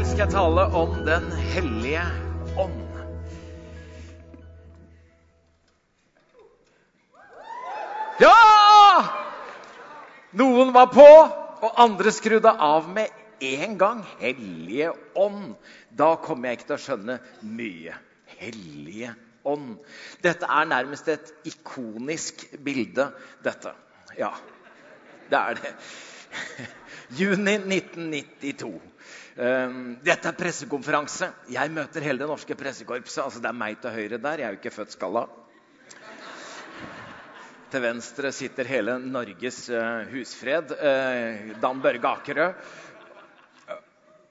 kveld 0.00 0.12
skal 0.14 0.22
jeg 0.24 0.32
tale 0.32 0.62
om 0.76 0.92
Den 1.04 1.24
hellige 1.52 2.02
ånd. 2.56 2.76
Ja! 8.20 8.36
Noen 10.40 10.72
var 10.72 10.88
på, 10.94 11.04
og 11.04 11.80
andre 11.84 12.12
skrudde 12.16 12.52
av 12.52 12.88
med 12.88 13.12
en 13.44 13.76
gang. 13.80 14.00
Hellige 14.22 14.92
ånd. 15.20 15.54
Da 15.90 16.14
kommer 16.22 16.48
jeg 16.48 16.60
ikke 16.60 16.68
til 16.70 16.78
å 16.78 16.84
skjønne 16.86 17.18
mye. 17.44 17.96
Hellige 18.40 19.12
ånd. 19.44 19.74
Dette 20.24 20.48
er 20.48 20.70
nærmest 20.70 21.10
et 21.12 21.34
ikonisk 21.50 22.46
bilde, 22.64 23.10
dette. 23.44 23.74
Ja, 24.16 24.32
det 25.28 25.42
er 25.42 25.60
det. 25.60 25.74
Juni 27.20 27.58
1992. 27.58 28.89
Ehm, 29.40 29.94
dette 30.04 30.28
er 30.28 30.36
pressekonferanse. 30.36 31.30
Jeg 31.48 31.72
møter 31.72 32.04
hele 32.04 32.20
det 32.20 32.26
norske 32.28 32.56
pressekorpset. 32.60 33.22
altså 33.24 33.40
Det 33.40 33.48
er 33.48 33.56
meg 33.56 33.78
til 33.80 33.94
høyre 33.94 34.18
der. 34.20 34.42
Jeg 34.42 34.46
er 34.46 34.52
jo 34.52 34.58
ikke 34.60 34.74
født 34.74 34.92
skalla. 34.92 35.22
Til 37.70 37.80
venstre 37.80 38.32
sitter 38.34 38.66
hele 38.68 38.98
Norges 38.98 39.62
uh, 39.70 40.02
husfred, 40.10 40.74
uh, 40.74 41.54
Dan 41.62 41.80
Børge 41.80 42.10
Akerø. 42.10 42.48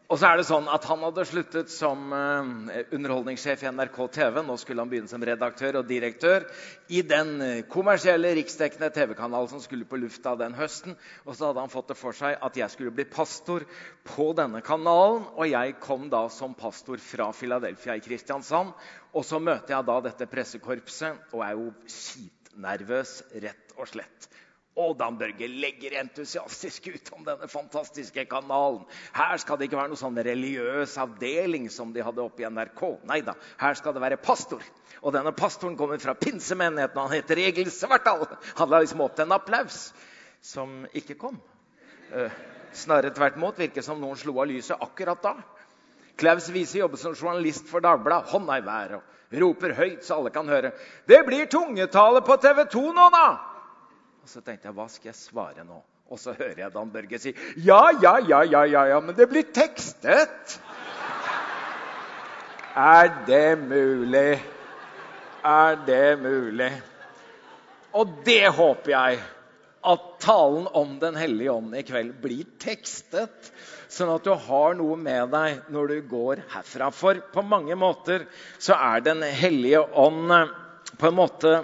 Og 0.09 0.17
så 0.17 0.25
er 0.25 0.39
det 0.39 0.47
sånn 0.47 0.65
at 0.73 0.87
Han 0.89 1.03
hadde 1.05 1.23
sluttet 1.29 1.69
som 1.69 2.09
uh, 2.09 2.79
underholdningssjef 2.97 3.61
i 3.61 3.69
NRK 3.69 3.99
TV. 4.15 4.39
Nå 4.41 4.55
skulle 4.57 4.81
han 4.81 4.89
begynne 4.89 5.11
som 5.11 5.21
redaktør 5.21 5.77
og 5.83 5.89
direktør 5.89 6.47
i 6.89 7.03
den 7.05 7.35
kommersielle 7.69 8.31
riksdekkende 8.39 8.89
TV-kanalen 8.95 9.51
som 9.51 9.61
skulle 9.61 9.85
på 9.85 9.99
lufta 10.01 10.33
den 10.39 10.57
høsten. 10.57 10.97
Og 11.27 11.37
så 11.37 11.51
hadde 11.51 11.61
han 11.61 11.73
fått 11.73 11.93
det 11.93 11.99
for 11.99 12.17
seg 12.17 12.41
at 12.41 12.57
jeg 12.57 12.73
skulle 12.73 12.95
bli 12.97 13.05
pastor 13.05 13.67
på 14.15 14.31
denne 14.39 14.63
kanalen. 14.65 15.27
Og 15.37 15.45
jeg 15.51 15.77
kom 15.85 16.09
da 16.09 16.25
som 16.33 16.57
pastor 16.57 16.97
fra 16.97 17.29
Philadelphia 17.37 17.99
i 17.99 18.03
Kristiansand. 18.03 18.73
Og 19.13 19.29
så 19.29 19.37
møter 19.37 19.77
jeg 19.77 19.89
da 19.91 20.01
dette 20.09 20.31
pressekorpset 20.33 21.37
og 21.37 21.45
er 21.45 21.53
jo 21.53 21.69
skitnervøs, 21.85 23.19
rett 23.45 23.77
og 23.77 23.93
slett. 23.93 24.29
Og 24.77 24.93
Dan 24.99 25.17
Børge 25.17 25.47
legger 25.49 25.95
entusiastisk 25.99 26.87
ut 26.93 27.09
om 27.17 27.23
denne 27.25 27.47
fantastiske 27.51 28.23
kanalen. 28.29 28.85
Her 29.15 29.39
skal 29.41 29.57
det 29.57 29.67
ikke 29.67 29.79
være 29.79 29.91
noe 29.91 29.99
sånn 29.99 30.19
religiøs 30.23 30.93
avdeling 31.01 31.65
som 31.73 31.91
de 31.95 32.03
hadde 32.05 32.23
oppe 32.23 32.45
i 32.45 32.47
NRK. 32.47 32.83
Nei 33.09 33.19
da, 33.25 33.33
her 33.59 33.75
skal 33.79 33.95
det 33.95 34.03
være 34.03 34.21
pastor. 34.21 34.63
Og 35.01 35.15
denne 35.15 35.33
pastoren 35.35 35.77
kommer 35.79 35.99
fra 35.99 36.15
pinsemenigheten, 36.15 37.01
han 37.01 37.17
heter 37.17 37.41
Egil 37.43 37.71
Svartdal. 37.73 38.27
Han 38.61 38.71
la 38.71 38.83
liksom 38.83 39.03
opp 39.03 39.17
til 39.17 39.27
en 39.27 39.35
applaus 39.39 39.89
som 40.45 40.83
ikke 40.95 41.17
kom. 41.19 41.41
Uh, 42.13 42.31
snarere 42.77 43.13
tvert 43.15 43.39
imot. 43.39 43.59
Virker 43.59 43.85
som 43.85 43.99
noen 43.99 44.19
slo 44.19 44.37
av 44.39 44.47
lyset 44.51 44.79
akkurat 44.79 45.23
da. 45.25 45.35
Klaus 46.19 46.49
Wiese 46.53 46.79
jobber 46.79 46.99
som 46.99 47.15
journalist 47.15 47.67
for 47.67 47.83
Dagbladet. 47.83 48.31
Hånda 48.31 48.59
i 48.59 48.65
været 48.65 49.01
roper 49.29 49.73
høyt 49.77 50.05
så 50.05 50.15
alle 50.15 50.29
kan 50.29 50.47
høre. 50.49 50.71
'Det 51.05 51.25
blir 51.25 51.45
tungetale 51.45 52.21
på 52.21 52.35
TV 52.35 52.65
2 52.65 52.91
nå, 52.91 53.09
da!' 53.13 53.48
Og 54.23 54.29
Så 54.29 54.41
tenkte 54.41 54.69
jeg, 54.69 54.75
hva 54.77 54.87
skal 54.91 55.11
jeg 55.11 55.19
svare 55.19 55.65
nå? 55.65 55.79
Og 56.09 56.17
så 56.17 56.33
hører 56.33 56.57
jeg 56.63 56.73
Dan 56.73 56.91
Børge 56.91 57.19
si, 57.21 57.33
'Ja, 57.57 57.91
ja, 58.01 58.17
ja, 58.17 58.41
ja, 58.43 58.63
ja, 58.65 58.83
ja, 58.85 58.99
men 58.99 59.15
det 59.15 59.29
blir 59.29 59.43
tekstet.' 59.53 60.59
Er 62.75 63.09
det 63.25 63.59
mulig? 63.59 64.39
Er 65.43 65.75
det 65.85 66.19
mulig? 66.21 66.71
Og 67.93 68.07
det 68.25 68.47
håper 68.53 68.91
jeg 68.91 69.19
at 69.89 70.05
talen 70.19 70.67
om 70.77 70.99
Den 70.99 71.15
hellige 71.15 71.51
ånd 71.51 71.75
i 71.75 71.83
kveld 71.83 72.13
blir 72.21 72.45
tekstet, 72.61 73.51
sånn 73.89 74.11
at 74.13 74.23
du 74.23 74.33
har 74.33 74.75
noe 74.77 74.97
med 74.99 75.31
deg 75.33 75.71
når 75.73 75.87
du 75.87 76.01
går 76.11 76.43
herfra. 76.53 76.91
For 76.91 77.21
på 77.33 77.41
mange 77.41 77.75
måter 77.79 78.27
så 78.59 78.75
er 78.75 79.01
Den 79.01 79.23
hellige 79.23 79.81
ånd 79.81 80.31
eh, 80.31 80.51
på 80.99 81.07
en 81.07 81.19
måte 81.19 81.55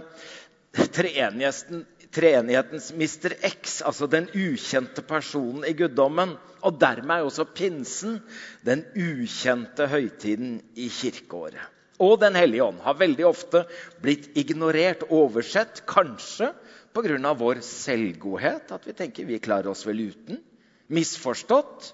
treenighetens 2.16 2.92
Mr. 2.96 3.36
X, 3.44 3.81
altså 3.86 4.08
den 4.08 4.30
ukjente 4.31 5.03
personen 5.06 5.66
i 5.68 5.76
guddommen. 5.78 6.36
Og 6.66 6.80
dermed 6.81 7.20
er 7.20 7.28
også 7.28 7.46
pinsen 7.52 8.20
den 8.66 8.86
ukjente 8.96 9.90
høytiden 9.92 10.59
i 10.80 10.90
kirkeåret. 10.90 11.72
Og 12.00 12.20
Den 12.20 12.36
hellige 12.36 12.64
ånd 12.64 12.81
har 12.84 12.98
veldig 13.00 13.26
ofte 13.28 13.62
blitt 14.03 14.34
ignorert, 14.36 15.06
oversett, 15.09 15.86
kanskje 15.88 16.52
pga. 16.96 17.34
vår 17.34 17.62
selvgodhet, 17.64 18.72
at 18.72 18.88
vi 18.88 18.94
tenker 18.94 19.26
vi 19.26 19.40
klarer 19.40 19.72
oss 19.72 19.86
vel 19.88 20.00
uten. 20.12 20.42
Misforstått. 20.88 21.94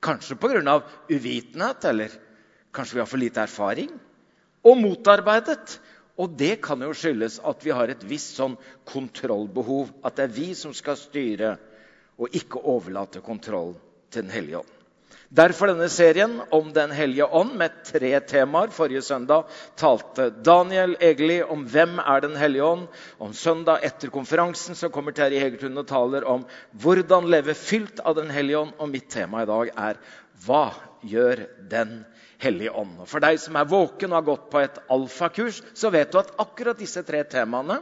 Kanskje 0.00 0.36
pga. 0.36 0.82
uvitenhet, 1.10 1.84
eller 1.84 2.10
kanskje 2.72 2.94
vi 2.94 3.00
har 3.00 3.06
for 3.06 3.18
lite 3.18 3.40
erfaring. 3.40 3.90
Og 4.64 4.78
motarbeidet. 4.80 5.78
Og 6.20 6.36
det 6.38 6.60
kan 6.62 6.82
jo 6.84 6.92
skyldes 6.94 7.40
at 7.42 7.64
vi 7.66 7.72
har 7.74 7.90
et 7.90 8.04
visst 8.06 8.38
sånn 8.38 8.54
kontrollbehov. 8.86 9.90
At 10.06 10.18
det 10.18 10.28
er 10.28 10.36
vi 10.36 10.52
som 10.58 10.74
skal 10.76 10.98
styre, 11.00 11.56
og 12.14 12.36
ikke 12.38 12.62
overlate 12.70 13.24
kontroll 13.24 13.74
til 14.14 14.22
Den 14.22 14.30
hellige 14.30 14.60
ånd. 14.62 14.74
Derfor 15.34 15.66
denne 15.66 15.88
serien 15.90 16.36
om 16.54 16.68
Den 16.72 16.92
hellige 16.94 17.26
ånd 17.26 17.56
med 17.58 17.80
tre 17.88 18.12
temaer. 18.22 18.70
Forrige 18.70 19.02
søndag 19.02 19.48
talte 19.80 20.28
Daniel 20.30 20.94
Egeli 21.02 21.40
om 21.42 21.64
hvem 21.66 21.98
er 21.98 22.22
Den 22.22 22.36
hellige 22.38 22.64
ånd. 22.64 22.86
Om 23.18 23.34
søndag 23.34 23.82
etter 23.82 24.12
konferansen 24.14 24.78
så 24.78 24.92
kommer 24.94 25.16
Terje 25.16 25.42
Hegertun 25.42 25.82
og 25.82 25.88
taler 25.90 26.28
om 26.30 26.46
hvordan 26.70 27.26
leve 27.26 27.56
fylt 27.58 27.98
av 28.04 28.14
Den 28.20 28.30
hellige 28.30 28.62
ånd. 28.62 28.76
Og 28.78 28.92
mitt 28.92 29.10
tema 29.10 29.42
i 29.42 29.50
dag 29.50 29.74
er 29.74 29.98
hva 30.46 30.68
gjør 31.02 31.48
Den 31.70 32.04
hellige 32.42 32.74
ånd? 32.74 32.98
Og 33.04 33.10
for 33.10 33.24
deg 33.24 33.40
som 33.42 33.56
er 33.60 33.70
våken 33.70 34.12
og 34.12 34.20
har 34.20 34.28
gått 34.28 34.46
på 34.52 34.62
et 34.62 34.78
alfakurs, 34.92 35.62
så 35.74 35.92
vet 35.94 36.12
du 36.12 36.20
at 36.20 36.32
akkurat 36.42 36.78
disse 36.80 37.02
tre 37.06 37.22
temaene 37.28 37.80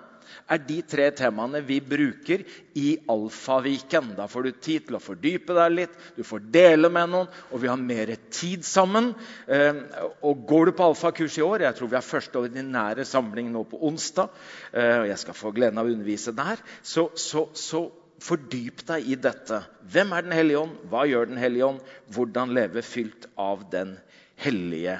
er 0.50 0.60
de 0.66 0.78
tre 0.86 1.08
temaene 1.16 1.62
vi 1.66 1.78
bruker 1.84 2.44
i 2.78 2.94
Alfaviken. 3.10 4.12
Da 4.16 4.26
får 4.30 4.46
du 4.46 4.50
tid 4.64 4.86
til 4.88 4.98
å 4.98 5.02
fordype 5.02 5.56
deg 5.56 5.74
litt, 5.76 5.96
du 6.16 6.22
får 6.26 6.44
dele 6.54 6.90
med 6.92 7.12
noen, 7.12 7.30
og 7.50 7.62
vi 7.62 7.70
har 7.70 7.80
mer 7.80 8.14
tid 8.32 8.66
sammen. 8.66 9.12
Eh, 9.46 9.82
og 10.22 10.44
Går 10.52 10.70
du 10.70 10.74
på 10.76 10.88
alfakurs 10.90 11.38
i 11.38 11.44
år 11.44 11.66
Jeg 11.66 11.78
tror 11.78 11.88
vi 11.88 11.96
har 11.96 12.04
første 12.04 12.38
ordinære 12.42 13.06
samling 13.08 13.50
nå 13.52 13.64
på 13.69 13.80
onsdag. 13.88 14.30
Eh, 14.72 15.02
og 15.02 15.08
jeg 15.10 15.19
skal 15.22 15.38
få 15.38 15.52
gleden 15.54 15.80
av 15.80 15.88
å 15.88 15.94
undervise 15.94 16.34
der. 16.36 16.62
Så, 16.82 17.08
så, 17.16 17.46
så 17.54 17.86
fordyp 18.22 18.84
deg 18.88 19.08
i 19.08 19.19
dette. 19.19 19.62
Hvem 19.92 20.12
er 20.14 20.26
Den 20.26 20.36
hellige 20.36 20.64
ånd? 20.64 20.78
Hva 20.90 21.06
gjør 21.08 21.30
Den 21.30 21.40
hellige 21.40 21.69
ånd? 21.72 21.94
Hvordan 22.12 22.54
leve 22.56 22.84
fylt 22.86 23.28
av 23.40 23.64
Den 23.72 23.96
hellige 24.42 24.98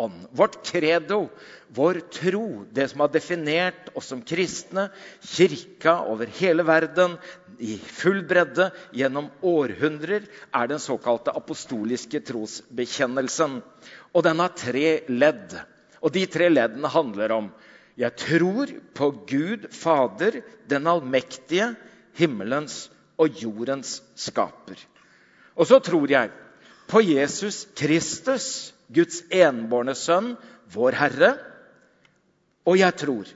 ånd? 0.00 0.26
Vårt 0.30 0.60
credo, 0.66 1.28
vår 1.68 2.00
tro, 2.12 2.64
det 2.72 2.88
som 2.88 3.04
har 3.04 3.12
definert 3.12 3.90
oss 3.94 4.10
som 4.12 4.22
kristne, 4.22 4.88
kirka 5.22 6.00
over 6.10 6.30
hele 6.40 6.64
verden 6.66 7.16
i 7.60 7.76
full 7.78 8.22
bredde 8.28 8.70
gjennom 8.96 9.28
århundrer, 9.42 10.24
er 10.52 10.70
den 10.70 10.80
såkalte 10.80 11.34
apostoliske 11.36 12.22
trosbekjennelsen. 12.26 13.60
Og 14.12 14.24
den 14.26 14.40
har 14.40 14.56
tre 14.56 15.00
ledd. 15.08 15.58
Og 16.00 16.14
de 16.14 16.24
tre 16.30 16.48
leddene 16.48 16.90
handler 16.90 17.36
om 17.36 17.50
jeg 18.00 18.16
tror 18.16 18.70
på 18.96 19.10
Gud 19.28 19.66
Fader, 19.76 20.40
den 20.70 20.86
allmektige, 20.88 21.74
himmelens 22.16 22.86
og 23.20 23.36
jordens 23.42 23.98
skaper. 24.16 24.78
Og 25.58 25.68
så 25.68 25.80
tror 25.84 26.08
jeg 26.08 26.30
på 26.88 27.02
Jesus 27.04 27.66
Kristus, 27.76 28.72
Guds 28.94 29.22
enbårne 29.30 29.94
sønn, 29.98 30.34
vår 30.74 30.98
Herre. 30.98 31.30
Og 32.66 32.78
jeg 32.80 32.96
tror 33.00 33.30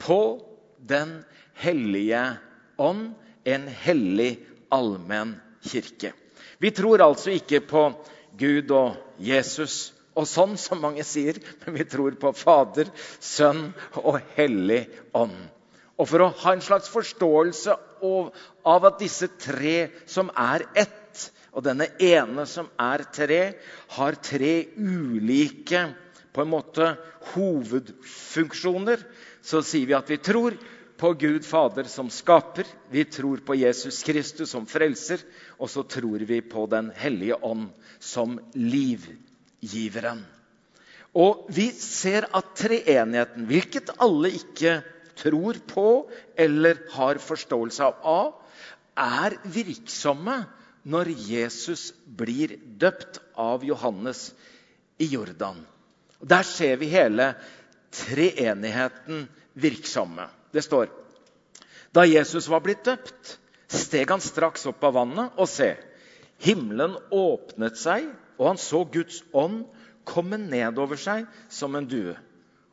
på 0.00 0.20
Den 0.80 1.18
hellige 1.60 2.22
ånd, 2.80 3.10
en 3.44 3.66
hellig 3.68 4.38
allmenn 4.72 5.34
kirke. 5.60 6.14
Vi 6.60 6.70
tror 6.72 7.02
altså 7.04 7.34
ikke 7.34 7.60
på 7.68 7.82
Gud 8.40 8.72
og 8.72 8.96
Jesus 9.20 9.92
og 10.16 10.26
sånn, 10.28 10.56
som 10.58 10.80
mange 10.82 11.04
sier, 11.06 11.38
men 11.62 11.76
vi 11.78 11.86
tror 11.88 12.16
på 12.20 12.32
Fader, 12.36 12.90
Sønn 13.20 13.70
og 14.00 14.18
Hellig 14.36 14.82
ånd. 15.16 15.36
Og 16.00 16.08
for 16.08 16.24
å 16.24 16.32
ha 16.42 16.54
en 16.56 16.64
slags 16.64 16.88
forståelse 16.92 17.76
av 18.00 18.88
at 18.88 18.98
disse 19.02 19.28
tre 19.40 19.90
som 20.08 20.32
er 20.32 20.64
ett, 20.74 20.99
og 21.50 21.64
denne 21.66 21.88
ene 22.02 22.44
som 22.46 22.68
er 22.80 23.04
tre, 23.14 23.40
har 23.96 24.18
tre 24.22 24.54
ulike 24.78 25.86
på 26.30 26.44
en 26.44 26.52
måte 26.52 26.92
hovedfunksjoner. 27.32 29.02
Så 29.42 29.62
sier 29.66 29.88
vi 29.90 29.96
at 29.98 30.10
vi 30.10 30.20
tror 30.22 30.56
på 31.00 31.14
Gud 31.16 31.46
Fader 31.48 31.88
som 31.88 32.10
skaper, 32.12 32.68
vi 32.92 33.06
tror 33.08 33.40
på 33.46 33.56
Jesus 33.56 34.02
Kristus 34.04 34.52
som 34.52 34.66
frelser, 34.68 35.22
og 35.58 35.70
så 35.72 35.82
tror 35.88 36.22
vi 36.28 36.42
på 36.44 36.66
Den 36.70 36.90
hellige 36.94 37.40
ånd 37.40 37.70
som 37.98 38.36
livgiveren. 38.54 40.22
Og 41.16 41.48
vi 41.50 41.70
ser 41.74 42.28
at 42.36 42.52
treenigheten, 42.54 43.48
hvilket 43.48 43.90
alle 43.98 44.30
ikke 44.36 44.76
tror 45.18 45.58
på 45.66 45.88
eller 46.38 46.84
har 46.94 47.18
forståelse 47.18 47.88
av, 48.06 48.36
er 49.00 49.36
virksomme 49.48 50.36
når 50.82 51.12
Jesus 51.28 51.90
blir 52.04 52.56
døpt 52.80 53.20
av 53.36 53.64
Johannes 53.64 54.30
i 55.00 55.10
Jordan. 55.12 55.60
Der 56.20 56.44
ser 56.44 56.76
vi 56.80 56.90
hele 56.92 57.34
treenigheten 57.92 59.26
virksomme. 59.54 60.28
Det 60.52 60.64
står 60.64 60.88
da 61.90 62.04
Jesus 62.06 62.46
var 62.48 62.62
blitt 62.62 62.84
døpt, 62.86 63.36
steg 63.66 64.10
han 64.10 64.22
straks 64.22 64.66
opp 64.70 64.84
av 64.86 64.94
vannet, 64.94 65.32
og 65.34 65.48
se, 65.50 65.72
himmelen 66.42 66.94
åpnet 67.10 67.78
seg, 67.80 68.06
og 68.38 68.52
han 68.52 68.60
så 68.62 68.84
Guds 68.92 69.24
ånd 69.34 69.64
komme 70.06 70.38
ned 70.38 70.78
over 70.78 71.00
seg 71.00 71.26
som 71.50 71.74
en 71.74 71.88
due. 71.90 72.14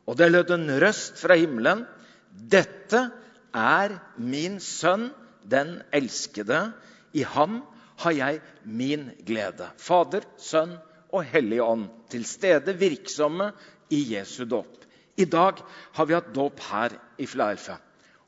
Og 0.06 0.16
det 0.16 0.30
lød 0.30 0.54
en 0.54 0.70
røst 0.80 1.18
fra 1.20 1.36
himmelen. 1.36 1.82
Dette 2.30 3.08
er 3.52 3.96
min 4.16 4.56
sønn, 4.62 5.10
den 5.42 5.80
elskede. 5.94 6.70
I 7.12 7.26
ham 7.26 7.60
har 7.98 8.14
jeg 8.14 8.40
min 8.64 9.10
glede. 9.26 9.70
Fader, 9.80 10.26
Sønn 10.38 10.76
og 11.10 11.24
Hellig 11.26 11.60
Ånd 11.64 11.88
til 12.12 12.24
stede, 12.28 12.76
virksomme 12.78 13.50
i 13.90 14.02
Jesu 14.14 14.44
dåp. 14.44 14.84
I 15.18 15.26
dag 15.26 15.58
har 15.96 16.06
vi 16.06 16.14
hatt 16.14 16.34
dåp 16.34 16.60
her 16.68 16.94
i 17.18 17.26
Filadelfia. 17.26 17.78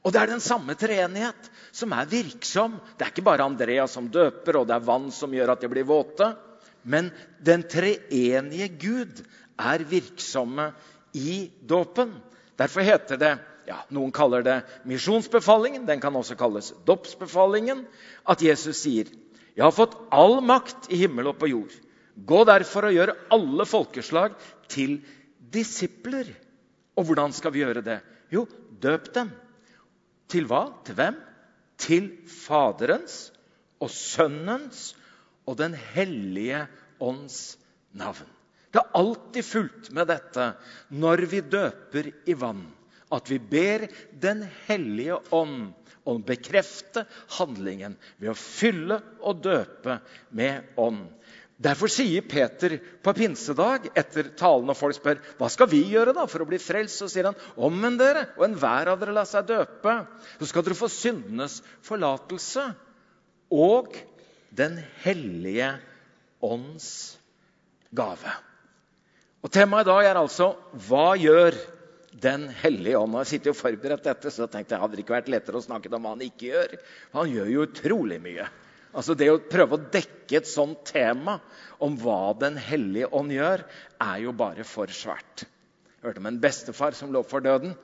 Og 0.01 0.15
det 0.15 0.23
er 0.23 0.31
den 0.33 0.43
samme 0.43 0.75
treenighet 0.81 1.51
som 1.77 1.93
er 1.93 2.09
virksom. 2.09 2.79
Det 2.97 3.05
er 3.05 3.13
ikke 3.13 3.27
bare 3.27 3.47
Andreas 3.47 3.95
som 3.95 4.09
døper, 4.11 4.59
og 4.59 4.67
det 4.67 4.79
er 4.79 4.87
vann 4.89 5.11
som 5.15 5.35
gjør 5.37 5.55
at 5.55 5.63
de 5.63 5.71
blir 5.71 5.87
våte. 5.87 6.33
Men 6.83 7.11
den 7.45 7.63
treenige 7.69 8.71
Gud 8.81 9.21
er 9.61 9.85
virksomme 9.85 10.71
i 11.13 11.51
dåpen. 11.69 12.15
Derfor 12.59 12.85
heter 12.85 13.21
det 13.21 13.35
ja, 13.69 13.77
Noen 13.95 14.11
kaller 14.11 14.43
det 14.43 14.57
misjonsbefalingen, 14.89 15.85
den 15.87 16.01
kan 16.03 16.17
også 16.17 16.35
kalles 16.39 16.73
dåpsbefalingen. 16.89 17.85
At 18.27 18.43
Jesus 18.43 18.81
sier, 18.83 19.11
'Jeg 19.57 19.65
har 19.65 19.75
fått 19.75 19.97
all 20.11 20.41
makt 20.41 20.91
i 20.93 21.01
himmel 21.03 21.31
og 21.33 21.39
på 21.41 21.51
jord.' 21.51 21.79
'Gå 22.27 22.45
derfor 22.45 22.89
og 22.89 22.95
gjør 22.95 23.15
alle 23.33 23.67
folkeslag 23.67 24.37
til 24.69 25.01
disipler.' 25.53 26.33
Og 26.99 27.07
hvordan 27.09 27.33
skal 27.33 27.53
vi 27.55 27.63
gjøre 27.63 27.83
det? 27.83 28.01
Jo, 28.31 28.45
døp 28.83 29.13
dem. 29.15 29.31
Til 30.29 30.47
hva? 30.51 30.67
Til 30.85 30.95
hvem? 30.99 31.17
Til 31.81 32.11
Faderens 32.29 33.31
og 33.81 33.91
Sønnens 33.91 34.91
og 35.49 35.57
Den 35.59 35.75
hellige 35.75 36.67
ånds 37.01 37.57
navn. 37.97 38.29
Det 38.71 38.79
er 38.79 38.93
alltid 38.95 39.47
fulgt 39.47 39.91
med 39.97 40.07
dette 40.13 40.53
når 40.95 41.25
vi 41.31 41.41
døper 41.41 42.11
i 42.31 42.37
vann, 42.39 42.63
at 43.11 43.31
vi 43.31 43.41
ber 43.43 43.89
Den 44.13 44.45
hellige 44.69 45.17
ånd 45.35 45.73
å 46.09 46.17
bekrefte 46.25 47.05
handlingen 47.37 47.97
ved 48.19 48.33
å 48.33 48.39
fylle 48.39 49.01
og 49.21 49.43
døpe 49.45 49.99
med 50.37 50.77
ånd. 50.81 51.09
Derfor 51.61 51.93
sier 51.93 52.25
Peter 52.25 52.79
på 53.05 53.13
pinsedag 53.13 53.91
etter 53.93 54.31
talen 54.39 54.73
og 54.73 54.79
folk 54.79 54.97
spør 54.97 55.19
hva 55.37 55.51
skal 55.53 55.69
vi 55.69 55.83
gjøre 55.91 56.15
da 56.17 56.25
for 56.25 56.41
å 56.41 56.49
bli 56.49 56.57
frelst, 56.63 57.03
så 57.03 57.09
sier 57.11 57.29
han 57.29 57.37
omvend 57.61 58.01
dere, 58.01 58.31
og 58.39 58.47
enhver 58.47 58.89
av 58.89 59.03
dere 59.03 59.13
la 59.13 59.27
seg 59.29 59.51
døpe. 59.51 59.99
Så 60.41 60.49
skal 60.49 60.65
dere 60.65 60.79
få 60.79 60.89
syndenes 60.93 61.61
forlatelse 61.85 62.71
og 63.53 63.99
Den 64.51 64.81
hellige 65.05 65.69
ånds 66.43 66.89
gave. 67.95 68.33
Og 69.45 69.53
Temaet 69.55 69.87
i 69.87 69.91
dag 69.93 70.09
er 70.09 70.19
altså 70.19 70.49
hva 70.89 71.13
gjør 71.21 71.55
Den 72.11 72.49
hellige 72.49 72.99
ånd? 72.99 73.15
Jeg 73.23 73.31
sitter 73.31 73.53
og 73.53 73.59
forberedt 73.61 74.07
dette, 74.09 74.33
så 74.35 74.49
tenkte 74.51 74.75
jeg 74.75 74.83
hadde 74.83 74.99
det 74.99 75.05
ikke 75.05 75.15
vært 75.15 75.31
lettere 75.31 75.61
å 75.61 75.63
snakke 75.63 75.93
om 75.95 76.03
hva 76.03 76.17
han 76.17 76.25
ikke 76.27 76.49
gjør. 76.49 76.75
Han 77.15 77.31
gjør 77.31 77.51
jo 77.53 77.67
utrolig 77.69 78.19
mye. 78.23 78.49
Altså 78.91 79.15
Det 79.15 79.29
å 79.31 79.39
prøve 79.47 79.77
å 79.77 79.85
dekke 79.95 80.41
et 80.41 80.49
sånt 80.51 80.83
tema 80.91 81.37
om 81.79 81.95
hva 82.01 82.35
Den 82.35 82.57
hellige 82.59 83.11
ånd 83.15 83.31
gjør, 83.31 83.63
er 84.03 84.17
jo 84.25 84.35
bare 84.35 84.67
for 84.67 84.91
svært. 84.91 85.45
Jeg 86.01 86.09
hørte 86.09 86.23
om 86.23 86.31
en 86.33 86.41
bestefar 86.43 86.97
som 86.99 87.13
lå 87.15 87.23
for 87.23 87.45
døden. 87.45 87.77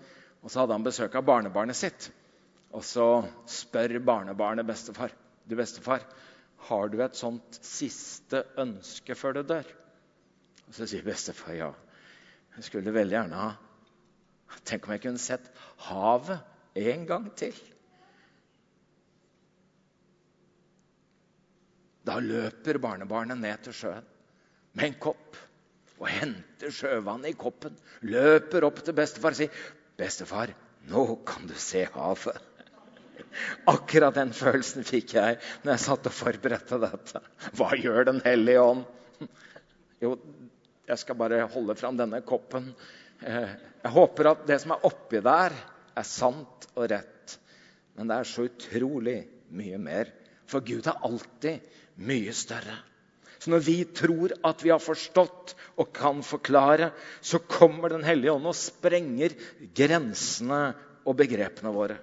og 0.42 0.50
Så 0.50 0.62
hadde 0.62 0.74
han 0.74 0.86
besøk 0.86 1.14
av 1.14 1.26
barnebarnet 1.28 1.78
sitt. 1.78 2.10
Og 2.74 2.82
så 2.84 3.22
spør 3.46 4.00
barnebarnet 4.02 4.66
bestefar. 4.66 5.14
Du, 5.46 5.54
bestefar, 5.54 6.02
har 6.66 6.88
du 6.90 6.98
et 7.04 7.14
sånt 7.14 7.60
siste 7.62 8.42
ønske 8.58 9.14
før 9.14 9.38
du 9.38 9.42
dør? 9.54 9.70
Og 10.66 10.74
Så 10.74 10.90
sier 10.90 11.06
bestefar 11.06 11.54
ja. 11.54 11.70
Jeg 12.56 12.66
skulle 12.66 12.90
veldig 12.90 13.14
gjerne 13.20 13.38
ha 13.44 13.54
Tenk 14.66 14.86
om 14.86 14.94
jeg 14.94 15.04
kunne 15.04 15.22
sett 15.22 15.48
havet 15.88 16.42
en 16.76 17.06
gang 17.08 17.26
til. 17.38 17.56
Da 22.06 22.20
løper 22.22 22.78
barnebarnet 22.82 23.40
ned 23.40 23.64
til 23.66 23.74
sjøen 23.74 24.06
med 24.76 24.90
en 24.90 24.98
kopp 25.02 25.38
og 25.96 26.08
henter 26.12 26.74
sjøvannet 26.74 27.32
i 27.32 27.38
koppen. 27.38 27.76
Løper 28.04 28.66
opp 28.68 28.82
til 28.84 28.94
bestefar 28.96 29.34
og 29.34 29.40
sier, 29.40 29.62
'Bestefar, 29.96 30.52
nå 30.92 31.06
kan 31.24 31.46
du 31.48 31.54
se 31.56 31.86
havet.' 31.94 32.52
Akkurat 33.68 34.14
den 34.16 34.32
følelsen 34.36 34.84
fikk 34.84 35.14
jeg 35.16 35.38
når 35.64 35.72
jeg 35.72 35.82
satt 35.82 36.08
og 36.08 36.14
forberedte 36.14 36.78
dette. 36.80 37.20
Hva 37.56 37.70
gjør 37.76 38.04
Den 38.08 38.20
hellige 38.24 38.60
ånd? 38.62 38.84
Jo, 40.00 40.16
jeg 40.88 40.98
skal 41.00 41.18
bare 41.18 41.46
holde 41.52 41.76
fram 41.76 41.96
denne 41.98 42.20
koppen. 42.24 42.74
Jeg 43.86 43.94
håper 43.94 44.32
at 44.32 44.46
det 44.48 44.58
som 44.58 44.72
er 44.74 44.86
oppi 44.88 45.20
der, 45.22 45.54
er 45.96 46.06
sant 46.06 46.66
og 46.74 46.88
rett. 46.90 47.36
Men 47.94 48.10
det 48.10 48.16
er 48.18 48.28
så 48.28 48.46
utrolig 48.48 49.20
mye 49.54 49.78
mer. 49.78 50.10
For 50.50 50.64
Gud 50.66 50.88
er 50.90 51.04
alltid 51.06 51.62
mye 52.02 52.34
større. 52.34 52.74
Så 53.38 53.52
når 53.52 53.62
vi 53.62 53.76
tror 53.94 54.34
at 54.48 54.64
vi 54.64 54.72
har 54.72 54.82
forstått 54.82 55.54
og 55.78 55.92
kan 55.94 56.24
forklare, 56.26 56.90
så 57.22 57.38
kommer 57.46 57.94
Den 57.94 58.02
hellige 58.02 58.34
ånd 58.34 58.50
og 58.50 58.58
sprenger 58.58 59.36
grensene 59.76 60.60
og 61.06 61.14
begrepene 61.20 61.70
våre. 61.70 62.00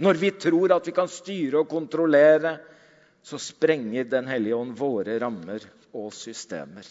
Når 0.00 0.20
vi 0.22 0.30
tror 0.40 0.72
at 0.78 0.88
vi 0.88 0.96
kan 0.96 1.12
styre 1.12 1.60
og 1.60 1.68
kontrollere, 1.68 2.56
så 3.20 3.36
sprenger 3.36 4.08
Den 4.08 4.32
hellige 4.32 4.56
ånd 4.56 4.72
våre 4.80 5.18
rammer 5.20 5.68
og 5.92 6.08
systemer. 6.16 6.88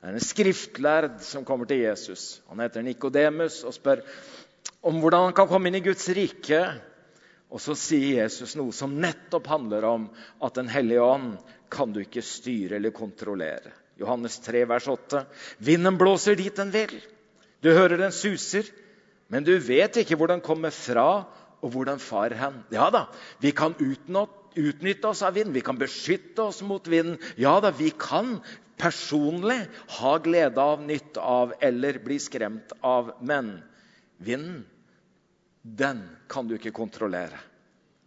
Det 0.00 0.08
er 0.08 0.16
en 0.16 0.24
skriftlærd 0.24 1.18
som 1.20 1.44
kommer 1.44 1.68
til 1.68 1.82
Jesus. 1.82 2.40
Han 2.48 2.62
heter 2.64 2.80
Nikodemus 2.80 3.58
og 3.68 3.74
spør 3.76 4.00
om 4.80 4.96
hvordan 5.02 5.26
han 5.26 5.36
kan 5.36 5.48
komme 5.50 5.68
inn 5.68 5.76
i 5.76 5.82
Guds 5.84 6.08
rike. 6.16 6.62
Og 7.52 7.60
så 7.60 7.74
sier 7.76 8.22
Jesus 8.22 8.54
noe 8.56 8.72
som 8.72 8.94
nettopp 9.02 9.50
handler 9.50 9.84
om 9.84 10.06
at 10.40 10.56
Den 10.56 10.70
hellige 10.72 11.04
ånd 11.04 11.34
kan 11.70 11.92
du 11.92 12.00
ikke 12.00 12.24
styre 12.24 12.78
eller 12.78 12.96
kontrollere. 12.96 13.74
Johannes 14.00 14.38
3, 14.40 14.64
vers 14.70 14.88
8. 14.88 15.24
Vinden 15.68 15.98
blåser 16.00 16.38
dit 16.38 16.56
den 16.56 16.72
vil. 16.72 16.96
Du 17.60 17.68
hører 17.68 18.00
den 18.00 18.14
suser, 18.16 18.64
men 19.28 19.44
du 19.44 19.52
vet 19.60 20.00
ikke 20.00 20.16
hvor 20.16 20.32
den 20.32 20.40
kommer 20.40 20.72
fra, 20.72 21.26
og 21.60 21.74
hvor 21.74 21.84
den 21.84 22.00
farer 22.00 22.38
hen. 22.40 22.62
Ja 22.72 22.88
da, 22.88 23.04
vi 23.44 23.52
kan 23.52 23.76
utnytte 24.54 25.08
oss 25.08 25.22
av 25.22 25.34
vind, 25.34 25.52
vi 25.52 25.62
kan 25.64 25.78
beskytte 25.78 26.42
oss 26.42 26.62
mot 26.62 26.86
vinden. 26.88 27.18
Ja 27.36 27.58
da, 27.60 27.70
vi 27.70 27.90
kan 27.90 28.38
personlig 28.80 29.60
ha 30.00 30.16
glede 30.18 30.60
av, 30.62 30.82
nytt 30.82 31.16
av 31.20 31.54
eller 31.60 32.00
bli 32.04 32.18
skremt 32.22 32.72
av. 32.80 33.12
Men 33.20 33.58
vinden 34.16 34.64
den 35.62 36.02
kan 36.28 36.48
du 36.48 36.56
ikke 36.56 36.72
kontrollere. 36.74 37.38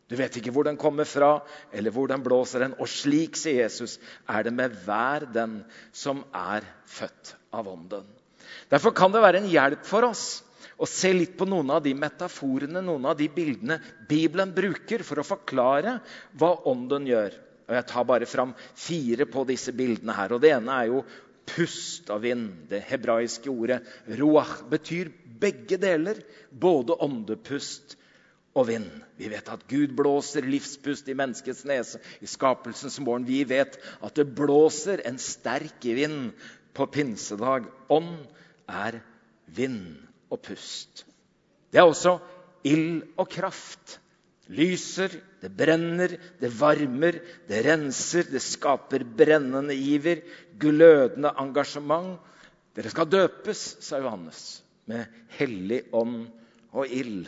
Du 0.09 0.17
vet 0.19 0.35
ikke 0.37 0.51
hvor 0.53 0.67
den 0.67 0.77
kommer 0.77 1.07
fra, 1.09 1.39
eller 1.71 1.93
hvor 1.93 2.09
den 2.11 2.23
blåser 2.25 2.65
den. 2.65 2.75
Og 2.81 2.89
slik, 2.91 3.37
sier 3.39 3.63
Jesus, 3.63 3.97
er 4.29 4.45
det 4.45 4.53
med 4.53 4.75
hver 4.85 5.25
den 5.33 5.61
som 5.95 6.21
er 6.35 6.65
født 6.89 7.35
av 7.53 7.69
Ånden. 7.71 8.05
Derfor 8.69 8.93
kan 8.95 9.13
det 9.13 9.23
være 9.23 9.41
en 9.41 9.49
hjelp 9.49 9.85
for 9.87 10.05
oss 10.09 10.43
å 10.83 10.89
se 10.89 11.13
litt 11.15 11.37
på 11.39 11.47
noen 11.47 11.71
av 11.71 11.83
de 11.85 11.93
metaforene, 11.95 12.81
noen 12.83 13.07
av 13.07 13.15
de 13.19 13.29
bildene 13.31 13.79
Bibelen 14.09 14.51
bruker 14.55 15.03
for 15.07 15.21
å 15.21 15.27
forklare 15.27 15.99
hva 16.39 16.51
Ånden 16.69 17.07
gjør. 17.07 17.37
Og 17.69 17.75
Jeg 17.77 17.87
tar 17.87 18.07
bare 18.09 18.27
fram 18.27 18.51
fire 18.75 19.27
på 19.29 19.45
disse 19.47 19.71
bildene 19.71 20.15
her. 20.17 20.33
og 20.35 20.41
Det 20.43 20.51
ene 20.51 20.75
er 20.75 20.91
jo 20.91 21.03
pust 21.47 22.11
av 22.11 22.23
vind. 22.27 22.67
Det 22.67 22.83
hebraiske 22.89 23.51
ordet 23.51 23.79
roach 24.19 24.59
betyr 24.71 25.11
begge 25.39 25.79
deler. 25.79 26.19
Både 26.51 26.99
åndepust 26.99 27.95
og 28.53 28.67
vind. 28.67 28.91
Vi 29.17 29.31
vet 29.31 29.47
at 29.49 29.63
Gud 29.71 29.95
blåser 29.95 30.43
livspust 30.43 31.07
i 31.07 31.15
menneskets 31.17 31.63
nese 31.69 32.03
i 32.19 32.27
skapelsens 32.27 32.99
morgen. 32.99 33.23
Vi 33.25 33.45
vet 33.47 33.79
at 34.03 34.19
det 34.19 34.27
blåser 34.35 35.05
en 35.07 35.19
sterk 35.21 35.79
vind 35.79 36.33
på 36.75 36.91
pinsedag. 36.91 37.71
Ånd 37.87 38.27
er 38.67 38.99
vind 39.47 39.95
og 40.33 40.41
pust. 40.41 41.05
Det 41.71 41.81
er 41.81 41.89
også 41.89 42.17
ild 42.65 43.03
og 43.17 43.29
kraft 43.29 43.99
lyser, 44.51 45.13
det 45.41 45.51
brenner, 45.55 46.15
det 46.39 46.51
varmer, 46.59 47.19
det 47.47 47.61
renser, 47.65 48.27
det 48.31 48.41
skaper 48.43 49.05
brennende 49.17 49.75
iver, 49.75 50.23
glødende 50.59 51.31
engasjement. 51.39 52.17
Dere 52.75 52.91
skal 52.91 53.09
døpes, 53.11 53.61
sa 53.85 54.01
Johannes, 54.01 54.63
med 54.89 55.05
hellig 55.37 55.83
ånd 55.93 56.25
og 56.73 56.89
ild. 56.89 57.27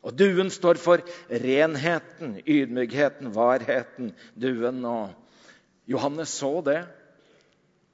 Og 0.00 0.16
duen 0.16 0.48
står 0.50 0.80
for 0.80 1.02
renheten, 1.28 2.38
ydmykheten, 2.48 3.34
varheten. 3.36 4.14
Duen 4.32 4.80
og 4.88 5.12
Johannes 5.90 6.32
så 6.40 6.62
det, 6.64 6.80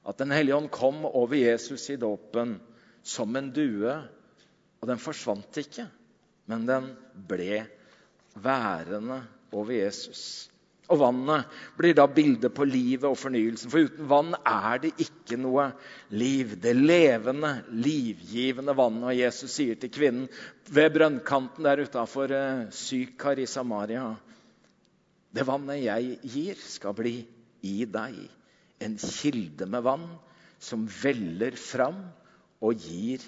at 0.07 0.17
Den 0.17 0.31
hellige 0.31 0.55
ånd 0.55 0.69
kom 0.71 1.03
over 1.05 1.35
Jesus 1.35 1.89
i 1.89 1.97
dåpen 1.99 2.61
som 3.03 3.35
en 3.35 3.51
due. 3.51 3.91
Og 4.81 4.89
den 4.89 5.01
forsvant 5.01 5.57
ikke, 5.61 5.87
men 6.47 6.67
den 6.67 6.91
ble 7.29 7.63
værende 8.37 9.23
over 9.51 9.73
Jesus. 9.73 10.47
Og 10.87 11.01
vannet 11.01 11.55
blir 11.75 11.95
da 11.97 12.05
bildet 12.07 12.53
på 12.55 12.63
livet 12.67 13.09
og 13.09 13.17
fornyelsen. 13.19 13.71
For 13.71 13.89
uten 13.89 14.07
vann 14.07 14.31
er 14.39 14.79
det 14.85 14.93
ikke 15.03 15.39
noe 15.39 15.65
liv. 16.15 16.53
Det 16.63 16.71
levende, 16.77 17.57
livgivende 17.75 18.75
vannet. 18.77 19.09
Og 19.09 19.19
Jesus 19.19 19.57
sier 19.57 19.79
til 19.79 19.91
kvinnen 19.91 20.29
ved 20.71 20.93
brønnkanten 20.95 21.67
der 21.67 21.83
utafor 21.83 22.31
eh, 22.31 22.69
Sykar 22.71 23.41
i 23.43 23.49
Samaria 23.49 24.13
Det 25.35 25.43
vannet 25.47 25.83
jeg 25.83 26.15
gir, 26.23 26.55
skal 26.55 26.95
bli 26.95 27.17
i 27.67 27.81
deg. 27.83 28.21
En 28.79 28.95
kilde 28.95 29.67
med 29.67 29.83
vann 29.83 30.07
som 30.63 30.87
veller 30.87 31.57
fram 31.59 31.99
og 32.63 32.79
gir 32.79 33.21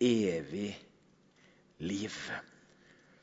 evig 0.00 0.70
liv. 1.82 2.16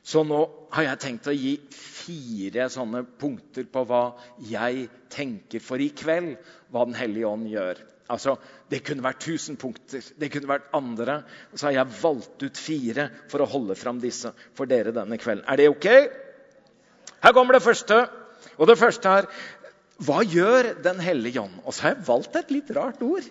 Så 0.02 0.22
nå 0.26 0.40
har 0.74 0.86
jeg 0.86 1.00
tenkt 1.02 1.28
å 1.30 1.34
gi 1.34 1.54
fire 1.74 2.66
sånne 2.72 3.04
punkter 3.20 3.66
på 3.70 3.84
hva 3.88 4.04
jeg 4.48 4.88
tenker 5.12 5.62
for 5.62 5.82
i 5.82 5.90
kveld 5.94 6.36
hva 6.70 6.86
Den 6.86 6.96
hellige 6.96 7.28
ånd 7.28 7.50
gjør. 7.50 7.80
Altså, 8.10 8.38
Det 8.70 8.82
kunne 8.86 9.02
vært 9.02 9.26
1000 9.26 9.58
punkter, 9.58 10.02
det 10.18 10.30
kunne 10.32 10.50
vært 10.50 10.70
andre. 10.74 11.22
Så 11.54 11.68
har 11.68 11.72
jeg 11.80 12.00
valgt 12.00 12.42
ut 12.42 12.58
fire 12.58 13.08
for 13.30 13.42
å 13.42 13.50
holde 13.50 13.76
fram 13.78 14.00
disse 14.02 14.32
for 14.54 14.70
dere 14.70 14.94
denne 14.94 15.18
kvelden. 15.18 15.44
Er 15.46 15.56
det 15.58 15.68
ok? 15.70 15.86
Her 17.20 17.34
kommer 17.36 17.58
det 17.58 17.62
første. 17.62 18.08
Og 18.58 18.66
det 18.70 18.78
første 18.80 19.08
er 19.20 19.30
Hva 20.00 20.22
gjør 20.24 20.82
Den 20.82 21.00
hellige 21.04 21.42
ånd? 21.42 21.60
Og 21.64 21.74
så 21.74 21.82
har 21.82 21.94
jeg 21.94 22.06
valgt 22.06 22.36
et 22.36 22.50
litt 22.54 22.70
rart 22.72 23.02
ord. 23.04 23.26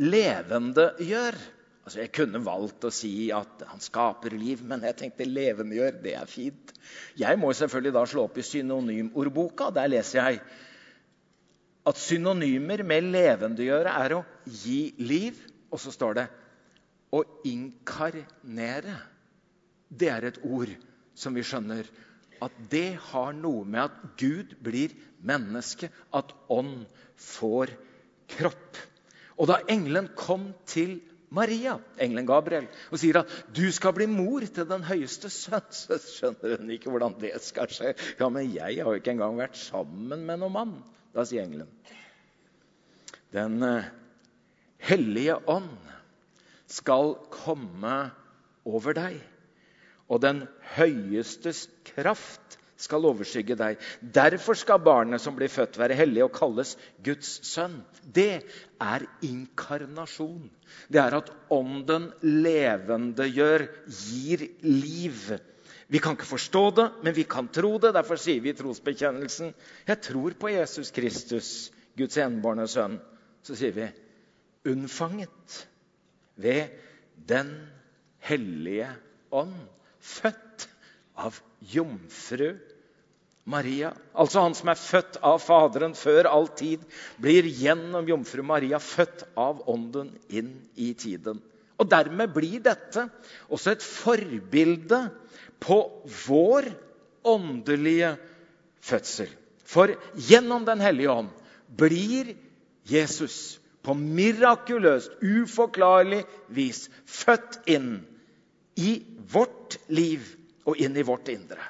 Levende 0.00 0.90
gjør. 0.98 1.36
Altså, 1.84 2.00
Jeg 2.00 2.12
kunne 2.12 2.42
valgt 2.44 2.84
å 2.84 2.92
si 2.92 3.30
at 3.34 3.64
han 3.70 3.80
skaper 3.82 4.34
liv, 4.36 4.62
men 4.66 4.84
jeg 4.84 4.98
tenkte 4.98 5.28
levendegjør. 5.28 6.00
Det 6.04 6.14
er 6.18 6.28
fint. 6.28 6.74
Jeg 7.18 7.38
må 7.40 7.52
selvfølgelig 7.56 7.94
da 7.96 8.04
slå 8.08 8.26
opp 8.28 8.36
i 8.38 8.46
synonymordboka. 8.46 9.70
Der 9.74 9.88
leser 9.90 10.20
jeg 10.20 10.42
at 11.88 11.98
synonymer 11.98 12.84
med 12.86 13.08
levendegjøre 13.14 13.96
er 14.04 14.16
å 14.18 14.20
gi 14.44 14.92
liv. 15.00 15.40
Og 15.70 15.80
så 15.80 15.94
står 15.94 16.20
det 16.20 16.26
å 17.16 17.24
inkarnere. 17.48 18.98
Det 19.88 20.12
er 20.12 20.28
et 20.28 20.40
ord 20.46 20.70
som 21.18 21.34
vi 21.34 21.44
skjønner 21.46 21.88
at 22.40 22.56
det 22.72 22.94
har 23.10 23.32
noe 23.36 23.66
med 23.68 23.82
at 23.82 24.16
Gud 24.20 24.54
blir 24.64 24.94
menneske, 25.26 25.90
at 26.12 26.32
ånd 26.48 26.86
får 27.20 27.74
kropp. 28.32 28.78
Og 29.40 29.48
da 29.50 29.60
engelen 29.72 30.10
kom 30.16 30.50
til 30.68 30.98
Maria, 31.30 31.76
engelen 32.02 32.26
Gabriel, 32.26 32.66
og 32.90 32.98
sier 32.98 33.20
at 33.20 33.34
'du 33.54 33.70
skal 33.72 33.94
bli 33.94 34.06
mor 34.10 34.42
til 34.42 34.66
den 34.66 34.82
høyeste 34.82 35.30
sønn', 35.30 35.70
så 35.82 35.98
skjønner 36.02 36.58
hun 36.58 36.70
ikke 36.74 36.90
hvordan 36.90 37.14
det 37.20 37.36
skal 37.44 37.70
skje. 37.70 37.94
Ja, 38.18 38.28
men 38.28 38.50
jeg 38.50 38.82
har 38.82 38.90
jo 38.90 38.98
ikke 38.98 39.14
engang 39.14 39.38
vært 39.38 39.58
sammen 39.60 40.26
med 40.26 40.42
noen 40.42 40.56
mann. 40.56 40.74
Da 41.14 41.24
sier 41.26 41.46
engelen 41.46 41.70
Den 43.30 43.62
uh, 43.62 43.86
hellige 44.82 45.36
ånd 45.46 45.70
skal 46.66 47.14
komme 47.30 48.10
over 48.66 48.94
deg, 48.98 49.20
og 50.10 50.22
den 50.22 50.44
høyestes 50.74 51.68
kraft 51.86 52.59
skal 52.80 53.06
overskygge 53.10 53.56
deg. 53.58 53.80
Derfor 54.00 54.56
skal 54.58 54.80
barnet 54.84 55.22
som 55.22 55.36
blir 55.36 55.52
født, 55.52 55.78
være 55.80 55.98
hellig 55.98 56.24
og 56.24 56.32
kalles 56.36 56.76
Guds 57.04 57.38
sønn. 57.48 57.80
Det 58.02 58.42
er 58.80 59.06
inkarnasjon. 59.26 60.48
Det 60.88 61.00
er 61.02 61.18
at 61.20 61.30
ånden 61.52 62.10
levendegjør, 62.24 63.66
gir 63.86 64.46
liv. 64.64 65.30
Vi 65.90 65.98
kan 65.98 66.14
ikke 66.14 66.28
forstå 66.28 66.64
det, 66.78 66.86
men 67.02 67.16
vi 67.16 67.26
kan 67.26 67.50
tro 67.52 67.74
det. 67.82 67.92
Derfor 67.96 68.20
sier 68.20 68.42
vi 68.44 68.52
i 68.52 68.56
trosbekjennelsen 68.56 69.52
jeg 69.88 70.02
tror 70.06 70.36
på 70.38 70.52
Jesus 70.54 70.92
Kristus, 70.94 71.48
Guds 71.98 72.20
enbårne 72.22 72.68
sønn. 72.70 73.00
Så 73.42 73.56
sier 73.58 73.74
vi 73.74 73.90
unnfanget 74.70 75.60
ved 76.40 76.78
Den 77.28 77.50
hellige 78.24 78.88
ånd. 79.34 79.56
Født 80.00 80.68
av 81.20 81.36
jomfru 81.60 82.54
Maria. 83.44 83.92
Altså 84.14 84.42
han 84.44 84.54
som 84.54 84.70
er 84.72 84.78
født 84.78 85.18
av 85.26 85.40
Faderen 85.42 85.94
før 85.98 86.28
all 86.30 86.48
tid, 86.56 86.82
blir 87.22 87.48
gjennom 87.48 88.08
jomfru 88.08 88.42
Maria 88.46 88.80
født 88.82 89.24
av 89.40 89.62
Ånden 89.70 90.12
inn 90.28 90.52
i 90.76 90.92
tiden. 90.94 91.40
Og 91.80 91.88
Dermed 91.88 92.34
blir 92.34 92.60
dette 92.64 93.06
også 93.48 93.72
et 93.72 93.84
forbilde 93.84 95.06
på 95.60 95.80
vår 96.26 96.68
åndelige 97.24 98.14
fødsel. 98.84 99.30
For 99.64 99.94
gjennom 100.28 100.66
Den 100.68 100.82
hellige 100.84 101.12
ånd 101.12 101.32
blir 101.80 102.34
Jesus 102.90 103.58
på 103.86 103.94
mirakuløst, 103.96 105.12
uforklarlig 105.22 106.24
vis 106.52 106.88
født 107.08 107.62
inn 107.70 107.92
i 108.76 108.98
vårt 109.32 109.78
liv 109.88 110.26
og 110.68 110.80
inn 110.80 110.96
i 110.96 111.06
vårt 111.06 111.30
indre. 111.32 111.62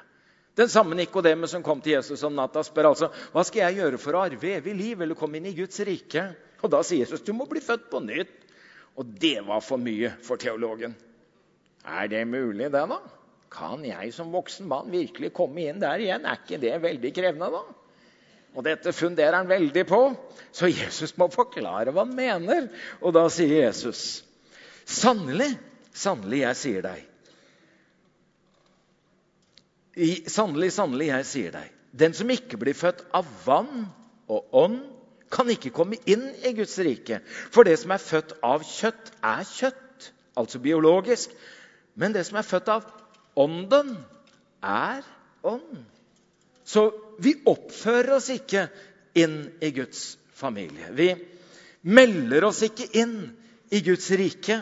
Den 0.55 0.69
samme 0.69 0.95
Nikodemus 0.95 1.53
som 1.55 1.63
kom 1.63 1.79
til 1.81 1.95
Jesus 1.95 2.23
om 2.27 2.35
natta, 2.35 2.63
spør 2.65 2.89
altså 2.91 3.07
hva 3.31 3.43
skal 3.47 3.63
jeg 3.63 3.79
gjøre 3.79 3.99
for 4.01 4.17
å 4.17 4.23
arve 4.25 4.55
evig 4.57 4.73
liv 4.75 5.03
eller 5.03 5.17
komme 5.17 5.39
inn 5.39 5.47
i 5.47 5.55
Guds 5.55 5.79
rike. 5.87 6.25
Og 6.61 6.71
Da 6.73 6.81
sier 6.83 7.05
Jesus 7.05 7.23
du 7.23 7.31
må 7.33 7.47
bli 7.49 7.63
født 7.63 7.87
på 7.91 8.01
nytt. 8.03 8.33
Og 8.99 9.07
det 9.07 9.39
var 9.47 9.63
for 9.63 9.79
mye 9.79 10.11
for 10.25 10.41
teologen. 10.41 10.93
Er 11.87 12.09
det 12.11 12.25
mulig, 12.27 12.67
det, 12.73 12.81
da? 12.91 12.99
Kan 13.51 13.85
jeg 13.87 14.11
som 14.13 14.33
voksen 14.35 14.67
mann 14.67 14.91
virkelig 14.91 15.31
komme 15.35 15.63
inn 15.63 15.79
der 15.81 16.03
igjen? 16.03 16.27
Er 16.27 16.41
ikke 16.41 16.59
det 16.61 16.75
veldig 16.83 17.13
krevende, 17.15 17.47
da? 17.55 17.63
Og 18.51 18.65
dette 18.67 18.91
funderer 18.91 19.37
han 19.39 19.47
veldig 19.47 19.85
på, 19.87 20.01
så 20.51 20.67
Jesus 20.67 21.15
må 21.19 21.29
forklare 21.31 21.93
hva 21.95 22.03
han 22.03 22.11
mener. 22.15 22.67
Og 22.99 23.15
da 23.15 23.23
sier 23.31 23.63
Jesus, 23.63 24.25
sannelig, 24.83 25.53
sannelig, 25.95 26.43
jeg 26.43 26.59
sier 26.59 26.85
deg 26.89 27.10
Sannelig, 30.31 30.71
sannelig, 30.71 31.09
jeg 31.09 31.27
sier 31.27 31.55
deg, 31.55 31.71
den 31.91 32.13
som 32.15 32.29
ikke 32.31 32.59
blir 32.61 32.77
født 32.77 33.03
av 33.17 33.27
vann 33.45 33.89
og 34.31 34.55
ånd, 34.55 34.79
kan 35.31 35.49
ikke 35.51 35.71
komme 35.75 35.99
inn 36.11 36.25
i 36.43 36.51
Guds 36.55 36.77
rike. 36.83 37.21
For 37.51 37.67
det 37.67 37.77
som 37.79 37.91
er 37.95 38.03
født 38.03 38.33
av 38.43 38.63
kjøtt, 38.67 39.11
er 39.23 39.43
kjøtt, 39.47 40.07
altså 40.39 40.59
biologisk. 40.63 41.31
Men 41.95 42.15
det 42.15 42.25
som 42.27 42.39
er 42.39 42.47
født 42.47 42.71
av 42.71 42.87
ånden, 43.39 43.93
er 44.63 45.03
ånd. 45.47 45.85
Så 46.67 46.89
vi 47.23 47.35
oppfører 47.47 48.17
oss 48.17 48.29
ikke 48.31 48.67
inn 49.19 49.39
i 49.63 49.71
Guds 49.75 50.17
familie. 50.35 50.91
Vi 50.95 51.09
melder 51.87 52.47
oss 52.47 52.61
ikke 52.67 52.89
inn 52.99 53.17
i 53.71 53.81
Guds 53.83 54.11
rike. 54.19 54.61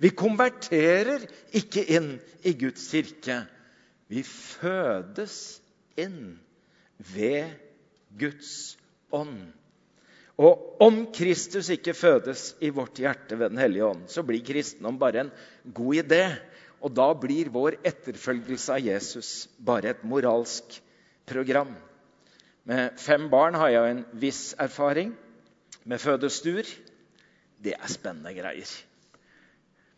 Vi 0.00 0.12
konverterer 0.16 1.24
ikke 1.56 1.84
inn 1.96 2.14
i 2.44 2.54
Guds 2.60 2.86
kirke. 2.92 3.42
Vi 4.10 4.24
fødes 4.26 5.60
inn 6.00 6.40
ved 7.14 7.52
Guds 8.18 8.76
ånd. 9.14 9.52
Og 10.40 10.82
om 10.82 11.02
Kristus 11.14 11.68
ikke 11.70 11.94
fødes 11.94 12.54
i 12.64 12.72
vårt 12.74 12.98
hjerte 12.98 13.36
ved 13.38 13.52
Den 13.52 13.60
hellige 13.60 13.86
ånd, 13.86 14.06
så 14.08 14.24
blir 14.26 14.42
kristendom 14.44 14.98
bare 14.98 15.26
en 15.26 15.32
god 15.74 16.02
idé. 16.02 16.24
Og 16.80 16.94
da 16.96 17.10
blir 17.12 17.52
vår 17.52 17.76
etterfølgelse 17.84 18.78
av 18.78 18.86
Jesus 18.86 19.32
bare 19.60 19.92
et 19.92 20.04
moralsk 20.08 20.80
program. 21.28 21.74
Med 22.64 22.96
fem 23.00 23.28
barn 23.30 23.58
har 23.60 23.72
jeg 23.74 23.90
en 23.90 24.04
viss 24.22 24.54
erfaring 24.58 25.12
med 25.84 26.00
fødestuer. 26.00 26.68
Det 27.60 27.76
er 27.76 27.92
spennende 27.92 28.32
greier. 28.34 28.70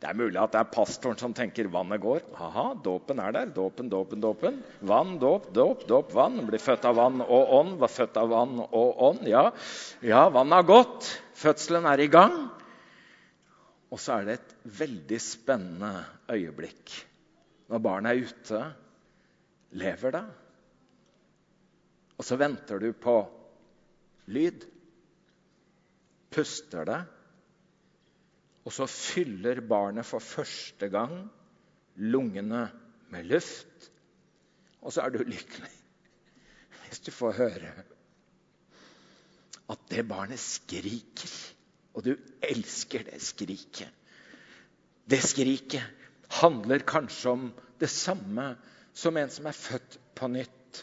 Det 0.02 0.08
er 0.10 0.18
mulig 0.18 0.38
at 0.42 0.50
det 0.50 0.58
er 0.58 0.70
pastoren 0.74 1.18
som 1.20 1.34
tenker 1.36 1.68
vannet 1.70 2.02
går. 2.02 2.24
Aha, 2.34 2.72
dåpen 2.82 3.20
er 3.22 3.34
der. 3.36 3.52
Dåpen, 3.54 3.86
dåpen, 3.92 4.18
dåpen. 4.24 4.56
Vann, 4.82 5.12
dåp, 5.22 5.52
dåp, 5.54 5.84
dåp, 5.86 6.10
vann. 6.16 6.40
Blir 6.48 6.58
født 6.58 6.88
av 6.90 6.96
vann 6.98 7.20
og 7.22 7.52
ånd. 7.60 7.76
Var 7.78 7.92
født 7.92 8.18
av 8.18 8.32
vann 8.32 8.56
og 8.64 9.04
ånd. 9.06 9.22
Ja, 9.30 9.44
ja 10.02 10.24
vannet 10.34 10.58
har 10.58 10.66
gått. 10.66 11.06
Fødselen 11.38 11.86
er 11.86 12.02
i 12.02 12.10
gang. 12.10 12.34
Og 13.94 14.02
så 14.02 14.16
er 14.16 14.26
det 14.26 14.36
et 14.40 14.52
veldig 14.82 15.20
spennende 15.22 15.94
øyeblikk 16.32 16.98
når 17.70 17.86
barnet 17.86 18.10
er 18.10 18.26
ute. 18.26 18.64
Lever 19.78 20.18
det? 20.18 20.26
Og 22.18 22.26
så 22.26 22.42
venter 22.42 22.82
du 22.82 22.90
på 22.90 23.20
lyd. 24.34 24.66
Puster 26.34 26.90
det? 26.90 27.02
Og 28.64 28.74
så 28.74 28.86
fyller 28.86 29.60
barnet 29.66 30.06
for 30.06 30.22
første 30.22 30.88
gang 30.92 31.16
lungene 31.96 32.66
med 33.10 33.26
luft. 33.28 33.90
Og 34.82 34.92
så 34.92 35.04
er 35.04 35.14
du 35.14 35.22
lykkelig 35.22 35.78
hvis 36.92 37.06
du 37.06 37.10
får 37.14 37.38
høre 37.38 37.70
at 39.72 39.84
det 39.88 40.02
barnet 40.08 40.40
skriker. 40.40 41.32
Og 41.96 42.04
du 42.04 42.12
elsker 42.44 43.04
det 43.08 43.20
skriket. 43.24 43.88
Det 45.08 45.20
skriket 45.24 45.84
handler 46.40 46.84
kanskje 46.88 47.32
om 47.32 47.46
det 47.80 47.88
samme 47.90 48.54
som 48.92 49.16
en 49.16 49.32
som 49.32 49.48
er 49.48 49.56
født 49.56 49.98
på 50.16 50.28
nytt. 50.32 50.82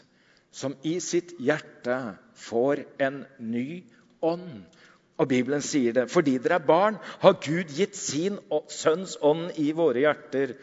Som 0.50 0.74
i 0.82 0.96
sitt 1.02 1.36
hjerte 1.38 1.96
får 2.34 2.82
en 3.02 3.22
ny 3.38 3.84
ånd. 4.22 4.64
Og 5.20 5.28
Bibelen 5.28 5.62
sier 5.64 5.94
det. 5.96 6.06
Fordi 6.10 6.38
dere 6.40 6.58
er 6.60 6.66
barn, 6.66 6.98
har 7.20 7.38
Gud 7.44 7.72
gitt 7.76 7.98
sin 7.98 8.38
sønns 8.72 9.18
ånd 9.20 9.58
i 9.60 9.70
våre 9.76 10.06
hjerter. 10.06 10.56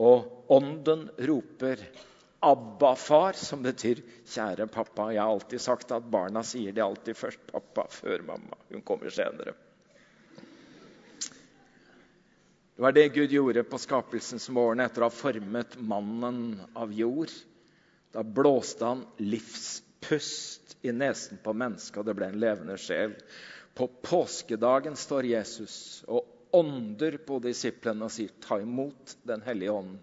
Og 0.00 0.50
ånden 0.50 1.08
roper 1.28 1.82
'Abba, 2.40 2.94
far', 2.96 3.36
som 3.36 3.62
betyr 3.62 4.00
'kjære 4.24 4.66
pappa'. 4.66 5.12
Jeg 5.12 5.20
har 5.20 5.28
alltid 5.28 5.60
sagt 5.60 5.92
at 5.92 6.10
barna 6.10 6.42
sier 6.42 6.72
det 6.72 6.82
alltid 6.82 7.16
først 7.16 7.40
'pappa' 7.52 7.90
før 7.90 8.22
mamma. 8.22 8.56
Hun 8.70 8.82
kommer 8.82 9.10
senere. 9.10 9.52
Det 12.76 12.82
var 12.82 12.92
det 12.92 13.08
Gud 13.12 13.28
gjorde 13.28 13.62
på 13.62 13.78
skapelsens 13.78 14.48
morgen 14.48 14.80
etter 14.80 15.02
å 15.02 15.10
ha 15.10 15.12
formet 15.12 15.76
mannen 15.76 16.60
av 16.74 16.92
jord. 16.96 17.28
Da 18.12 18.22
blåste 18.22 18.84
han 18.84 19.02
livspust 19.18 20.78
i 20.80 20.92
nesen 20.92 21.38
på 21.44 21.52
mennesket, 21.52 21.98
og 22.00 22.06
det 22.06 22.14
ble 22.16 22.30
en 22.30 22.40
levende 22.40 22.78
sjel. 22.80 23.12
På 23.80 23.86
påskedagen 23.86 24.96
står 24.96 25.24
Jesus 25.24 26.04
og 26.04 26.26
ånder 26.52 27.14
på 27.24 27.38
disiplene 27.40 28.04
og 28.04 28.12
sier, 28.12 28.28
'Ta 28.28 28.58
imot 28.60 29.14
Den 29.24 29.40
hellige 29.40 29.72
ånd'. 29.72 29.94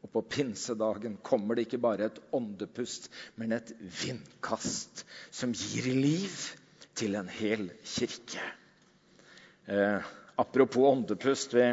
Og 0.00 0.12
på 0.14 0.22
pinsedagen 0.22 1.18
kommer 1.20 1.54
det 1.54 1.66
ikke 1.66 1.82
bare 1.82 2.06
et 2.08 2.20
åndepust, 2.32 3.10
men 3.36 3.52
et 3.52 3.74
vindkast 3.76 5.04
som 5.30 5.52
gir 5.52 5.90
liv 5.92 6.38
til 6.96 7.18
en 7.20 7.28
hel 7.28 7.68
kirke. 7.84 8.46
Eh, 9.68 10.00
apropos 10.38 10.88
åndepust 10.94 11.52
vi, 11.52 11.68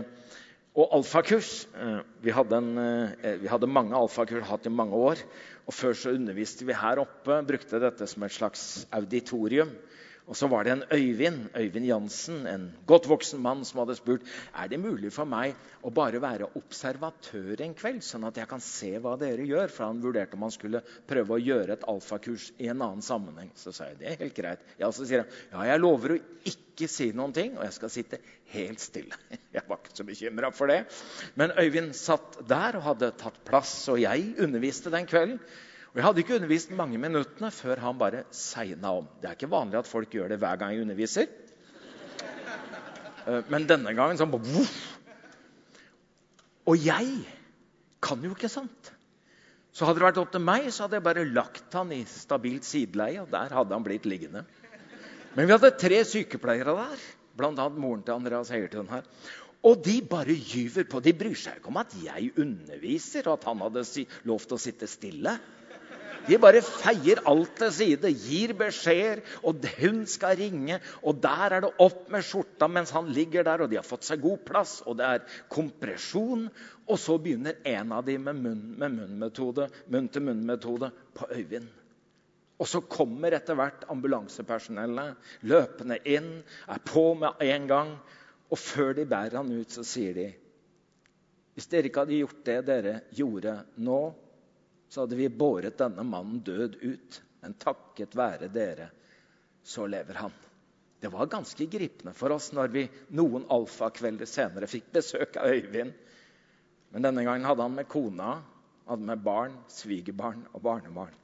og 0.76 0.92
alfakurs. 1.00 1.70
Eh, 1.72 2.02
vi, 2.20 2.36
hadde 2.36 2.60
en, 2.60 2.78
eh, 3.24 3.40
vi, 3.40 3.48
hadde 3.48 3.72
mange 3.72 3.96
alfakurs 3.96 4.44
hatt 4.52 4.68
i 4.68 4.76
mange 4.76 4.92
år. 4.94 5.24
og 5.66 5.74
Før 5.74 5.94
så 5.94 6.12
underviste 6.20 6.68
vi 6.68 6.76
her 6.76 7.00
oppe, 7.00 7.40
brukte 7.48 7.80
dette 7.80 8.08
som 8.08 8.24
et 8.28 8.36
slags 8.36 8.88
auditorium. 8.92 9.72
Og 10.30 10.38
så 10.38 10.46
var 10.50 10.66
det 10.66 10.74
en 10.76 10.84
Øyvind 10.94 11.48
Øyvind 11.58 11.88
Jansen, 11.90 12.44
en 12.48 12.68
godt 12.88 13.08
voksen 13.10 13.42
mann, 13.42 13.64
som 13.66 13.82
hadde 13.82 13.96
spurt 13.98 14.28
er 14.54 14.68
det 14.70 14.78
mulig 14.80 15.10
for 15.14 15.26
meg 15.26 15.56
å 15.82 15.90
bare 15.90 16.22
være 16.22 16.52
observatør 16.60 17.64
en 17.66 17.74
kveld, 17.78 18.04
sånn 18.06 18.28
at 18.30 18.38
jeg 18.38 18.50
kan 18.52 18.62
se 18.62 18.92
hva 19.02 19.16
dere 19.18 19.48
gjør. 19.50 19.72
For 19.74 19.88
han 19.88 20.04
vurderte 20.04 20.38
om 20.38 20.46
han 20.46 20.54
skulle 20.54 20.84
prøve 21.10 21.34
å 21.34 21.42
gjøre 21.42 21.74
et 21.80 21.86
alfakurs 21.90 22.52
i 22.62 22.70
en 22.70 22.84
annen 22.86 23.02
sammenheng. 23.06 23.50
Så 23.58 23.74
sa 23.74 23.90
jeg 23.90 23.98
det 24.04 24.12
er 24.12 24.20
helt 24.22 24.38
greit. 24.38 24.68
Ja, 24.78 24.92
Så 24.94 25.08
sier 25.10 25.26
han 25.26 25.32
ja, 25.50 25.72
jeg 25.74 25.82
lover 25.82 26.14
å 26.14 26.20
ikke 26.52 26.90
si 26.92 27.10
noen 27.16 27.34
ting, 27.34 27.58
og 27.58 27.66
jeg 27.66 27.78
skal 27.80 27.94
sitte 27.94 28.22
helt 28.54 28.84
stille. 28.84 29.18
Jeg 29.50 29.66
var 29.66 29.80
ikke 29.82 29.96
så 29.98 30.06
bekymra 30.06 30.52
for 30.54 30.70
det. 30.70 30.84
Men 31.38 31.56
Øyvind 31.58 31.96
satt 31.98 32.38
der 32.50 32.78
og 32.78 32.86
hadde 32.86 33.10
tatt 33.18 33.42
plass, 33.46 33.74
og 33.90 33.98
jeg 34.02 34.36
underviste 34.46 34.94
den 34.94 35.10
kvelden. 35.10 35.40
Og 35.90 35.98
Jeg 35.98 36.06
hadde 36.06 36.22
ikke 36.22 36.36
undervist 36.38 36.74
mange 36.78 37.00
minuttene 37.02 37.50
før 37.54 37.82
han 37.82 37.98
bare 37.98 38.24
segna 38.36 38.92
om. 39.00 39.08
Det 39.22 39.30
er 39.30 39.38
ikke 39.38 39.50
vanlig 39.50 39.80
at 39.80 39.90
folk 39.90 40.14
gjør 40.14 40.30
det 40.30 40.38
hver 40.42 40.60
gang 40.62 40.76
jeg 40.76 40.86
underviser. 40.86 41.32
Eh, 43.26 43.42
men 43.50 43.66
denne 43.70 43.96
gangen 43.98 44.20
sånn. 44.20 44.36
Og 46.70 46.86
jeg 46.86 47.10
kan 48.06 48.22
jo 48.22 48.36
ikke 48.38 48.52
sant. 48.54 48.94
Så 49.74 49.88
hadde 49.88 50.02
det 50.02 50.08
vært 50.10 50.22
opp 50.22 50.32
til 50.34 50.46
meg, 50.46 50.70
så 50.74 50.86
hadde 50.86 51.00
jeg 51.00 51.08
bare 51.10 51.28
lagt 51.30 51.76
han 51.78 51.92
i 51.96 52.04
stabilt 52.10 52.66
sideleie, 52.68 53.22
og 53.24 53.34
der 53.34 53.54
hadde 53.58 53.74
han 53.74 53.86
blitt 53.86 54.06
liggende. 54.10 54.46
Men 55.36 55.46
vi 55.46 55.54
hadde 55.54 55.78
tre 55.78 56.02
sykepleiere 56.06 56.74
der, 56.78 57.04
bl.a. 57.38 57.70
moren 57.70 58.02
til 58.06 58.18
Andreas 58.18 58.50
Heiertun 58.54 58.90
her. 58.92 59.06
Og 59.66 59.82
de 59.84 60.00
bare 60.06 60.34
gyver 60.38 60.86
på. 60.90 61.02
De 61.04 61.14
bryr 61.18 61.38
seg 61.38 61.60
ikke 61.60 61.72
om 61.72 61.80
at 61.82 61.94
jeg 62.02 62.32
underviser, 62.40 63.26
og 63.28 63.40
at 63.40 63.48
han 63.50 63.66
hadde 63.66 63.86
lov 64.30 64.46
til 64.46 64.58
å 64.58 64.62
sitte 64.62 64.90
stille. 64.90 65.36
De 66.28 66.38
bare 66.42 66.62
feier 66.66 67.22
alt 67.30 67.56
til 67.58 67.72
side, 67.74 68.12
gir 68.12 68.54
beskjeder, 68.58 69.22
og 69.48 69.64
hun 69.80 70.06
skal 70.10 70.38
ringe. 70.40 70.80
Og 71.04 71.22
der 71.24 71.56
er 71.56 71.62
det 71.66 71.72
opp 71.86 72.10
med 72.12 72.26
skjorta 72.26 72.68
mens 72.72 72.94
han 72.96 73.08
ligger 73.16 73.44
der, 73.48 73.64
og 73.64 73.70
de 73.72 73.80
har 73.80 73.88
fått 73.88 74.08
seg 74.08 74.22
god 74.24 74.40
plass. 74.48 74.82
Og 74.86 74.98
det 75.00 75.06
er 75.08 75.26
kompresjon. 75.52 76.50
Og 76.90 76.98
så 77.00 77.18
begynner 77.22 77.62
en 77.70 77.92
av 77.96 78.06
dem 78.06 78.22
med 78.28 78.36
munn-til-munn-metode 78.44 79.70
munn 80.92 81.02
på 81.18 81.24
Øyvind. 81.36 81.70
Og 82.60 82.68
så 82.68 82.82
kommer 82.84 83.32
etter 83.32 83.56
hvert 83.56 83.86
ambulansepersonellet 83.92 85.16
løpende 85.48 85.98
inn, 86.12 86.44
er 86.68 86.82
på 86.84 87.14
med 87.16 87.40
en 87.46 87.68
gang. 87.70 87.94
Og 88.50 88.60
før 88.60 88.94
de 88.98 89.06
bærer 89.08 89.38
han 89.40 89.52
ut, 89.54 89.72
så 89.72 89.84
sier 89.88 90.14
de 90.18 90.28
Hvis 91.54 91.68
dere 91.72 91.90
ikke 91.90 92.04
hadde 92.04 92.20
gjort 92.20 92.44
det 92.48 92.60
dere 92.68 92.94
gjorde 93.16 93.54
nå, 93.84 94.00
så 94.90 95.02
hadde 95.04 95.16
vi 95.16 95.30
båret 95.30 95.78
denne 95.78 96.04
mannen 96.04 96.42
død 96.46 96.76
ut. 96.82 97.22
Men 97.40 97.56
takket 97.62 98.16
være 98.18 98.50
dere, 98.52 98.90
så 99.64 99.86
lever 99.88 100.14
han. 100.14 100.34
Det 101.00 101.08
var 101.14 101.30
ganske 101.32 101.66
gripende 101.72 102.14
for 102.14 102.34
oss 102.36 102.50
når 102.52 102.74
vi 102.74 102.84
noen 103.16 103.46
alfakvelder 103.54 104.28
senere 104.28 104.68
fikk 104.68 104.90
besøk 104.98 105.38
av 105.40 105.54
Øyvind. 105.54 105.94
Men 106.90 107.06
denne 107.06 107.24
gangen 107.24 107.48
hadde 107.48 107.64
han 107.64 107.78
med 107.78 107.88
kona, 107.88 108.34
hadde 108.90 109.08
med 109.08 109.24
barn, 109.24 109.56
svigerbarn 109.72 110.42
og 110.52 110.64
barnebarn. 110.66 111.16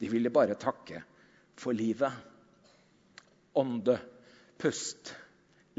De 0.00 0.10
ville 0.10 0.32
bare 0.34 0.58
takke 0.58 1.00
for 1.60 1.76
livet. 1.76 2.12
Ånde, 3.56 3.96
pust, 4.60 5.14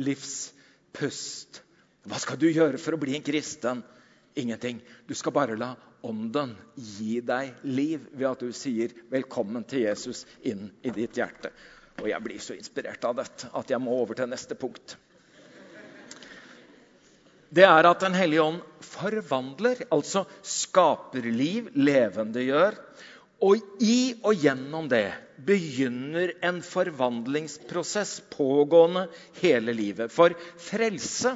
livspust. 0.02 1.62
Hva 2.08 2.18
skal 2.24 2.40
du 2.42 2.48
gjøre 2.50 2.82
for 2.82 2.96
å 2.96 3.02
bli 3.02 3.14
en 3.18 3.26
kristen? 3.26 3.84
Ingenting. 4.40 4.80
Du 5.06 5.14
skal 5.18 5.36
bare 5.36 5.60
la 5.60 5.76
Ånden 6.02 6.56
gi 6.76 7.20
deg 7.22 7.62
liv 7.64 8.08
ved 8.12 8.28
at 8.32 8.42
du 8.42 8.52
sier 8.56 8.90
'velkommen 9.12 9.64
til 9.64 9.86
Jesus' 9.86 10.26
inn 10.42 10.72
i 10.82 10.90
ditt 10.90 11.18
hjerte. 11.18 11.52
Og 12.02 12.10
jeg 12.10 12.24
blir 12.24 12.40
så 12.42 12.58
inspirert 12.58 13.06
av 13.06 13.16
dette 13.20 13.50
at 13.54 13.70
jeg 13.70 13.82
må 13.82 13.94
over 14.02 14.18
til 14.18 14.30
neste 14.30 14.56
punkt. 14.56 14.98
Det 17.52 17.64
er 17.68 17.86
at 17.86 18.00
Den 18.00 18.14
hellige 18.16 18.42
ånd 18.42 18.62
forvandler, 18.80 19.84
altså 19.92 20.26
skaper 20.42 21.22
liv, 21.22 21.68
levendegjør. 21.76 22.78
Og 23.42 23.58
i 23.82 24.14
og 24.24 24.38
gjennom 24.38 24.88
det 24.90 25.10
begynner 25.46 26.34
en 26.46 26.62
forvandlingsprosess 26.62 28.22
pågående 28.30 29.08
hele 29.42 29.74
livet. 29.74 30.12
For 30.14 30.36
frelse 30.62 31.34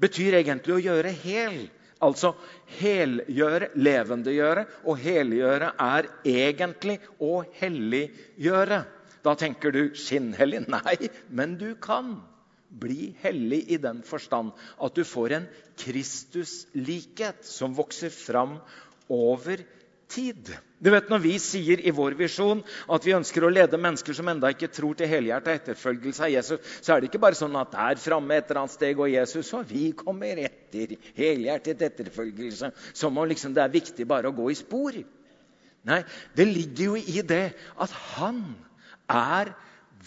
betyr 0.00 0.36
egentlig 0.42 0.76
å 0.76 0.84
gjøre 0.84 1.14
hel. 1.24 1.66
Altså 2.04 2.34
helgjøre, 2.78 3.70
levendegjøre. 3.78 4.66
Og 4.84 5.00
helgjøre 5.00 5.72
er 5.80 6.10
egentlig 6.28 6.98
å 7.22 7.40
helliggjøre. 7.60 8.82
Da 9.24 9.34
tenker 9.38 9.74
du 9.74 9.82
skinnhellig. 9.98 10.66
Nei, 10.76 10.96
men 11.28 11.56
du 11.60 11.70
kan 11.80 12.18
bli 12.76 13.14
hellig 13.22 13.62
i 13.72 13.78
den 13.80 14.02
forstand 14.04 14.52
at 14.82 14.96
du 14.96 15.04
får 15.06 15.36
en 15.38 15.48
Kristuslikhet 15.80 17.46
som 17.46 17.76
vokser 17.76 18.12
fram 18.12 18.58
over 19.12 19.62
tid. 20.10 20.50
Du 20.78 20.90
vet 20.92 21.08
Når 21.08 21.22
vi 21.24 21.34
sier 21.40 21.80
i 21.80 21.92
vår 21.94 22.16
visjon 22.18 22.60
at 22.92 23.06
vi 23.06 23.14
ønsker 23.16 23.46
å 23.46 23.52
lede 23.52 23.80
mennesker 23.80 24.16
som 24.16 24.28
enda 24.28 24.50
ikke 24.52 24.68
tror 24.68 24.96
til 24.98 25.08
helhjertet 25.08 25.62
etterfølgelse 25.62 26.26
av 26.26 26.32
Jesus, 26.34 26.74
så 26.84 26.92
er 26.92 27.00
det 27.00 27.08
ikke 27.10 27.22
bare 27.22 27.38
sånn 27.38 27.56
at 27.56 27.72
der 27.72 28.00
framme 28.02 28.36
et 28.36 28.50
eller 28.50 28.62
annet 28.64 28.74
sted 28.74 28.92
går 28.98 29.14
Jesus, 29.14 29.52
og 29.56 29.70
vi 29.70 29.88
kommer 29.96 30.42
etter 30.42 30.96
helhjertet 31.16 31.86
etterfølgelse. 31.88 32.72
Som 32.92 33.16
om 33.16 33.28
liksom 33.30 33.56
det 33.56 33.64
er 33.64 33.72
viktig 33.72 34.08
bare 34.08 34.28
å 34.28 34.36
gå 34.36 34.50
i 34.52 34.58
spor. 34.58 35.00
Nei, 35.86 36.00
det 36.36 36.48
ligger 36.50 36.92
jo 36.92 37.00
i 37.00 37.24
det 37.24 37.46
at 37.80 37.96
han 38.18 38.42
er 39.08 39.54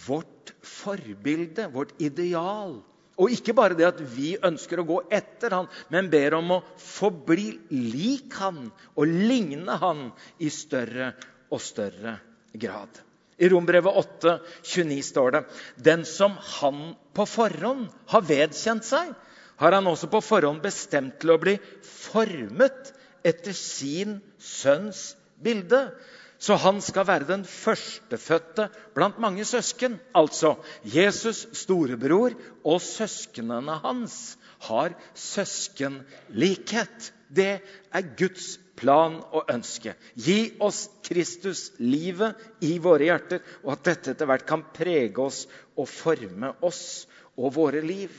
vårt 0.05 0.53
forbilde, 0.61 1.69
vårt 1.73 1.95
ideal. 1.97 2.77
Og 3.19 3.33
ikke 3.35 3.55
bare 3.55 3.75
det 3.75 3.87
at 3.89 3.99
vi 4.15 4.33
ønsker 4.47 4.79
å 4.79 4.87
gå 4.87 5.01
etter 5.11 5.51
han, 5.57 5.67
men 5.91 6.07
ber 6.11 6.37
om 6.37 6.55
å 6.55 6.61
forbli 6.79 7.51
lik 7.73 8.37
han 8.39 8.69
og 8.95 9.11
ligne 9.11 9.75
han 9.81 10.07
i 10.39 10.51
større 10.53 11.11
og 11.51 11.61
større 11.63 12.15
grad. 12.55 13.01
I 13.39 13.47
Rombrevet 13.51 13.95
8, 14.01 14.35
29 14.67 15.03
står 15.07 15.35
det 15.35 15.41
Den 15.83 16.05
som 16.07 16.35
han 16.59 16.93
på 17.15 17.25
forhånd 17.27 17.87
har 18.11 18.25
vedkjent 18.27 18.87
seg, 18.87 19.11
har 19.59 19.75
han 19.75 19.87
også 19.91 20.09
på 20.11 20.21
forhånd 20.23 20.63
bestemt 20.63 21.19
til 21.19 21.35
å 21.35 21.39
bli 21.41 21.57
formet 21.83 22.93
etter 23.27 23.55
sin 23.55 24.19
sønns 24.39 25.13
bilde 25.43 25.89
så 26.39 26.55
han 26.55 26.79
skal 26.81 27.07
være 27.07 27.27
den 27.27 27.43
førstefødte 27.43 28.69
blant 28.95 29.19
mange 29.19 29.43
søsken. 29.45 29.97
Altså 30.15 30.55
Jesus' 30.87 31.49
storebror 31.53 32.37
og 32.63 32.79
søsknene 32.81 33.75
hans 33.83 34.37
har 34.69 34.95
søskenlikhet. 35.13 37.11
Det 37.27 37.59
er 37.91 38.15
Guds 38.17 38.55
plan 38.79 39.19
og 39.35 39.51
ønske. 39.51 39.93
Gi 40.15 40.55
oss 40.63 40.87
Kristus, 41.03 41.73
livet, 41.83 42.39
i 42.63 42.77
våre 42.79 43.09
hjerter, 43.09 43.43
og 43.65 43.75
at 43.75 43.83
dette 43.91 44.13
etter 44.15 44.29
hvert 44.29 44.47
kan 44.47 44.63
prege 44.75 45.19
oss 45.19 45.43
og 45.75 45.89
forme 45.91 46.53
oss 46.65 47.03
og 47.35 47.51
våre 47.57 47.83
liv. 47.83 48.13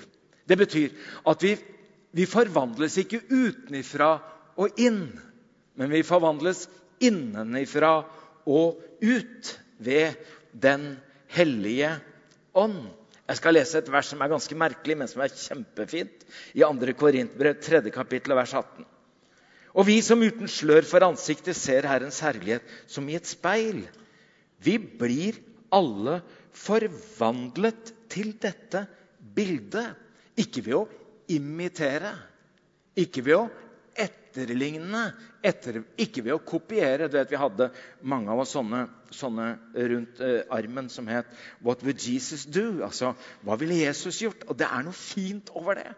Det 0.44 0.58
betyr 0.60 0.92
at 1.30 1.42
vi, 1.44 1.54
vi 2.12 2.28
forvandles 2.28 2.98
ikke 3.00 3.22
utenifra 3.30 4.12
og 4.60 4.76
inn, 4.82 5.06
men 5.80 5.92
vi 5.92 6.04
forvandles 6.04 6.66
innenifra 7.00 8.00
og 8.50 8.80
ut 9.00 9.52
ved 9.80 10.16
Den 10.52 10.96
hellige 11.30 11.92
ånd. 12.58 12.88
Jeg 13.30 13.38
skal 13.38 13.54
lese 13.54 13.78
et 13.78 13.90
vers 13.92 14.08
som 14.10 14.22
er 14.24 14.32
ganske 14.32 14.56
merkelig, 14.58 14.96
men 14.98 15.08
som 15.10 15.22
er 15.22 15.30
kjempefint. 15.30 16.24
I 16.58 16.64
2. 16.66 16.94
Korintbrev 16.98 17.60
3. 17.62 17.84
kapittel 17.94 18.34
vers 18.34 18.54
18. 18.58 18.88
Og 19.78 19.86
vi 19.86 20.00
som 20.02 20.18
uten 20.18 20.50
slør 20.50 20.82
for 20.82 21.06
ansiktet 21.06 21.54
ser 21.54 21.86
Herrens 21.86 22.18
herlighet 22.24 22.66
som 22.90 23.06
i 23.06 23.14
et 23.14 23.28
speil, 23.30 23.84
vi 24.58 24.74
blir 24.78 25.38
alle 25.70 26.18
forvandlet 26.50 27.94
til 28.10 28.34
dette 28.42 28.82
bildet. 29.36 29.94
Ikke 30.34 30.64
ved 30.66 30.80
å 30.80 30.88
imitere, 31.30 32.10
ikke 32.98 33.22
ved 33.28 33.38
å 33.38 33.46
etterligne, 33.98 35.02
etter, 35.42 35.80
ikke 36.00 36.22
ved 36.26 36.36
å 36.36 36.42
kopiere. 36.44 37.08
Du 37.08 37.16
vet, 37.18 37.30
Vi 37.30 37.40
hadde 37.40 37.70
mange 38.02 38.30
av 38.30 38.42
oss 38.44 38.54
sånne, 38.54 38.84
sånne 39.10 39.48
rundt 39.74 40.20
eh, 40.20 40.42
armen 40.50 40.88
som 40.88 41.08
het 41.08 41.26
'What 41.60 41.82
would 41.82 42.00
Jesus 42.00 42.44
do?' 42.44 42.82
Altså, 42.84 43.14
hva 43.44 43.58
ville 43.58 43.74
Jesus 43.74 44.22
gjort? 44.22 44.44
Og 44.48 44.56
det 44.56 44.66
er 44.66 44.82
noe 44.82 44.92
fint 44.92 45.50
over 45.54 45.74
det. 45.74 45.94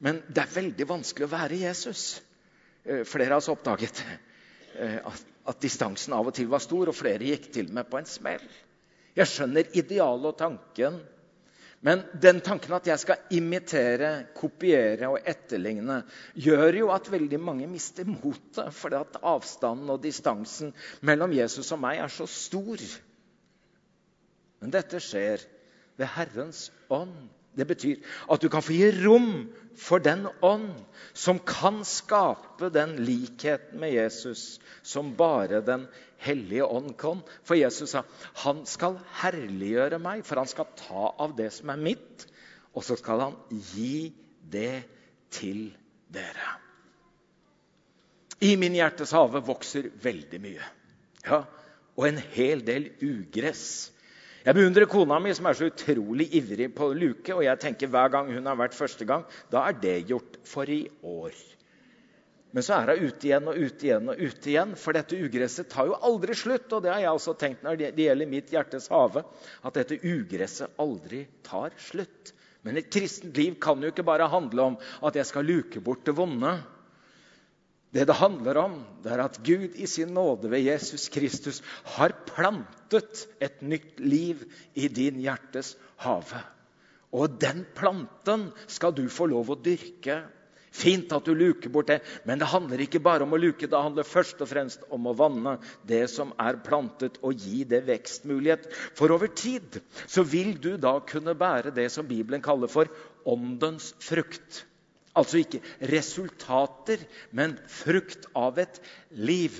Men 0.00 0.22
det 0.28 0.42
er 0.42 0.54
veldig 0.54 0.88
vanskelig 0.88 1.28
å 1.28 1.36
være 1.36 1.62
Jesus. 1.62 2.20
Eh, 2.84 3.04
flere 3.04 3.36
av 3.36 3.38
oss 3.38 3.48
oppdaget 3.48 4.04
eh, 4.74 4.98
at, 4.98 5.24
at, 5.46 5.60
distansen 5.62 6.12
av 6.12 6.26
og 6.26 6.34
til 6.34 6.48
var 6.50 6.58
stor, 6.58 6.88
og 6.88 6.96
flere 6.98 7.28
gikk 7.28 7.52
til 7.54 7.68
og 7.70 7.74
med 7.78 7.90
på 7.90 8.00
en 8.00 8.08
smell. 8.10 8.42
Jeg 9.14 9.28
skjønner 9.30 9.70
idealet 9.78 10.32
og 10.32 10.38
tanken 10.40 10.98
men 11.82 12.04
den 12.22 12.38
tanken 12.46 12.76
at 12.76 12.86
jeg 12.86 13.00
skal 13.02 13.34
imitere, 13.34 14.10
kopiere 14.38 15.08
og 15.10 15.24
etterligne, 15.26 16.02
gjør 16.38 16.78
jo 16.78 16.90
at 16.94 17.10
veldig 17.10 17.40
mange 17.42 17.66
mister 17.66 18.06
motet, 18.06 18.70
fordi 18.76 19.00
at 19.00 19.18
avstanden 19.26 19.90
og 19.90 20.02
distansen 20.04 20.70
mellom 21.02 21.34
Jesus 21.34 21.72
og 21.74 21.82
meg 21.82 21.98
er 22.04 22.12
så 22.12 22.28
stor. 22.30 22.84
Men 24.62 24.74
dette 24.76 25.02
skjer 25.02 25.42
ved 25.98 26.12
Herrens 26.14 26.68
ånd. 26.86 27.16
Det 27.56 27.66
betyr 27.68 28.00
at 28.32 28.40
du 28.40 28.48
kan 28.48 28.64
få 28.64 28.72
gi 28.72 28.88
rom 29.02 29.50
for 29.76 30.00
den 30.00 30.24
ånd 30.44 30.70
som 31.12 31.40
kan 31.44 31.82
skape 31.84 32.70
den 32.72 32.96
likheten 33.04 33.80
med 33.80 33.92
Jesus 33.92 34.60
som 34.82 35.12
bare 35.16 35.60
Den 35.60 35.86
hellige 36.22 36.64
ånd 36.64 36.96
kan. 36.98 37.20
For 37.44 37.58
Jesus 37.58 37.92
sa 37.92 38.04
han 38.44 38.64
skal 38.66 38.98
herliggjøre 39.20 39.98
meg, 40.00 40.24
for 40.24 40.40
han 40.40 40.48
skal 40.48 40.70
ta 40.78 41.12
av 41.18 41.36
det 41.36 41.50
som 41.52 41.72
er 41.74 41.82
mitt, 41.82 42.26
og 42.72 42.84
så 42.86 42.96
skal 42.96 43.26
han 43.26 43.38
gi 43.74 44.12
det 44.52 44.84
til 45.32 45.70
dere. 46.12 46.58
I 48.42 48.56
min 48.58 48.74
hjertes 48.74 49.12
hage 49.14 49.42
vokser 49.46 49.90
veldig 50.02 50.40
mye. 50.42 50.68
Ja, 51.26 51.44
og 51.94 52.06
en 52.08 52.18
hel 52.34 52.64
del 52.66 52.88
ugress. 53.04 53.92
Jeg 54.42 54.58
beundrer 54.58 54.88
kona 54.90 55.20
mi, 55.22 55.30
som 55.36 55.46
er 55.46 55.54
så 55.54 55.68
utrolig 55.70 56.26
ivrig 56.34 56.66
på 56.74 56.88
luke. 56.98 57.34
Og 57.36 57.44
jeg 57.46 57.60
tenker 57.62 57.90
hver 57.92 58.10
gang 58.10 58.30
hun 58.34 58.48
har 58.50 58.58
vært 58.58 58.74
første 58.74 59.06
gang, 59.06 59.22
da 59.52 59.66
er 59.68 59.78
det 59.78 59.96
gjort 60.10 60.40
for 60.48 60.70
i 60.70 60.82
år. 61.06 61.36
Men 62.52 62.66
så 62.66 62.80
er 62.80 62.90
hun 62.92 63.06
ute 63.08 63.28
igjen 63.28 63.48
og 63.48 63.56
ute 63.56 63.86
igjen 63.86 64.10
og 64.12 64.18
ute 64.20 64.50
igjen, 64.50 64.74
for 64.76 64.96
dette 64.96 65.16
ugresset 65.16 65.70
tar 65.72 65.88
jo 65.88 65.96
aldri 66.08 66.36
slutt. 66.36 66.68
Og 66.74 66.82
det 66.84 66.92
har 66.92 67.00
jeg 67.04 67.16
også 67.16 67.36
tenkt 67.40 67.64
når 67.64 67.80
det 67.80 68.06
gjelder 68.08 68.28
mitt 68.34 68.52
hjertes 68.52 68.90
hage, 68.92 69.22
at 69.62 69.78
dette 69.78 70.00
ugresset 70.02 70.82
aldri 70.82 71.24
tar 71.46 71.72
slutt. 71.80 72.34
Men 72.66 72.78
et 72.78 72.90
kristent 72.92 73.38
liv 73.38 73.56
kan 73.62 73.80
jo 73.82 73.90
ikke 73.90 74.06
bare 74.06 74.30
handle 74.30 74.68
om 74.72 74.76
at 75.06 75.16
jeg 75.18 75.30
skal 75.30 75.48
luke 75.48 75.80
bort 75.82 76.04
det 76.06 76.14
vonde. 76.18 76.52
Det 77.92 78.06
det 78.08 78.16
handler 78.16 78.56
om, 78.56 78.78
det 79.04 79.12
er 79.12 79.20
at 79.20 79.38
Gud 79.44 79.76
i 79.76 79.86
sin 79.86 80.14
nåde 80.16 80.48
ved 80.48 80.64
Jesus 80.64 81.10
Kristus 81.12 81.60
har 81.96 82.14
plantet 82.30 83.26
et 83.40 83.60
nytt 83.60 84.00
liv 84.00 84.46
i 84.72 84.88
din 84.88 85.20
hjertes 85.20 85.74
hage. 86.00 86.40
Og 87.12 87.34
den 87.40 87.66
planten 87.76 88.48
skal 88.66 88.94
du 88.96 89.04
få 89.12 89.28
lov 89.28 89.52
å 89.52 89.58
dyrke. 89.60 90.22
Fint 90.72 91.12
at 91.12 91.26
du 91.28 91.34
luker 91.36 91.68
bort 91.68 91.90
det, 91.90 91.98
men 92.24 92.40
det 92.40 92.48
handler 92.48 92.80
ikke 92.80 93.02
bare 93.04 93.26
om 93.26 93.36
å 93.36 93.40
luke. 93.40 93.68
Det 93.68 93.76
handler 93.76 94.08
først 94.08 94.40
og 94.40 94.48
fremst 94.48 94.86
om 94.88 95.10
å 95.10 95.12
vanne 95.12 95.58
det 95.84 96.06
som 96.08 96.32
er 96.40 96.62
plantet, 96.64 97.20
og 97.20 97.36
gi 97.36 97.66
det 97.68 97.82
vekstmulighet. 97.90 98.70
For 98.96 99.12
over 99.12 99.28
tid 99.36 99.82
så 100.08 100.24
vil 100.24 100.54
du 100.56 100.78
da 100.80 100.96
kunne 101.04 101.36
bære 101.36 101.74
det 101.76 101.90
som 101.92 102.08
Bibelen 102.08 102.40
kaller 102.40 102.72
for 102.72 102.88
åndens 103.28 103.92
frukt. 104.00 104.64
Altså 105.18 105.42
ikke 105.42 105.60
resultater, 105.92 107.02
men 107.36 107.58
frukt 107.68 108.28
av 108.38 108.60
et 108.62 108.78
liv. 109.12 109.58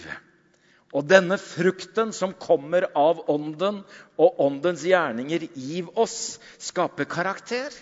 Og 0.92 1.04
denne 1.08 1.38
frukten 1.40 2.12
som 2.16 2.34
kommer 2.36 2.86
av 2.96 3.22
ånden 3.32 3.80
og 4.20 4.40
åndens 4.44 4.84
gjerninger 4.84 5.46
i 5.56 5.82
oss, 5.96 6.38
skaper 6.60 7.08
karakter. 7.08 7.72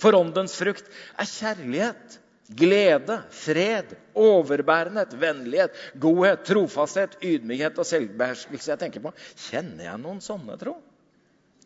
For 0.00 0.16
åndens 0.16 0.56
frukt 0.58 0.88
er 1.20 1.28
kjærlighet, 1.28 2.18
glede, 2.60 3.18
fred, 3.32 3.94
overbærenhet, 4.20 5.14
vennlighet, 5.20 5.76
godhet, 6.00 6.44
trofasthet, 6.48 7.16
ydmykhet 7.24 7.78
og 7.80 7.88
selvbeherskelse. 7.88 8.72
Jeg 8.72 8.82
tenker 8.82 9.04
på, 9.04 9.14
Kjenner 9.46 9.88
jeg 9.88 10.02
noen 10.02 10.20
sånne, 10.24 10.58
tro? 10.60 10.76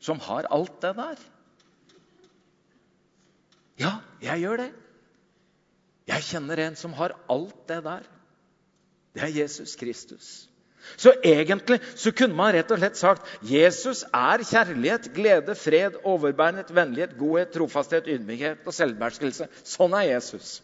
Som 0.02 0.22
har 0.22 0.46
alt 0.54 0.78
det 0.82 0.92
der? 0.98 1.24
Ja, 3.78 3.96
jeg 4.22 4.46
gjør 4.46 4.62
det. 4.66 4.70
Jeg 6.08 6.24
kjenner 6.24 6.60
en 6.64 6.76
som 6.78 6.94
har 6.96 7.16
alt 7.30 7.58
det 7.68 7.82
der. 7.84 8.06
Det 9.14 9.24
er 9.26 9.34
Jesus 9.42 9.74
Kristus. 9.76 10.48
Så 10.96 11.12
egentlig 11.26 11.80
så 11.98 12.12
kunne 12.16 12.36
man 12.38 12.54
rett 12.54 12.70
og 12.72 12.78
slett 12.80 12.96
sagt 12.96 13.26
Jesus 13.44 14.04
er 14.14 14.44
kjærlighet, 14.46 15.10
glede, 15.12 15.56
fred, 15.58 15.98
overbærenhet, 16.06 16.70
vennlighet, 16.74 17.16
godhet, 17.18 17.50
trofasthet, 17.52 18.08
ydmykhet 18.08 18.64
og 18.64 18.76
selvbeherskelse. 18.76 19.50
Sånn 19.68 19.96
er 19.98 20.06
Jesus. 20.14 20.58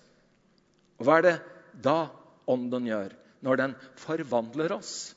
Og 0.98 1.08
hva 1.08 1.18
er 1.18 1.26
det 1.28 1.34
da 1.84 1.98
Ånden 2.48 2.88
gjør 2.88 3.12
når 3.44 3.60
den 3.60 3.74
forvandler 4.00 4.76
oss? 4.76 5.13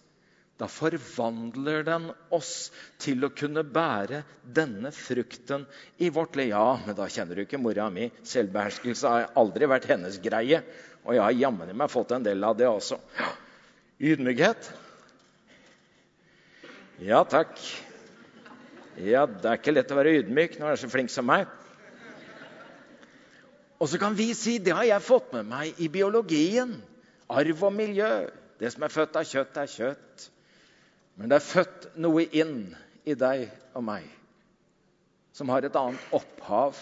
Da 0.58 0.66
forvandler 0.66 1.84
den 1.86 2.08
oss 2.34 2.72
til 3.02 3.22
å 3.28 3.30
kunne 3.30 3.62
bære 3.62 4.24
denne 4.42 4.90
frukten 4.96 5.68
i 6.02 6.10
vårt 6.10 6.38
liv. 6.40 6.50
Ja, 6.56 6.80
men 6.82 6.98
da 6.98 7.06
kjenner 7.14 7.38
du 7.38 7.44
ikke 7.44 7.60
mora 7.62 7.92
mi. 7.94 8.08
Selvbeherskelse 8.26 9.12
har 9.12 9.28
aldri 9.38 9.70
vært 9.70 9.86
hennes 9.92 10.18
greie. 10.24 10.64
Og 11.06 11.14
jeg 11.14 11.24
har 11.24 11.36
jammen 11.44 11.76
meg 11.78 11.94
fått 11.94 12.16
en 12.18 12.26
del 12.26 12.42
av 12.44 12.58
det 12.58 12.66
også. 12.70 12.98
Ydmykhet? 14.02 14.72
Ja 17.06 17.22
takk. 17.30 17.54
Ja, 18.98 19.28
det 19.30 19.46
er 19.46 19.60
ikke 19.60 19.76
lett 19.76 19.94
å 19.94 20.00
være 20.00 20.16
ydmyk 20.24 20.58
når 20.58 20.72
du 20.72 20.74
er 20.74 20.82
så 20.82 20.90
flink 20.90 21.14
som 21.14 21.28
meg. 21.30 21.46
Og 23.78 23.92
så 23.92 24.00
kan 24.02 24.18
vi 24.18 24.32
si 24.34 24.56
det 24.58 24.74
har 24.74 24.88
jeg 24.90 25.06
fått 25.06 25.30
med 25.38 25.46
meg 25.46 25.78
i 25.78 25.90
biologien. 25.94 26.74
Arv 27.30 27.62
og 27.68 27.76
miljø. 27.78 28.10
Det 28.58 28.72
som 28.74 28.88
er 28.88 28.94
født 28.94 29.20
av 29.20 29.28
kjøtt, 29.30 29.62
er 29.62 29.70
kjøtt. 29.70 30.26
Men 31.18 31.32
det 31.32 31.40
er 31.40 31.50
født 31.50 31.88
noe 31.98 32.28
inn 32.30 32.60
i 33.08 33.16
deg 33.18 33.48
og 33.78 33.86
meg 33.88 34.06
som 35.38 35.50
har 35.54 35.66
et 35.66 35.76
annet 35.78 36.14
opphav. 36.18 36.78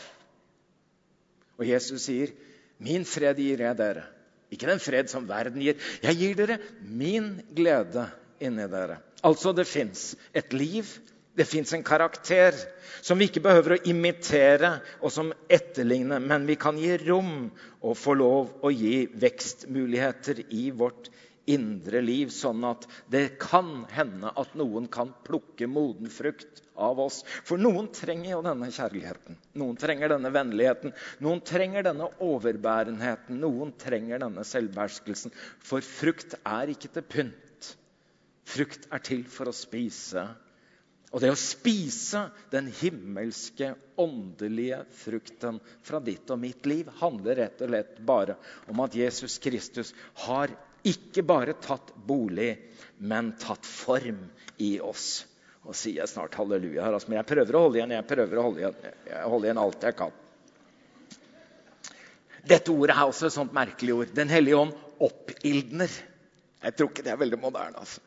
Og 1.60 1.66
Jesus 1.68 2.08
sier, 2.08 2.32
'Min 2.80 3.06
fred 3.08 3.40
gir 3.40 3.64
jeg 3.64 3.78
dere.' 3.78 4.12
Ikke 4.52 4.70
den 4.70 4.80
fred 4.80 5.10
som 5.10 5.28
verden 5.28 5.60
gir. 5.60 5.76
Jeg 6.04 6.16
gir 6.16 6.36
dere 6.36 6.60
min 6.80 7.42
glede 7.56 8.06
inni 8.40 8.68
dere. 8.72 9.00
Altså, 9.24 9.52
det 9.52 9.66
fins 9.68 10.16
et 10.34 10.54
liv, 10.54 10.86
det 11.36 11.48
fins 11.48 11.74
en 11.74 11.84
karakter 11.84 12.54
som 13.02 13.20
vi 13.20 13.26
ikke 13.26 13.42
behøver 13.44 13.76
å 13.76 13.82
imitere 13.90 14.80
og 15.02 15.12
som 15.12 15.34
etterligne, 15.50 16.20
men 16.20 16.46
vi 16.48 16.56
kan 16.56 16.78
gi 16.78 16.94
rom 17.08 17.50
og 17.82 17.98
få 17.98 18.14
lov 18.14 18.54
å 18.62 18.72
gi 18.72 19.08
vekstmuligheter 19.12 20.46
i 20.52 20.70
vårt 20.70 21.10
liv 21.10 21.25
indre 21.46 22.02
liv, 22.02 22.32
sånn 22.34 22.64
at 22.68 22.86
det 23.12 23.38
kan 23.42 23.86
hende 23.94 24.32
at 24.38 24.54
noen 24.58 24.88
kan 24.92 25.12
plukke 25.26 25.68
moden 25.70 26.10
frukt 26.12 26.62
av 26.76 27.00
oss. 27.00 27.22
For 27.46 27.62
noen 27.62 27.90
trenger 27.96 28.34
jo 28.34 28.44
denne 28.46 28.70
kjærligheten, 28.74 29.40
noen 29.62 29.80
trenger 29.80 30.16
denne 30.16 30.32
vennligheten, 30.36 30.96
noen 31.24 31.44
trenger 31.46 31.86
denne 31.88 32.10
overbærenheten, 32.26 33.40
noen 33.42 33.76
trenger 33.82 34.26
denne 34.26 34.46
selvbeherskelsen. 34.48 35.34
For 35.64 35.86
frukt 35.86 36.38
er 36.42 36.74
ikke 36.74 36.92
til 36.98 37.08
pynt. 37.16 37.76
Frukt 38.46 38.90
er 38.94 39.02
til 39.06 39.24
for 39.30 39.50
å 39.50 39.56
spise. 39.56 40.28
Og 41.16 41.22
det 41.24 41.30
å 41.32 41.40
spise 41.40 42.26
den 42.52 42.68
himmelske, 42.82 43.72
åndelige 44.02 44.82
frukten 45.00 45.62
fra 45.86 46.02
ditt 46.04 46.30
og 46.34 46.42
mitt 46.42 46.66
liv 46.68 46.90
handler 47.00 47.40
rett 47.40 47.62
og 47.64 47.72
slett 47.72 48.02
bare 48.04 48.36
om 48.68 48.82
at 48.84 48.98
Jesus 49.00 49.38
Kristus 49.40 49.94
har 50.26 50.52
ikke 50.90 51.24
bare 51.26 51.56
tatt 51.62 51.94
bolig, 52.08 52.52
men 52.98 53.34
tatt 53.42 53.66
form 53.66 54.22
i 54.62 54.76
oss. 54.84 55.26
Og 55.66 55.74
sier 55.78 56.04
jeg 56.04 56.12
snart 56.12 56.38
halleluja 56.38 56.84
her, 56.86 56.94
altså, 56.94 57.10
men 57.10 57.20
jeg 57.20 57.30
prøver 57.32 57.58
å 57.58 57.64
holde 57.66 57.80
igjen. 57.80 57.96
Jeg 57.98 58.08
prøver 58.10 58.38
å 58.38 58.46
holde 58.46 58.62
igjen, 58.62 58.76
jeg 59.10 59.30
holder 59.34 59.50
igjen 59.50 59.62
alt 59.64 59.88
jeg 59.90 59.98
kan. 59.98 60.22
Dette 62.46 62.70
ordet 62.70 62.94
er 62.94 63.08
også 63.08 63.26
et 63.26 63.34
sånt 63.34 63.56
merkelig 63.58 63.96
ord. 63.96 64.12
Den 64.14 64.30
hellige 64.30 64.60
ånd 64.62 64.76
oppildner. 65.02 65.90
Jeg 66.62 66.78
tror 66.78 66.92
ikke 66.92 67.06
det 67.06 67.14
er 67.16 67.22
veldig 67.22 67.40
moderne. 67.42 67.82
altså. 67.82 68.04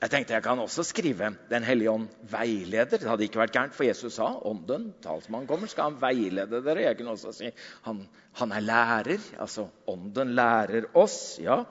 Jeg 0.00 0.08
tenkte 0.14 0.32
jeg 0.32 0.40
kan 0.46 0.60
også 0.62 0.80
skrive 0.88 1.26
'Den 1.50 1.62
hellige 1.62 1.90
ånd 1.92 2.06
veileder'. 2.32 2.96
Det 3.02 3.08
hadde 3.08 3.24
ikke 3.26 3.42
vært 3.42 3.52
gærent, 3.52 3.74
for 3.76 3.84
Jesus 3.84 4.14
sa 4.16 4.30
'Ånden, 4.32 4.94
talsmannen 5.04 5.46
kommer, 5.48 5.68
skal 5.68 5.90
han 5.90 6.00
veilede 6.00 6.62
dere'. 6.64 6.86
Jeg 6.86 6.96
kunne 6.96 7.12
også 7.12 7.32
si 7.36 7.50
han, 7.84 8.08
han 8.32 8.52
er 8.52 8.60
lærer. 8.60 9.20
Altså 9.38 9.68
ånden 9.86 10.34
lærer 10.34 10.88
oss. 10.94 11.36
Ja, 11.38 11.64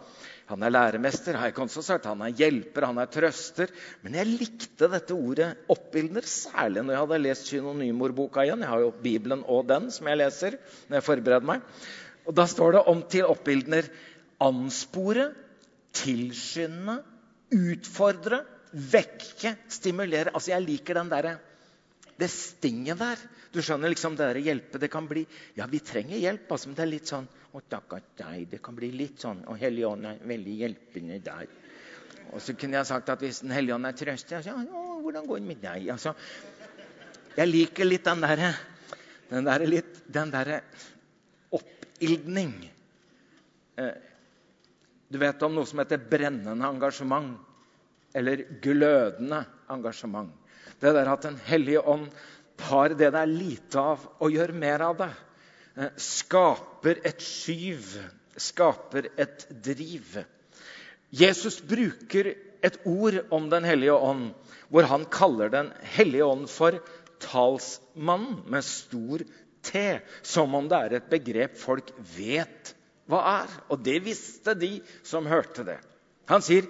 han 0.46 0.62
er 0.62 0.70
læremester. 0.70 1.42
Jeg 1.42 1.56
kan 1.56 1.64
også 1.64 1.82
sagt 1.82 2.06
Han 2.06 2.22
er 2.22 2.30
hjelper, 2.30 2.86
han 2.86 3.00
er 3.00 3.06
trøster. 3.06 3.68
Men 4.04 4.14
jeg 4.14 4.28
likte 4.28 4.88
dette 4.88 5.12
ordet 5.12 5.58
'oppildner', 5.68 6.22
særlig 6.22 6.86
når 6.86 6.94
jeg 6.94 7.00
hadde 7.00 7.24
lest 7.24 7.48
synonymordboka 7.48 8.42
igjen. 8.46 8.62
Jeg 8.62 8.70
har 8.70 8.80
jo 8.80 8.94
Bibelen 9.04 9.44
og 9.48 9.68
den 9.68 9.90
som 9.90 10.08
jeg 10.08 10.18
leser 10.18 10.52
når 10.88 10.98
jeg 10.98 11.04
forbereder 11.04 11.46
meg. 11.46 11.62
Og 12.28 12.36
Da 12.36 12.46
står 12.46 12.72
det 12.72 12.86
om 12.86 13.02
til 13.02 13.26
oppildner 13.26 13.90
anspore, 14.40 15.32
tilskynde 15.94 17.02
utfordre, 17.56 18.44
vekke, 18.72 19.56
stimulere. 19.72 20.34
Altså, 20.34 20.52
Jeg 20.52 20.66
liker 20.66 21.00
den 21.00 21.10
der, 21.10 21.30
det 22.20 22.30
stinget 22.30 23.00
der. 23.00 23.22
Du 23.54 23.62
skjønner 23.66 23.90
liksom 23.90 24.16
det 24.18 24.28
der 24.28 24.42
hjelpe. 24.46 24.80
Det 24.80 24.92
kan 24.92 25.08
bli 25.08 25.26
Ja, 25.58 25.66
vi 25.66 25.80
trenger 25.80 26.18
hjelp, 26.18 26.52
altså, 26.52 26.70
men 26.70 26.76
det 26.78 26.84
er 26.84 26.92
litt 26.94 27.10
sånn 27.10 27.28
Å, 27.50 27.62
takk 27.66 27.96
at 27.98 28.10
deg. 28.20 28.44
Det 28.52 28.60
kan 28.62 28.76
bli 28.78 28.92
litt 28.94 29.24
sånn 29.24 29.42
Og 29.50 29.58
Hellige 29.58 29.90
Ånd 29.90 30.06
er 30.06 30.20
veldig 30.30 30.58
hjelpende 30.60 31.18
der. 31.26 31.48
Og 32.30 32.44
så 32.46 32.54
kunne 32.54 32.78
jeg 32.78 32.86
sagt 32.86 33.10
at 33.10 33.24
hvis 33.26 33.42
Den 33.42 33.56
hellige 33.56 33.74
ånd 33.74 33.90
er 33.90 33.98
trøst, 33.98 34.30
ja, 34.30 34.54
å, 34.54 35.00
Hvordan 35.02 35.26
går 35.26 35.40
det 35.40 35.48
med 35.48 35.64
deg? 35.64 35.88
Altså, 35.96 36.14
jeg 37.40 37.50
liker 37.50 37.88
litt 37.88 38.06
den 38.06 38.22
derre 38.22 38.54
den 39.30 39.46
der 39.46 39.66
litt 39.70 39.98
Den 40.10 40.32
derre 40.34 40.62
oppildning. 41.54 42.54
Eh, 43.78 44.09
du 45.10 45.18
vet 45.18 45.42
om 45.42 45.56
noe 45.58 45.66
som 45.66 45.82
heter 45.82 46.02
brennende 46.10 46.68
engasjement. 46.68 47.38
Eller 48.14 48.44
glødende 48.62 49.44
engasjement. 49.70 50.32
Det 50.80 50.94
der 50.96 51.10
at 51.12 51.26
Den 51.26 51.40
hellige 51.46 51.82
ånd 51.82 52.08
tar 52.58 52.94
det 52.94 53.12
det 53.14 53.22
er 53.22 53.30
lite 53.30 53.82
av, 53.82 54.06
og 54.20 54.34
gjør 54.34 54.54
mer 54.54 54.84
av 54.86 54.98
det. 55.00 55.10
Eh, 55.78 55.92
skaper 55.98 57.02
et 57.06 57.22
skyv, 57.24 57.86
skaper 58.38 59.10
et 59.18 59.46
driv. 59.50 60.20
Jesus 61.10 61.60
bruker 61.62 62.34
et 62.62 62.80
ord 62.86 63.22
om 63.34 63.50
Den 63.50 63.66
hellige 63.66 63.96
ånd, 63.96 64.34
hvor 64.70 64.86
han 64.90 65.06
kaller 65.10 65.50
Den 65.50 65.72
hellige 65.96 66.26
ånd 66.26 66.50
for 66.50 66.78
talsmannen 67.20 68.44
med 68.46 68.64
stor 68.64 69.24
T. 69.64 70.00
Som 70.22 70.56
om 70.56 70.70
det 70.70 70.78
er 70.78 71.00
et 71.00 71.10
begrep 71.12 71.58
folk 71.58 71.90
vet 72.16 72.76
hva 73.10 73.20
er. 73.42 73.60
Og 73.74 73.84
det 73.86 74.00
visste 74.06 74.56
de 74.58 74.78
som 75.06 75.28
hørte 75.30 75.66
det. 75.68 75.80
Han 76.30 76.46
sier 76.46 76.68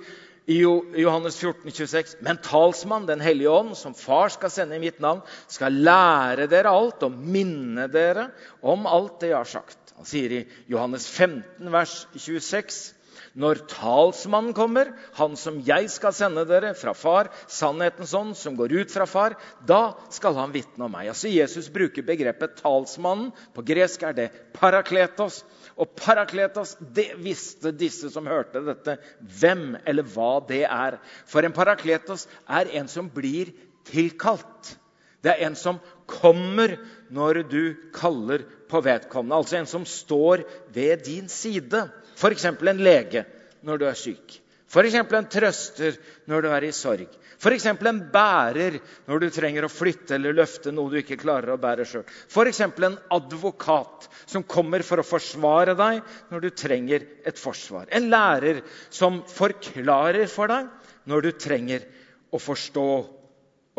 i 0.50 0.58
Johannes 0.64 1.38
14, 1.38 1.70
26, 1.70 2.16
Men 2.26 2.40
talsmann, 2.42 3.06
Den 3.06 3.22
hellige 3.22 3.52
ånd, 3.54 3.76
som 3.78 3.94
far 3.94 4.32
skal 4.34 4.50
sende 4.50 4.80
i 4.80 4.82
mitt 4.82 5.00
navn, 5.04 5.22
skal 5.48 5.74
lære 5.74 6.48
dere 6.50 6.72
alt 6.74 7.04
og 7.06 7.12
minne 7.14 7.86
dere 7.92 8.30
om 8.62 8.88
alt 8.90 9.20
det 9.22 9.30
jeg 9.34 9.38
har 9.38 9.52
sagt. 9.52 9.94
Han 10.00 10.08
sier 10.10 10.32
i 10.40 10.46
Johannes 10.72 11.06
15, 11.12 11.70
vers 11.72 12.08
26, 12.16 12.96
når 13.40 13.62
talsmannen 13.72 14.56
kommer, 14.58 14.92
han 15.18 15.36
som 15.40 15.60
jeg 15.66 15.90
skal 15.94 16.16
sende 16.16 16.46
dere 16.50 16.74
fra 16.78 16.94
far, 16.98 17.30
sannhetens 17.52 18.14
ånd, 18.18 18.36
som 18.38 18.58
går 18.60 18.74
ut 18.82 18.94
fra 18.94 19.08
far, 19.10 19.38
da 19.68 19.96
skal 20.14 20.38
han 20.40 20.54
vitne 20.56 20.88
om 20.88 20.94
meg. 20.94 21.12
Altså 21.12 21.32
Jesus 21.32 21.70
bruker 21.74 22.06
begrepet 22.08 22.58
talsmannen. 22.62 23.32
På 23.56 23.64
gresk 23.66 24.04
er 24.08 24.18
det 24.18 24.28
parakletos. 24.58 25.44
Og 25.80 25.94
parakletos, 26.00 26.76
det 26.80 27.14
visste 27.24 27.72
disse 27.76 28.12
som 28.12 28.28
hørte 28.28 28.64
dette, 28.66 28.98
hvem 29.40 29.78
eller 29.88 30.08
hva 30.16 30.34
det 30.50 30.66
er. 30.68 31.00
For 31.30 31.46
en 31.46 31.56
parakletos 31.56 32.28
er 32.50 32.72
en 32.80 32.92
som 32.92 33.08
blir 33.14 33.54
tilkalt. 33.90 34.76
Det 35.24 35.34
er 35.34 35.48
en 35.50 35.56
som 35.60 35.80
kommer 36.10 36.78
når 37.14 37.44
du 37.50 37.64
kaller 37.96 38.46
på 38.70 38.82
vedkommende. 38.86 39.40
Altså 39.40 39.60
en 39.60 39.70
som 39.70 39.86
står 39.88 40.46
ved 40.74 41.06
din 41.08 41.28
side. 41.32 41.88
F.eks. 42.20 42.46
en 42.46 42.84
lege 42.84 43.24
når 43.64 43.80
du 43.80 43.88
er 43.88 43.98
syk. 43.98 44.40
F.eks. 44.70 44.96
en 45.00 45.28
trøster 45.32 45.98
når 46.30 46.46
du 46.46 46.50
er 46.54 46.68
i 46.68 46.76
sorg. 46.76 47.08
F.eks. 47.40 47.66
en 47.72 48.02
bærer 48.12 48.76
når 49.08 49.24
du 49.24 49.30
trenger 49.32 49.66
å 49.66 49.72
flytte 49.72 50.18
eller 50.18 50.36
løfte 50.36 50.74
noe 50.76 50.92
du 50.92 50.98
ikke 51.00 51.18
klarer 51.22 51.54
å 51.54 51.62
bære 51.62 51.86
sjøl. 51.88 52.04
F.eks. 52.28 52.60
en 52.68 52.98
advokat 53.16 54.10
som 54.28 54.44
kommer 54.44 54.84
for 54.86 55.00
å 55.00 55.08
forsvare 55.08 55.78
deg 55.80 56.02
når 56.30 56.44
du 56.44 56.50
trenger 56.52 57.08
et 57.24 57.40
forsvar. 57.40 57.88
En 57.96 58.10
lærer 58.12 58.62
som 58.92 59.24
forklarer 59.32 60.28
for 60.28 60.52
deg 60.52 60.68
når 61.10 61.26
du 61.26 61.32
trenger 61.40 61.88
å 62.36 62.42
forstå 62.44 62.90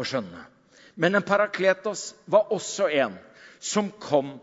og 0.00 0.08
skjønne. 0.08 0.46
Men 0.96 1.14
en 1.14 1.26
parakletos 1.26 2.14
var 2.26 2.50
også 2.56 2.88
en 3.04 3.14
som 3.60 3.92
kom 4.00 4.38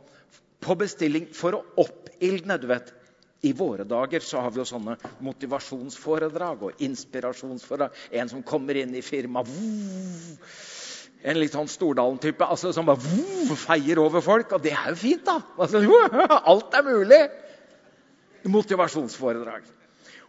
på 0.64 0.78
bestilling 0.78 1.28
for 1.34 1.58
å 1.58 1.66
oppildne. 1.84 2.58
du 2.62 2.68
vet, 2.70 2.94
i 3.42 3.54
våre 3.54 3.84
dager 3.84 4.24
så 4.26 4.42
har 4.42 4.52
vi 4.52 4.62
jo 4.62 4.66
sånne 4.66 4.96
motivasjonsforedrag 5.26 6.64
og 6.68 6.82
inspirasjonsforedrag. 6.82 7.94
En 8.12 8.32
som 8.32 8.44
kommer 8.46 8.80
inn 8.82 8.96
i 8.98 9.06
firmaet 9.06 9.52
En 11.28 11.40
litt 11.40 11.54
sånn 11.54 11.70
Stordalen-type 11.70 12.46
altså, 12.46 12.72
som 12.74 12.86
bare 12.88 13.58
feier 13.58 14.00
over 14.00 14.22
folk. 14.22 14.54
Og 14.54 14.62
det 14.64 14.74
er 14.78 14.94
jo 14.94 15.00
fint, 15.02 15.26
da! 15.26 15.40
Altså, 15.58 15.82
alt 16.54 16.78
er 16.78 16.86
mulig! 16.86 17.20
Motivasjonsforedrag. 18.48 19.66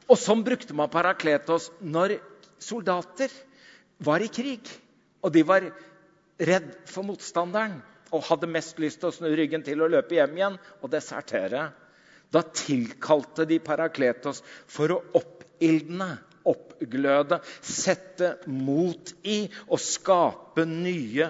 Og 0.09 0.17
sånn 0.19 0.43
brukte 0.45 0.75
man 0.75 0.91
Parakletos 0.91 1.69
når 1.85 2.17
soldater 2.59 3.33
var 4.05 4.25
i 4.25 4.31
krig. 4.33 4.65
Og 5.23 5.33
de 5.35 5.45
var 5.47 5.69
redd 6.39 6.73
for 6.89 7.07
motstanderen 7.07 7.79
og 8.15 8.25
hadde 8.31 8.49
mest 8.51 8.79
lyst 8.81 9.03
til 9.03 9.11
å 9.11 9.15
snu 9.15 9.29
ryggen 9.37 9.65
til 9.67 9.85
og 9.85 9.93
løpe 9.93 10.17
hjem 10.17 10.37
igjen 10.39 10.59
og 10.81 10.93
desertere. 10.93 11.69
Da 12.35 12.43
tilkalte 12.43 13.47
de 13.49 13.61
Parakletos 13.65 14.43
for 14.69 14.93
å 14.93 15.03
oppildne, 15.17 16.11
oppgløde, 16.49 17.41
sette 17.65 18.35
mot 18.49 19.13
i 19.29 19.43
og 19.69 19.81
skape 19.83 20.65
nye 20.69 21.29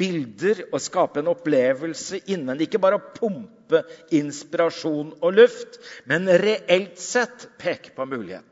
bilder 0.00 0.64
og 0.70 0.78
skape 0.82 1.22
en 1.22 1.30
opplevelse 1.32 2.22
innen. 2.30 2.60
Ikke 2.62 2.80
bare 2.82 3.00
å 3.00 3.08
pumpe 3.16 3.82
inspirasjon 4.16 5.16
og 5.20 5.34
luft, 5.36 5.80
men 6.10 6.30
reelt 6.42 7.00
sett 7.02 7.48
peke 7.60 7.94
på 7.96 8.06
muligheten. 8.06 8.46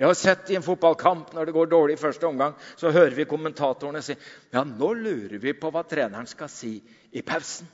Jeg 0.00 0.08
har 0.08 0.16
sett 0.18 0.48
i 0.50 0.56
en 0.58 0.64
fotballkamp 0.64 1.34
når 1.36 1.46
det 1.46 1.54
går 1.54 1.68
dårlig 1.70 1.94
i 1.94 2.00
første 2.00 2.26
omgang, 2.26 2.56
så 2.80 2.90
hører 2.90 3.14
vi 3.14 3.28
kommentatorene 3.28 4.00
si 4.02 4.16
ja, 4.16 4.64
nå 4.64 4.88
lurer 4.98 5.36
vi 5.38 5.52
på 5.54 5.70
hva 5.70 5.84
treneren 5.86 6.26
skal 6.26 6.50
si 6.50 6.72
i 7.12 7.22
pausen. 7.22 7.68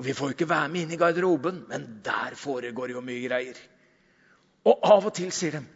Og 0.00 0.06
Vi 0.06 0.14
får 0.16 0.30
jo 0.30 0.32
ikke 0.32 0.48
være 0.48 0.68
med 0.72 0.86
inn 0.86 0.92
i 0.94 0.96
garderoben, 0.96 1.58
men 1.68 1.82
der 2.00 2.32
foregår 2.32 2.94
jo 2.94 3.02
mye 3.04 3.20
greier. 3.20 3.58
Og 4.64 4.86
av 4.88 5.10
og 5.10 5.12
til 5.12 5.28
sier 5.28 5.58
de 5.58 5.66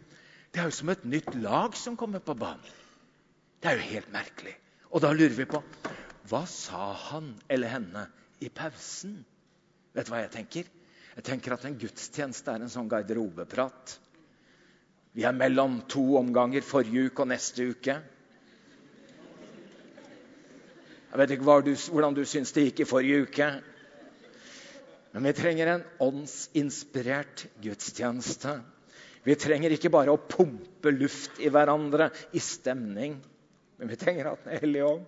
det 0.55 0.61
er 0.63 0.69
jo 0.69 0.73
som 0.77 0.89
et 0.89 1.03
nytt 1.05 1.33
lag 1.43 1.75
som 1.77 1.97
kommer 1.99 2.23
på 2.23 2.33
banen. 2.39 2.63
Det 3.59 3.69
er 3.69 3.75
jo 3.75 3.89
helt 3.89 4.09
merkelig. 4.13 4.53
Og 4.95 5.03
da 5.03 5.11
lurer 5.11 5.35
vi 5.35 5.45
på 5.51 5.59
hva 6.31 6.41
sa 6.49 6.87
han 7.09 7.27
eller 7.51 7.69
henne 7.69 8.05
i 8.39 8.49
pausen? 8.49 9.17
Vet 9.93 10.07
du 10.07 10.13
hva 10.13 10.23
jeg 10.23 10.31
tenker? 10.37 10.71
Jeg 11.19 11.27
tenker 11.27 11.53
at 11.53 11.67
en 11.67 11.77
gudstjeneste 11.83 12.55
er 12.55 12.63
en 12.63 12.71
sånn 12.71 12.89
garderobeprat. 12.89 13.97
Vi 15.13 15.27
er 15.27 15.37
mellom 15.37 15.83
to 15.91 16.15
omganger 16.17 16.65
forrige 16.65 17.11
uke 17.11 17.27
og 17.27 17.31
neste 17.35 17.69
uke. 17.75 17.99
Jeg 21.11 21.21
vet 21.21 21.37
ikke 21.37 21.51
hvordan 21.51 22.17
du 22.17 22.25
syns 22.25 22.55
det 22.55 22.69
gikk 22.71 22.85
i 22.87 22.91
forrige 22.95 23.27
uke. 23.27 23.53
Men 25.15 25.23
vi 25.23 25.33
trenger 25.33 25.67
en 25.67 25.83
åndsinspirert 26.03 27.45
gudstjeneste. 27.63 28.57
Vi 29.23 29.35
trenger 29.39 29.71
ikke 29.71 29.87
bare 29.93 30.11
å 30.11 30.19
pumpe 30.19 30.91
luft 30.91 31.39
i 31.39 31.47
hverandre 31.47 32.09
i 32.35 32.41
stemning, 32.43 33.13
men 33.79 33.91
vi 33.93 33.95
trenger 34.01 34.33
at 34.33 34.43
Den 34.43 34.59
hellige 34.59 34.89
ånd 34.89 35.05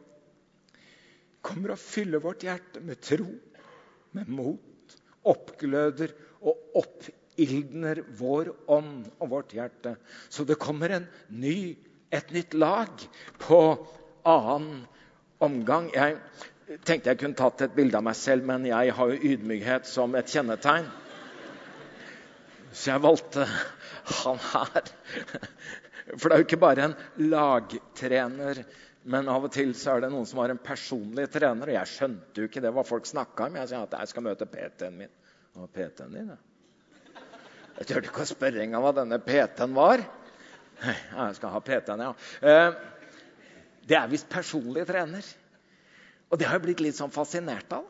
kommer 1.43 1.75
og 1.75 1.83
fyller 1.83 2.23
vårt 2.23 2.47
hjerte 2.47 2.79
med 2.87 3.03
tro, 3.03 3.27
med 4.15 4.31
mot, 4.31 4.95
oppgløder 5.27 6.15
og 6.39 6.79
oppildner 6.79 8.05
vår 8.15 8.53
ånd 8.77 9.11
og 9.19 9.33
vårt 9.35 9.57
hjerte. 9.59 9.97
Så 10.31 10.47
det 10.47 10.55
kommer 10.55 10.95
en 10.95 11.11
ny, 11.35 11.75
et 12.15 12.31
nytt 12.31 12.55
lag 12.55 12.95
på 13.43 13.59
annen 14.23 14.85
omgang. 15.43 15.91
Jeg 15.91 16.15
tenkte 16.67 17.11
jeg 17.11 17.19
kunne 17.21 17.37
tatt 17.37 17.63
et 17.63 17.75
bilde 17.75 17.99
av 17.99 18.03
meg 18.03 18.17
selv, 18.19 18.47
men 18.47 18.65
jeg 18.67 18.95
har 18.97 19.11
jo 19.11 19.33
ydmykhet 19.33 19.87
som 19.87 20.15
et 20.19 20.31
kjennetegn. 20.31 20.89
Så 22.73 22.91
jeg 22.91 23.03
valgte 23.03 23.45
han 24.23 24.41
her. 24.51 24.91
For 26.17 26.27
det 26.27 26.35
er 26.35 26.41
jo 26.41 26.47
ikke 26.47 26.59
bare 26.61 26.89
en 26.89 26.97
lagtrener, 27.31 28.59
men 29.07 29.31
av 29.31 29.47
og 29.47 29.53
til 29.55 29.71
så 29.77 29.95
er 29.95 30.03
det 30.03 30.11
noen 30.11 30.27
som 30.27 30.41
har 30.43 30.51
en 30.51 30.59
personlig 30.59 31.29
trener. 31.31 31.71
Og 31.71 31.77
jeg 31.77 31.93
skjønte 31.93 32.43
jo 32.43 32.49
ikke 32.49 32.63
det 32.63 32.73
hva 32.75 32.83
folk 32.87 33.07
snakka 33.07 33.47
om. 33.47 33.57
Jeg 33.61 33.71
sa 33.71 33.81
at 33.85 33.97
jeg 34.01 34.11
skal 34.11 34.27
møte 34.27 34.49
PT-en 34.51 34.99
min. 34.99 35.15
Og 35.57 35.71
PT-en 35.73 36.13
din, 36.13 36.35
ja. 36.35 36.43
Jeg 37.77 37.87
turte 37.87 38.09
ikke 38.09 38.23
å 38.25 38.27
spørre 38.27 38.63
engang 38.63 38.83
hva 38.83 38.93
denne 38.97 39.19
PT-en 39.23 39.75
var. 39.77 40.03
Jeg 40.83 41.35
skal 41.39 41.53
ha 41.55 41.63
PT-en, 41.63 42.03
ja. 42.03 42.13
Eh, 42.41 42.71
det 43.87 43.95
er 43.95 44.09
visst 44.11 44.27
personlig 44.29 44.83
trener. 44.89 45.25
Og 46.27 46.39
det 46.39 46.47
har 46.47 46.57
jeg 46.57 46.65
blitt 46.67 46.83
litt 46.83 46.97
sånn 46.97 47.13
fascinert 47.13 47.71
av. 47.75 47.87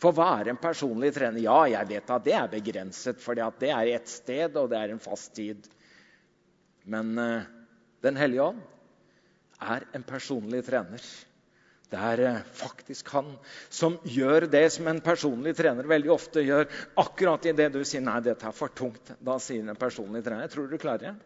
For 0.00 0.16
hva 0.16 0.30
er 0.40 0.50
en 0.50 0.60
personlig 0.60 1.12
trener? 1.14 1.42
Ja, 1.44 1.60
jeg 1.68 1.90
vet 1.90 2.10
at 2.10 2.24
det 2.24 2.34
er 2.36 2.50
begrenset, 2.50 3.20
for 3.20 3.36
det 3.36 3.68
er 3.68 3.92
ett 3.92 4.08
sted, 4.08 4.56
og 4.56 4.70
det 4.72 4.78
er 4.80 4.94
en 4.94 5.02
fast 5.02 5.34
tid. 5.36 5.66
Men 6.88 7.16
uh, 7.20 7.48
Den 8.00 8.16
hellige 8.16 8.46
ånd 8.48 8.62
er 9.60 9.84
en 9.92 10.06
personlig 10.08 10.62
trener. 10.64 11.04
Det 11.92 11.98
er 12.00 12.22
uh, 12.24 12.38
faktisk 12.56 13.10
han 13.12 13.28
som 13.68 13.98
gjør 14.08 14.46
det 14.48 14.64
som 14.72 14.88
en 14.88 15.02
personlig 15.04 15.52
trener 15.58 15.90
veldig 15.90 16.14
ofte 16.14 16.46
gjør. 16.46 16.64
Akkurat 17.02 17.50
idet 17.52 17.68
du 17.74 17.82
sier 17.84 18.00
'nei, 18.00 18.22
dette 18.24 18.48
er 18.48 18.56
for 18.56 18.72
tungt', 18.72 19.12
da 19.20 19.36
sier 19.36 19.68
en 19.68 19.76
personlig 19.76 20.24
trener 20.24 20.48
'jeg 20.48 20.54
tror 20.56 20.72
du 20.72 20.78
klarer 20.80 21.10
det'. 21.10 21.20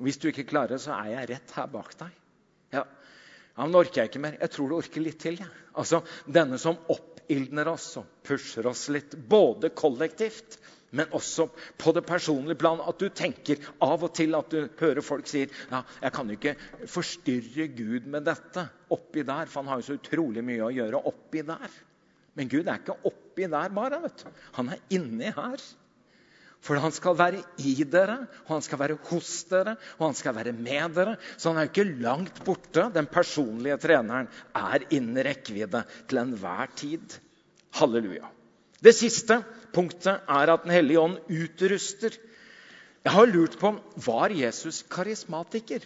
Hvis 0.00 0.16
du 0.16 0.30
ikke 0.30 0.48
klarer 0.48 0.78
det, 0.78 0.80
så 0.80 0.96
er 0.96 1.12
jeg 1.12 1.30
rett 1.34 1.52
her 1.52 1.68
bak 1.68 1.92
deg. 2.00 2.16
Ja, 2.72 2.86
ja 3.60 3.68
men 3.68 3.76
orker 3.76 4.02
jeg 4.02 4.10
ikke 4.10 4.24
mer. 4.24 4.40
Jeg 4.40 4.54
tror 4.56 4.70
du 4.70 4.78
orker 4.78 5.04
litt 5.04 5.20
til. 5.20 5.36
Ja. 5.42 5.48
Altså, 5.80 6.00
Denne 6.24 6.56
som 6.58 6.80
oppildner 6.90 7.68
oss 7.70 7.92
og 8.00 8.08
pusher 8.26 8.66
oss 8.70 8.88
litt, 8.92 9.14
både 9.28 9.70
kollektivt 9.76 10.56
men 10.90 11.12
også 11.14 11.46
på 11.78 11.92
det 11.94 12.02
personlige 12.06 12.58
plan. 12.58 12.80
At 12.82 12.98
du 12.98 13.08
tenker 13.14 13.60
av 13.84 14.02
og 14.06 14.14
til 14.16 14.34
at 14.38 14.50
du 14.50 14.64
hører 14.80 15.04
folk 15.04 15.28
sier 15.30 15.52
ja, 15.70 15.82
jeg 16.02 16.14
kan 16.16 16.30
jo 16.30 16.38
ikke 16.38 16.56
forstyrre 16.90 17.68
Gud 17.76 18.08
med 18.10 18.26
dette 18.26 18.66
oppi 18.90 19.24
der, 19.26 19.46
for 19.46 19.62
han 19.62 19.72
har 19.72 19.82
jo 19.82 19.90
så 19.90 19.98
utrolig 20.00 20.44
mye 20.46 20.66
å 20.66 20.72
gjøre 20.74 21.04
oppi 21.10 21.44
der. 21.46 21.78
Men 22.38 22.50
Gud 22.50 22.66
er 22.66 22.80
ikke 22.80 22.98
oppi 23.10 23.46
der 23.50 23.74
bare. 23.74 24.02
vet 24.06 24.24
du. 24.24 24.42
Han 24.58 24.74
er 24.74 24.82
inni 24.96 25.30
her. 25.36 25.68
For 26.60 26.76
han 26.76 26.92
skal 26.92 27.16
være 27.16 27.40
i 27.64 27.72
dere, 27.88 28.18
og 28.44 28.56
han 28.58 28.64
skal 28.64 28.80
være 28.82 28.98
hos 29.08 29.30
dere, 29.48 29.76
og 29.96 30.10
han 30.10 30.18
skal 30.18 30.36
være 30.36 30.52
med 30.52 30.96
dere. 30.96 31.14
Så 31.40 31.50
han 31.50 31.60
er 31.60 31.68
jo 31.68 31.72
ikke 31.72 32.02
langt 32.04 32.42
borte. 32.44 32.90
Den 32.92 33.08
personlige 33.08 33.78
treneren 33.80 34.28
er 34.56 34.84
innen 34.92 35.22
rekkevidde 35.24 35.86
til 36.10 36.20
enhver 36.20 36.74
tid. 36.76 37.16
Halleluja. 37.80 38.28
Det 38.80 38.92
siste 38.96 39.40
punktet 39.72 40.20
er 40.28 40.52
at 40.52 40.66
Den 40.66 40.74
hellige 40.76 41.00
ånd 41.00 41.16
utruster. 41.28 42.12
Jeg 43.04 43.12
har 43.12 43.32
lurt 43.32 43.56
på 43.60 43.72
var 44.04 44.28
Jesus 44.28 44.82
karismatiker. 44.82 45.80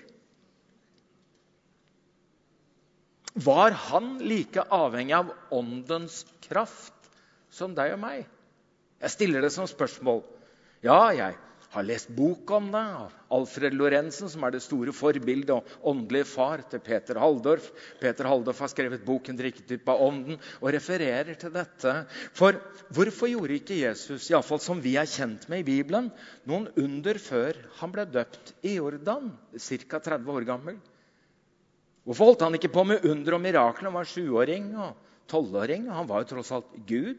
Var 3.35 3.71
han 3.91 4.19
like 4.23 4.63
avhengig 4.71 5.15
av 5.15 5.31
åndens 5.55 6.23
kraft 6.47 7.11
som 7.51 7.75
deg 7.75 7.95
og 7.95 8.03
meg? 8.03 8.27
Jeg 9.03 9.15
stiller 9.15 9.43
det 9.43 9.51
som 9.55 9.67
spørsmål. 9.71 10.23
Ja, 10.85 11.09
jeg 11.17 11.33
har 11.73 11.87
lest 11.89 12.11
bok 12.13 12.51
om 12.53 12.67
det 12.69 12.81
av 12.81 13.13
Alfred 13.33 13.73
Lorentzen, 13.73 14.29
som 14.29 14.43
er 14.45 14.53
det 14.53 14.61
store 14.61 14.93
forbildet 14.93 15.55
og 15.55 15.89
åndelige 15.89 16.27
far 16.29 16.61
til 16.69 16.83
Peter 16.85 17.17
Halldorf. 17.23 17.71
Peter 18.03 18.29
Halldorf 18.29 18.61
har 18.61 18.69
skrevet 18.69 19.07
boken 19.07 19.39
'Drikketyp 19.39 19.89
av 19.89 20.03
ånden' 20.05 20.37
og 20.61 20.69
refererer 20.77 21.41
til 21.41 21.55
dette. 21.57 21.95
For 22.37 22.61
hvorfor 22.93 23.33
gjorde 23.33 23.57
ikke 23.57 23.81
Jesus, 23.81 24.29
iallfall 24.29 24.61
som 24.61 24.83
vi 24.85 24.99
er 25.01 25.09
kjent 25.09 25.49
med 25.49 25.65
i 25.65 25.69
Bibelen, 25.73 26.13
noen 26.45 26.69
under 26.77 27.17
før 27.17 27.57
han 27.81 27.95
ble 27.95 28.05
døpt 28.05 28.53
i 28.63 28.77
Jordan, 28.77 29.33
ca. 29.57 29.99
30 29.99 30.37
år 30.37 30.45
gammel? 30.53 30.77
Hvorfor 32.05 32.29
holdt 32.29 32.45
han 32.45 32.61
ikke 32.61 32.75
på 32.77 32.85
med 32.85 33.09
under 33.09 33.39
og 33.39 33.41
mirakler? 33.41 33.89
Han 33.89 33.97
var 33.97 34.05
sjuåring 34.05 34.75
og 34.77 34.93
tolvåring. 35.33 35.89
Han 35.89 36.07
var 36.07 36.21
jo 36.23 36.35
tross 36.37 36.53
alt 36.53 36.77
Gud. 36.85 37.17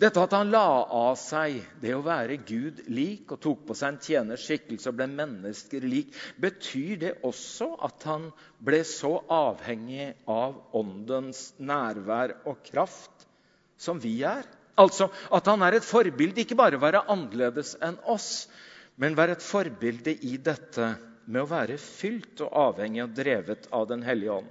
Dette 0.00 0.22
at 0.24 0.32
han 0.32 0.48
la 0.50 0.64
av 0.88 1.16
seg 1.20 1.58
det 1.82 1.92
å 1.94 2.02
være 2.04 2.38
Gud 2.48 2.80
lik 2.90 3.32
og 3.34 3.40
tok 3.44 3.66
på 3.68 3.74
seg 3.76 3.92
en 3.92 3.98
tjeners 4.02 4.46
skikkelse 4.48 4.88
og 4.88 4.96
ble 4.98 5.06
mennesker 5.12 5.84
lik, 5.84 6.14
betyr 6.40 6.96
det 7.02 7.12
også 7.28 7.68
at 7.86 8.06
han 8.08 8.30
ble 8.64 8.80
så 8.88 9.18
avhengig 9.32 10.08
av 10.32 10.56
Åndens 10.80 11.50
nærvær 11.60 12.38
og 12.48 12.62
kraft 12.70 13.28
som 13.76 14.00
vi 14.00 14.16
er? 14.26 14.48
Altså 14.80 15.10
at 15.30 15.46
han 15.52 15.62
er 15.62 15.76
et 15.76 15.86
forbilde, 15.86 16.40
ikke 16.40 16.56
bare 16.56 16.80
være 16.80 17.04
annerledes 17.12 17.74
enn 17.84 17.98
oss, 18.08 18.46
men 18.96 19.16
være 19.18 19.36
et 19.36 19.44
forbilde 19.44 20.16
i 20.24 20.38
dette 20.40 20.94
med 21.28 21.44
å 21.44 21.50
være 21.52 21.76
fylt 21.78 22.40
og 22.46 22.56
avhengig 22.64 23.04
og 23.04 23.12
drevet 23.14 23.68
av 23.70 23.84
Den 23.92 24.02
hellige 24.06 24.40
ånd. 24.40 24.48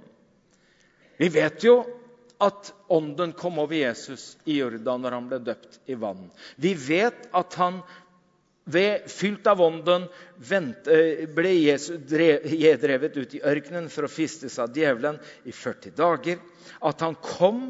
Vi 1.18 1.28
vet 1.34 1.66
jo 1.66 1.82
at 2.42 2.72
ånden 2.90 3.32
kom 3.38 3.58
over 3.62 3.76
Jesus 3.76 4.36
i 4.44 4.58
Jordan 4.58 5.04
når 5.04 5.14
han 5.16 5.28
ble 5.30 5.38
døpt 5.46 5.78
i 5.86 5.94
vann. 5.98 6.24
Vi 6.56 6.72
vet 6.74 7.28
at 7.38 7.54
han 7.60 7.82
ved, 8.64 9.06
fylt 9.10 9.46
av 9.50 9.60
ånden 9.62 10.06
eh, 10.06 11.22
ble 11.34 11.52
Jesus 11.54 12.02
drevet 12.08 13.16
ut 13.16 13.34
i 13.34 13.42
ørkenen 13.42 13.88
for 13.90 14.06
å 14.06 14.10
fistes 14.10 14.58
av 14.62 14.74
djevelen 14.74 15.18
i 15.46 15.54
40 15.54 15.94
dager. 15.98 16.38
At 16.82 17.02
han 17.02 17.18
kom 17.22 17.62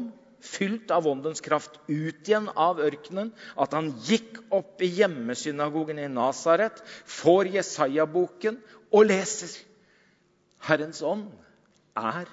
fylt 0.43 0.91
av 0.91 1.07
åndens 1.07 1.41
kraft 1.41 1.79
ut 1.87 2.27
igjen 2.27 2.49
av 2.49 2.81
ørkenen. 2.83 3.31
At 3.57 3.73
han 3.77 3.93
gikk 4.05 4.41
opp 4.53 4.81
i 4.83 4.91
hjemmesynagogen 4.99 6.01
i 6.01 6.09
Nasaret, 6.11 6.81
får 7.05 7.53
Jesaja-boken 7.59 8.59
og 8.93 9.07
leser. 9.09 9.53
Herrens 10.63 11.01
ånd 11.05 11.29
er 11.99 12.29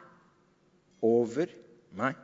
over 1.04 1.48
meg 1.96 2.18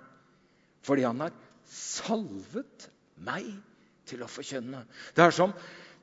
fordi 0.86 1.06
han 1.06 1.24
har 1.24 1.34
salvet 1.66 2.88
meg 3.26 3.48
til 4.06 4.22
å 4.22 4.30
forkynne. 4.30 4.84
Det 5.16 5.24
er 5.24 5.34
som 5.34 5.54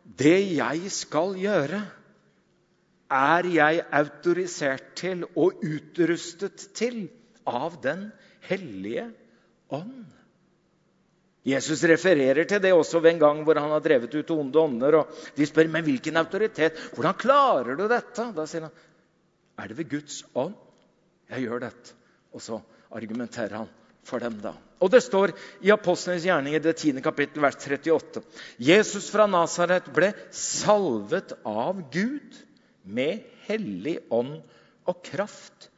det 0.03 0.39
jeg 0.57 0.91
skal 0.91 1.37
gjøre, 1.39 1.83
er 3.13 3.47
jeg 3.53 3.83
autorisert 3.93 4.93
til 4.99 5.23
og 5.39 5.61
utrustet 5.63 6.67
til 6.75 7.05
av 7.47 7.75
Den 7.83 8.07
hellige 8.47 9.09
ånd. 9.75 10.03
Jesus 11.43 11.83
refererer 11.87 12.47
til 12.47 12.61
det 12.63 12.71
også 12.71 13.01
ved 13.03 13.13
en 13.13 13.21
gang 13.21 13.41
hvor 13.43 13.59
han 13.59 13.71
har 13.75 13.83
drevet 13.83 14.15
ut 14.15 14.31
onde 14.31 14.59
ånder. 14.59 14.95
og 15.01 15.35
De 15.35 15.45
spør 15.47 15.67
med 15.71 15.83
hvilken 15.83 16.17
autoritet. 16.17 16.79
Hvordan 16.95 17.19
klarer 17.19 17.75
du 17.75 17.83
dette? 17.91 18.29
Da 18.35 18.47
sier 18.47 18.69
han, 18.69 18.75
er 19.59 19.69
det 19.69 19.77
ved 19.77 19.91
Guds 19.91 20.21
ånd 20.33 20.55
jeg 21.29 21.45
gjør 21.45 21.65
dette? 21.67 21.95
Og 22.31 22.41
så 22.41 22.61
argumenterer 22.95 23.59
han 23.59 23.71
for 24.07 24.23
dem 24.23 24.39
da. 24.43 24.53
Og 24.83 24.91
det 24.91 24.99
står 25.05 25.31
i 25.63 25.71
Apostlenes 25.71 26.25
gjerninger, 26.27 26.59
det 26.59 26.75
10. 26.75 26.99
kapittel, 27.03 27.43
vers 27.43 27.55
38. 27.55 28.23
Jesus 28.59 29.07
fra 29.13 29.27
Nasaret 29.31 29.87
ble 29.95 30.11
salvet 30.35 31.31
av 31.47 31.79
Gud 31.93 32.35
med 32.83 33.23
hellig 33.47 34.01
ånd 34.11 34.41
og 34.89 34.99
kraft. 35.07 35.69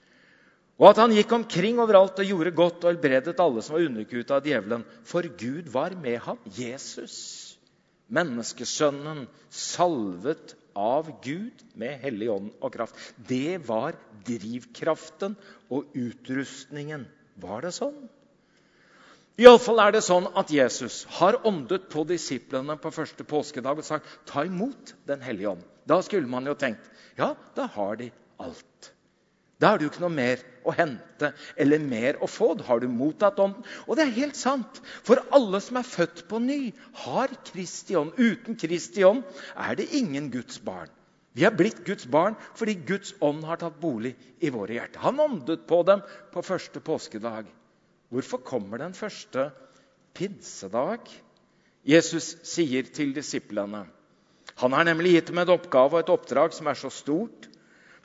Og 0.76 0.90
at 0.90 1.00
han 1.00 1.14
gikk 1.16 1.32
omkring 1.38 1.78
overalt 1.80 2.18
og 2.20 2.28
gjorde 2.28 2.56
godt 2.58 2.84
og 2.84 2.92
helbredet 2.92 3.38
alle 3.40 3.62
som 3.64 3.78
var 3.78 3.86
underkuta 3.86 4.40
av 4.40 4.50
djevelen. 4.50 4.84
For 5.08 5.28
Gud 5.40 5.70
var 5.72 5.96
med 6.02 6.18
ham. 6.26 6.42
Jesus, 6.58 7.16
menneskesønnen, 8.12 9.24
salvet 9.54 10.58
av 10.76 11.08
Gud 11.24 11.64
med 11.80 12.02
hellig 12.04 12.28
ånd 12.34 12.52
og 12.60 12.74
kraft. 12.74 12.98
Det 13.16 13.62
var 13.70 13.96
drivkraften 14.28 15.38
og 15.72 15.96
utrustningen. 15.96 17.08
Var 17.40 17.64
det 17.64 17.76
sånn? 17.78 17.96
Iallfall 19.36 19.82
er 19.84 19.92
det 19.92 20.04
sånn 20.06 20.30
at 20.40 20.52
Jesus 20.54 21.02
har 21.18 21.36
åndet 21.48 21.90
på 21.92 22.06
disiplene 22.08 22.78
på 22.80 22.92
første 22.96 23.26
påskedag 23.28 23.82
og 23.82 23.88
sagt 23.88 24.12
ta 24.30 24.46
imot 24.48 24.94
Den 25.08 25.24
hellige 25.26 25.52
ånd. 25.52 25.66
Da 25.84 26.00
skulle 26.06 26.30
man 26.32 26.48
jo 26.48 26.56
tenkt 26.56 26.92
ja, 27.20 27.34
da 27.56 27.68
har 27.76 27.96
de 28.00 28.10
alt. 28.44 28.92
Da 29.60 29.70
er 29.72 29.80
det 29.80 29.86
jo 29.86 29.92
ikke 29.94 30.04
noe 30.04 30.16
mer 30.16 30.42
å 30.68 30.74
hente 30.76 31.30
eller 31.60 31.84
mer 31.84 32.20
å 32.24 32.28
få. 32.28 32.54
Da 32.60 32.66
har 32.68 32.82
du 32.84 32.90
mottatt 32.92 33.40
ånden. 33.40 33.64
Og 33.88 33.96
det 33.96 34.06
er 34.06 34.18
helt 34.18 34.40
sant. 34.40 34.82
For 35.08 35.22
alle 35.36 35.62
som 35.64 35.80
er 35.80 35.88
født 35.88 36.26
på 36.28 36.42
ny, 36.44 36.74
har 37.06 37.32
Kristi 37.48 37.96
ånd. 37.96 38.16
Uten 38.20 38.60
Kristi 38.60 39.06
ånd 39.08 39.24
er 39.56 39.80
det 39.80 39.88
ingen 39.96 40.28
Guds 40.34 40.60
barn. 40.64 40.92
Vi 41.36 41.44
er 41.48 41.56
blitt 41.56 41.84
Guds 41.88 42.08
barn 42.08 42.36
fordi 42.56 42.78
Guds 42.88 43.16
ånd 43.24 43.44
har 43.48 43.60
tatt 43.60 43.80
bolig 43.80 44.16
i 44.40 44.52
våre 44.52 44.76
hjerter. 44.76 45.04
Han 45.04 45.24
åndet 45.24 45.68
på 45.68 45.82
dem 45.88 46.04
på 46.32 46.44
første 46.44 46.84
påskedag. 46.84 47.48
Hvorfor 48.16 48.40
kommer 48.48 48.80
den 48.80 48.94
første 48.96 49.50
pinsedag? 50.16 51.10
Jesus 51.86 52.32
sier 52.48 52.88
til 52.96 53.12
disiplene 53.14 53.84
Han 54.62 54.74
har 54.74 54.88
nemlig 54.88 55.18
gitt 55.18 55.34
dem 55.34 55.42
en 55.42 55.52
oppgave 55.52 55.98
og 55.98 56.06
et 56.06 56.14
oppdrag 56.14 56.56
som 56.56 56.70
er 56.72 56.80
så 56.80 56.90
stort. 56.94 57.50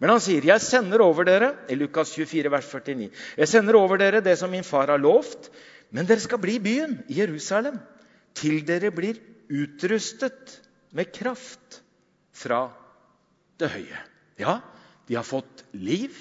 Men 0.00 0.11
han 0.11 0.20
sier, 0.24 0.42
'Jeg 0.42 0.61
sender 0.64 1.02
over 1.04 1.24
dere' 1.28 1.54
i 1.70 1.76
Lukas 1.76 2.11
24, 2.16 2.50
vers 2.50 2.66
49, 2.66 3.11
'Jeg 3.36 3.48
sender 3.48 3.76
over 3.76 3.98
dere 3.98 4.20
det 4.20 4.38
som 4.38 4.50
min 4.50 4.64
far 4.64 4.88
har 4.88 4.98
lovt.' 4.98 5.50
'Men 5.92 6.06
dere 6.06 6.20
skal 6.20 6.38
bli 6.38 6.54
i 6.56 6.64
byen, 6.64 7.04
i 7.08 7.20
Jerusalem, 7.20 7.78
til 8.34 8.66
dere 8.66 8.90
blir 8.90 9.20
utrustet 9.50 10.61
med 10.92 11.12
kraft 11.12 11.82
fra 12.32 12.70
det 13.58 13.70
høye. 13.70 13.98
Ja, 14.38 14.61
de 15.06 15.14
har 15.14 15.24
fått 15.26 15.64
liv, 15.72 16.16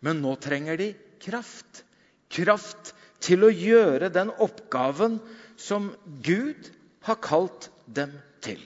men 0.00 0.22
nå 0.22 0.36
trenger 0.40 0.76
de 0.76 0.94
kraft. 1.20 1.84
Kraft 2.30 2.94
til 3.22 3.46
å 3.46 3.52
gjøre 3.52 4.10
den 4.12 4.32
oppgaven 4.42 5.18
som 5.60 5.90
Gud 6.24 6.70
har 7.06 7.20
kalt 7.22 7.70
dem 7.86 8.14
til. 8.42 8.60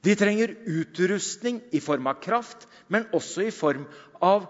De 0.00 0.14
trenger 0.16 0.54
utrustning 0.64 1.60
i 1.76 1.80
form 1.84 2.08
av 2.08 2.20
kraft, 2.24 2.64
men 2.88 3.08
også 3.16 3.44
i 3.44 3.52
form 3.52 3.84
av 4.24 4.46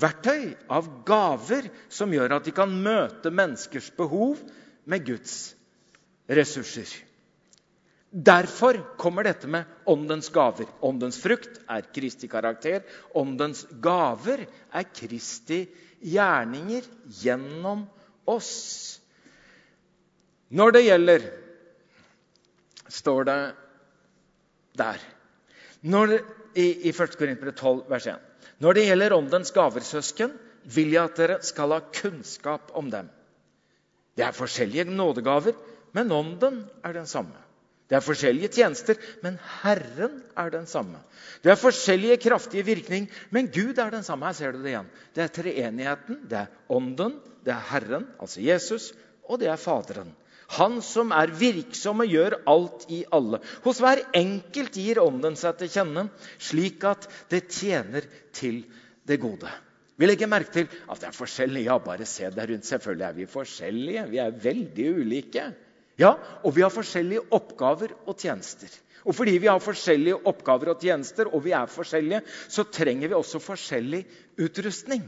verktøy, 0.00 0.52
av 0.70 0.88
gaver, 1.08 1.70
som 1.88 2.12
gjør 2.12 2.36
at 2.36 2.46
de 2.46 2.52
kan 2.54 2.72
møte 2.84 3.32
menneskers 3.32 3.88
behov 3.96 4.38
med 4.84 5.06
Guds 5.08 5.54
ressurser. 6.28 6.92
Derfor 8.10 8.80
kommer 8.98 9.24
dette 9.24 9.46
med 9.46 9.68
åndens 9.86 10.28
gaver. 10.34 10.66
Åndens 10.82 11.20
frukt 11.22 11.60
er 11.70 11.86
Kristi 11.94 12.26
karakter. 12.30 12.82
Åndens 13.14 13.62
gaver 13.82 14.42
er 14.46 14.88
Kristi 14.90 15.62
gjerninger 16.02 16.88
gjennom 17.22 17.84
oss. 18.30 18.50
Når 20.50 20.74
det 20.74 20.84
gjelder 20.86 21.26
står 22.90 23.26
det 23.28 23.40
der 24.80 25.02
Når, 25.80 26.18
i, 26.54 26.66
i 26.88 26.90
1. 26.90 27.14
Korinter 27.16 27.52
12, 27.54 27.84
vers 27.88 28.06
1. 28.10 28.18
Når 28.60 28.76
det 28.76 28.82
gjelder 28.84 29.14
åndens 29.16 29.52
gaver, 29.56 29.80
søsken, 29.80 30.34
vil 30.64 30.92
jeg 30.92 31.08
at 31.08 31.16
dere 31.16 31.38
skal 31.46 31.72
ha 31.72 31.78
kunnskap 31.80 32.74
om 32.76 32.90
dem. 32.92 33.08
Det 34.16 34.26
er 34.26 34.36
forskjellige 34.36 34.84
nådegaver, 34.84 35.56
men 35.96 36.12
ånden 36.12 36.64
er 36.84 36.92
den 36.92 37.08
samme. 37.08 37.38
Det 37.90 37.96
er 37.98 38.04
forskjellige 38.06 38.52
tjenester, 38.54 38.98
men 39.24 39.34
Herren 39.64 40.20
er 40.38 40.52
den 40.54 40.68
samme. 40.70 41.00
Det 41.42 41.50
er 41.50 41.58
forskjellige 41.58 42.20
kraftige 42.22 42.62
virkning, 42.68 43.08
men 43.34 43.50
Gud 43.50 43.78
er 43.82 43.90
den 43.90 44.04
samme. 44.06 44.28
Her 44.30 44.36
ser 44.38 44.54
du 44.54 44.60
det 44.62 44.70
igjen. 44.70 44.90
Det 45.16 45.24
er 45.24 45.32
treenigheten. 45.34 46.20
Det 46.30 46.38
er 46.44 46.52
Ånden, 46.70 47.16
det 47.42 47.50
er 47.56 47.64
Herren, 47.72 48.06
altså 48.22 48.44
Jesus, 48.46 48.92
og 49.26 49.40
det 49.42 49.50
er 49.50 49.58
Faderen. 49.58 50.12
Han 50.54 50.78
som 50.82 51.10
er 51.14 51.30
virksom 51.38 52.02
og 52.02 52.10
gjør 52.10 52.36
alt 52.50 52.86
i 52.90 53.00
alle. 53.14 53.38
Hos 53.66 53.80
hver 53.82 54.04
enkelt 54.18 54.78
gir 54.78 55.02
Ånden 55.02 55.38
seg 55.38 55.58
til 55.58 55.70
kjenne, 55.74 56.06
slik 56.42 56.86
at 56.86 57.06
det 57.30 57.48
tjener 57.54 58.06
til 58.34 58.62
det 59.06 59.18
gode. 59.22 59.50
Vi 60.00 60.08
legger 60.08 60.30
merke 60.30 60.54
til 60.54 60.70
at 60.70 61.02
det 61.02 61.10
er 61.10 61.16
forskjellig. 61.18 61.66
Ja, 61.66 61.76
bare 61.82 62.06
se 62.08 62.30
deg 62.32 62.54
rundt. 62.54 62.66
Selvfølgelig 62.70 63.06
er 63.06 63.18
vi 63.18 63.26
forskjellige. 63.30 64.06
Vi 64.14 64.22
er 64.22 64.38
veldig 64.46 64.86
ulike. 65.02 65.50
Ja, 66.00 66.16
Og 66.44 66.54
vi 66.56 66.62
har 66.64 66.72
forskjellige 66.72 67.26
oppgaver 67.36 67.92
og 68.06 68.16
tjenester. 68.16 68.70
Og 69.04 69.14
fordi 69.16 69.38
vi 69.40 69.48
har 69.48 69.60
forskjellige 69.60 70.20
oppgaver 70.28 70.74
og 70.74 70.82
tjenester, 70.84 71.28
og 71.28 71.44
vi 71.44 71.54
er 71.56 71.70
forskjellige, 71.70 72.20
så 72.48 72.64
trenger 72.68 73.08
vi 73.08 73.16
også 73.16 73.40
forskjellig 73.40 74.04
utrustning. 74.40 75.06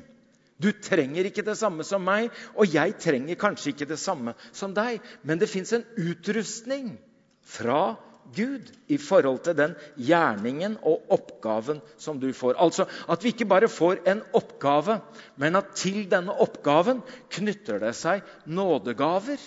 Du 0.62 0.70
trenger 0.72 1.26
ikke 1.26 1.44
det 1.44 1.56
samme 1.58 1.84
som 1.84 2.04
meg, 2.06 2.30
og 2.54 2.70
jeg 2.70 2.94
trenger 3.00 3.40
kanskje 3.40 3.72
ikke 3.72 3.88
det 3.90 3.98
samme 4.00 4.36
som 4.52 4.74
deg. 4.76 5.00
Men 5.26 5.40
det 5.40 5.50
fins 5.50 5.72
en 5.74 5.84
utrustning 5.98 6.94
fra 7.42 7.96
Gud 8.36 8.68
i 8.92 8.96
forhold 9.02 9.42
til 9.44 9.56
den 9.58 9.74
gjerningen 9.98 10.76
og 10.86 11.10
oppgaven 11.12 11.80
som 12.00 12.20
du 12.22 12.28
får. 12.36 12.54
Altså 12.62 12.86
at 13.10 13.24
vi 13.24 13.32
ikke 13.34 13.48
bare 13.50 13.68
får 13.68 14.04
en 14.08 14.22
oppgave, 14.38 15.00
men 15.36 15.58
at 15.58 15.74
til 15.76 16.04
denne 16.10 16.36
oppgaven 16.44 17.02
knytter 17.34 17.82
det 17.82 17.96
seg 17.98 18.22
nådegaver, 18.46 19.40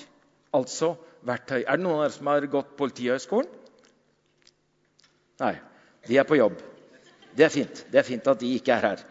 altså 0.56 0.96
verktøy. 1.26 1.64
Er 1.64 1.78
det 1.78 1.84
noen 1.84 2.00
av 2.00 2.06
dere 2.06 2.16
som 2.16 2.32
har 2.32 2.48
gått 2.52 2.76
Politihøgskolen? 2.80 3.50
Nei. 5.42 5.56
De 6.06 6.20
er 6.22 6.28
på 6.28 6.38
jobb. 6.38 6.60
Det 7.36 7.48
er 7.48 7.52
fint. 7.52 7.82
Det 7.92 8.00
er 8.00 8.08
fint 8.08 8.28
at 8.32 8.40
de 8.40 8.54
ikke 8.56 8.76
er 8.76 8.90
her. 8.92 9.04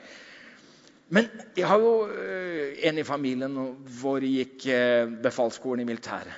Men 1.15 1.29
jeg 1.57 1.67
har 1.69 1.83
jo 1.83 1.93
eh, 2.09 2.81
en 2.89 2.99
i 2.99 3.07
familien 3.07 3.59
hvor 4.01 4.25
gikk 4.25 4.65
eh, 4.73 5.05
befalsskolen 5.27 5.85
i 5.85 5.89
militæret. 5.89 6.33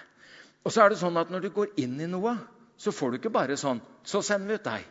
Og 0.67 0.75
så 0.75 0.83
er 0.83 0.91
det 0.91 0.99
sånn 0.99 1.17
at 1.21 1.31
Når 1.31 1.45
du 1.45 1.53
går 1.55 1.77
inn 1.79 1.95
i 2.03 2.09
noe, 2.11 2.33
så 2.77 2.91
får 2.91 3.13
du 3.13 3.19
ikke 3.21 3.31
bare 3.31 3.55
sånn 3.61 3.79
Så 4.03 4.19
sender 4.27 4.51
vi 4.51 4.59
ut 4.59 4.67
deg. 4.67 4.89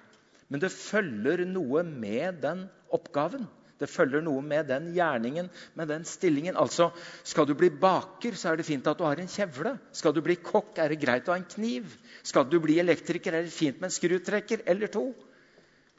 Men 0.47 0.61
det 0.63 0.71
følger 0.71 1.43
noe 1.49 1.83
med 1.83 2.39
den 2.45 2.65
oppgaven. 2.93 3.47
Det 3.79 3.89
følger 3.91 4.23
noe 4.23 4.39
med 4.41 4.69
den 4.71 4.91
gjerningen, 4.95 5.49
med 5.75 5.89
den 5.91 6.05
stillingen. 6.07 6.55
Altså, 6.55 6.91
Skal 7.23 7.47
du 7.47 7.53
bli 7.59 7.69
baker, 7.69 8.37
så 8.39 8.51
er 8.51 8.57
det 8.61 8.67
fint 8.67 8.87
at 8.87 8.97
du 8.97 9.03
har 9.03 9.19
en 9.19 9.31
kjevle. 9.31 9.75
Skal 9.91 10.13
du 10.15 10.21
bli 10.23 10.37
kokk, 10.39 10.77
er 10.79 10.93
det 10.93 11.01
greit 11.01 11.27
å 11.27 11.33
ha 11.33 11.39
en 11.41 11.49
kniv. 11.49 11.89
Skal 12.23 12.47
du 12.47 12.59
bli 12.63 12.79
elektriker, 12.79 13.35
er 13.35 13.47
det 13.47 13.55
fint 13.55 13.81
med 13.81 13.89
en 13.89 13.97
skrutrekker 13.97 14.63
eller 14.65 14.91
to. 14.93 15.09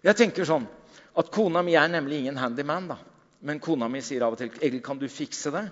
Jeg 0.07 0.17
tenker 0.17 0.49
sånn 0.49 0.65
at 1.17 1.31
Kona 1.33 1.63
mi 1.65 1.77
er 1.77 1.89
nemlig 1.93 2.23
ingen 2.25 2.41
handyman. 2.41 2.89
da. 2.89 2.99
Men 3.41 3.61
kona 3.61 3.89
mi 3.89 4.01
sier 4.01 4.25
av 4.25 4.33
og 4.33 4.39
til 4.41 4.51
'Egil, 4.51 4.81
kan 4.83 4.99
du 4.99 5.09
fikse 5.09 5.51
det?' 5.53 5.69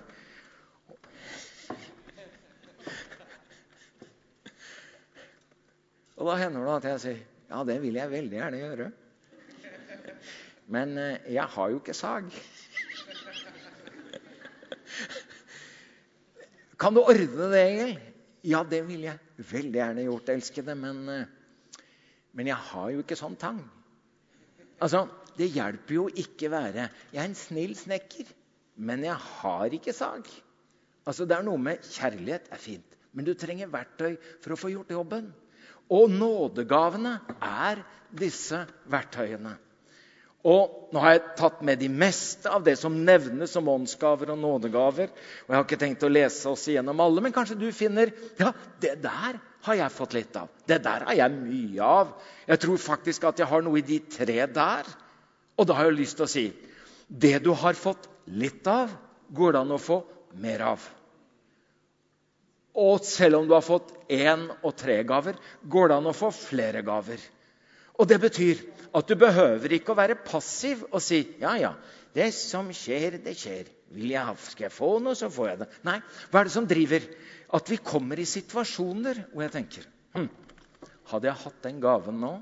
Og 6.15 6.29
da 6.29 6.35
hender 6.39 6.63
det 6.63 6.75
at 6.75 6.83
jeg 6.83 6.99
sier 6.99 7.19
'Ja, 7.49 7.63
det 7.63 7.81
vil 7.81 7.95
jeg 7.95 8.11
veldig 8.11 8.37
gjerne 8.37 8.61
gjøre'. 8.61 8.91
Men 10.71 10.97
eh, 10.97 11.31
jeg 11.35 11.45
har 11.55 11.69
jo 11.71 11.79
ikke 11.81 11.93
sag. 11.93 12.29
Kan 16.81 16.95
du 16.95 17.01
ordne 17.05 17.49
det, 17.53 17.61
Egil? 17.61 17.95
Ja, 18.45 18.63
det 18.67 18.83
vil 18.87 19.05
jeg 19.07 19.45
veldig 19.51 19.79
gjerne 19.79 20.05
gjort, 20.05 20.31
elskede, 20.33 20.75
men, 20.77 21.03
eh, 21.09 21.25
men 22.35 22.49
jeg 22.51 22.57
har 22.71 22.89
jo 22.93 23.03
ikke 23.03 23.17
sånn 23.17 23.37
tang. 23.41 23.61
Altså, 24.83 25.05
det 25.37 25.53
hjelper 25.55 25.95
jo 25.95 26.05
ikke 26.19 26.49
være 26.51 26.89
Jeg 27.13 27.21
er 27.21 27.29
en 27.29 27.37
snill 27.37 27.75
snekker, 27.79 28.27
men 28.75 29.05
jeg 29.07 29.15
har 29.15 29.73
ikke 29.73 29.93
sag. 29.95 30.27
Altså, 31.05 31.25
Det 31.25 31.37
er 31.37 31.43
noe 31.47 31.57
med 31.61 31.81
kjærlighet 31.85 32.49
er 32.51 32.61
fint, 32.61 32.97
men 33.13 33.25
du 33.25 33.33
trenger 33.33 33.71
verktøy 33.71 34.17
for 34.43 34.53
å 34.53 34.59
få 34.59 34.73
gjort 34.73 34.91
jobben. 34.91 35.33
Og 35.89 36.09
nådegavene 36.09 37.19
er 37.41 37.83
disse 38.09 38.65
verktøyene. 38.89 39.53
Og 40.45 40.81
Nå 40.93 41.01
har 41.01 41.15
jeg 41.15 41.23
tatt 41.35 41.63
med 41.65 41.81
de 41.81 41.89
meste 41.91 42.47
av 42.47 42.63
det 42.63 42.77
som 42.79 42.93
nevnes 43.03 43.51
som 43.51 43.67
åndsgaver 43.67 44.29
og 44.31 44.37
nådegaver. 44.39 45.09
og 45.09 45.49
Jeg 45.49 45.57
har 45.57 45.65
ikke 45.65 45.79
tenkt 45.81 46.05
å 46.07 46.11
lese 46.11 46.47
oss 46.47 46.67
igjennom 46.71 47.01
alle, 47.03 47.23
men 47.25 47.33
kanskje 47.35 47.57
du 47.59 47.65
finner 47.75 48.13
ja, 48.39 48.53
det 48.79 48.93
der 49.03 49.41
har 49.65 49.79
jeg 49.79 49.91
fått 49.91 50.15
litt 50.15 50.37
av. 50.39 50.47
Det 50.63 50.77
der 50.85 51.03
har 51.09 51.17
jeg 51.17 51.35
mye 51.35 51.89
av. 51.89 52.13
Jeg 52.47 52.61
tror 52.63 52.79
faktisk 52.79 53.25
at 53.27 53.41
jeg 53.41 53.49
har 53.49 53.65
noe 53.65 53.81
i 53.81 53.83
de 53.83 53.99
tre 54.07 54.37
der. 54.47 54.87
Og 55.57 55.67
da 55.67 55.75
har 55.75 55.89
jeg 55.89 55.97
lyst 55.99 56.19
til 56.21 56.27
å 56.27 56.31
si 56.31 56.45
det 57.07 57.39
du 57.43 57.51
har 57.57 57.75
fått 57.75 58.07
litt 58.31 58.65
av, 58.69 58.93
går 59.35 59.55
det 59.55 59.65
an 59.65 59.75
å 59.75 59.81
få 59.81 59.99
mer 60.41 60.63
av. 60.71 60.85
Og 62.75 63.03
selv 63.07 63.39
om 63.39 63.47
du 63.47 63.55
har 63.55 63.63
fått 63.65 63.93
én 64.11 64.49
og 64.61 64.73
tre 64.75 64.99
gaver, 65.07 65.37
går 65.63 65.89
det 65.89 65.97
an 65.99 66.11
å 66.11 66.15
få 66.15 66.31
flere 66.35 66.81
gaver. 66.85 67.19
Og 67.99 68.07
Det 68.09 68.19
betyr 68.21 68.63
at 68.95 69.07
du 69.07 69.15
behøver 69.19 69.75
ikke 69.75 69.93
å 69.93 69.99
være 69.99 70.17
passiv 70.23 70.85
og 70.91 71.01
si 71.03 71.21
ja, 71.41 71.55
ja, 71.59 71.73
det 72.15 72.29
som 72.35 72.69
skjer, 72.75 73.19
det 73.23 73.35
skjer. 73.35 73.71
Vil 73.95 74.11
jeg 74.11 74.27
ha, 74.27 74.33
skal 74.39 74.67
jeg 74.67 74.75
få 74.75 74.95
noe, 75.03 75.15
så 75.15 75.29
får 75.31 75.49
jeg 75.49 75.59
det. 75.61 75.67
Nei, 75.87 75.99
hva 76.31 76.41
er 76.41 76.47
det 76.47 76.53
som 76.55 76.67
driver? 76.67 77.05
At 77.55 77.69
vi 77.71 77.77
kommer 77.83 78.19
i 78.19 78.27
situasjoner 78.27 79.21
hvor 79.31 79.45
jeg 79.45 79.53
tenker 79.53 79.85
hm, 80.15 80.29
Hadde 81.11 81.29
jeg 81.29 81.41
hatt 81.43 81.59
den 81.63 81.81
gaven 81.83 82.17
nå, 82.17 82.33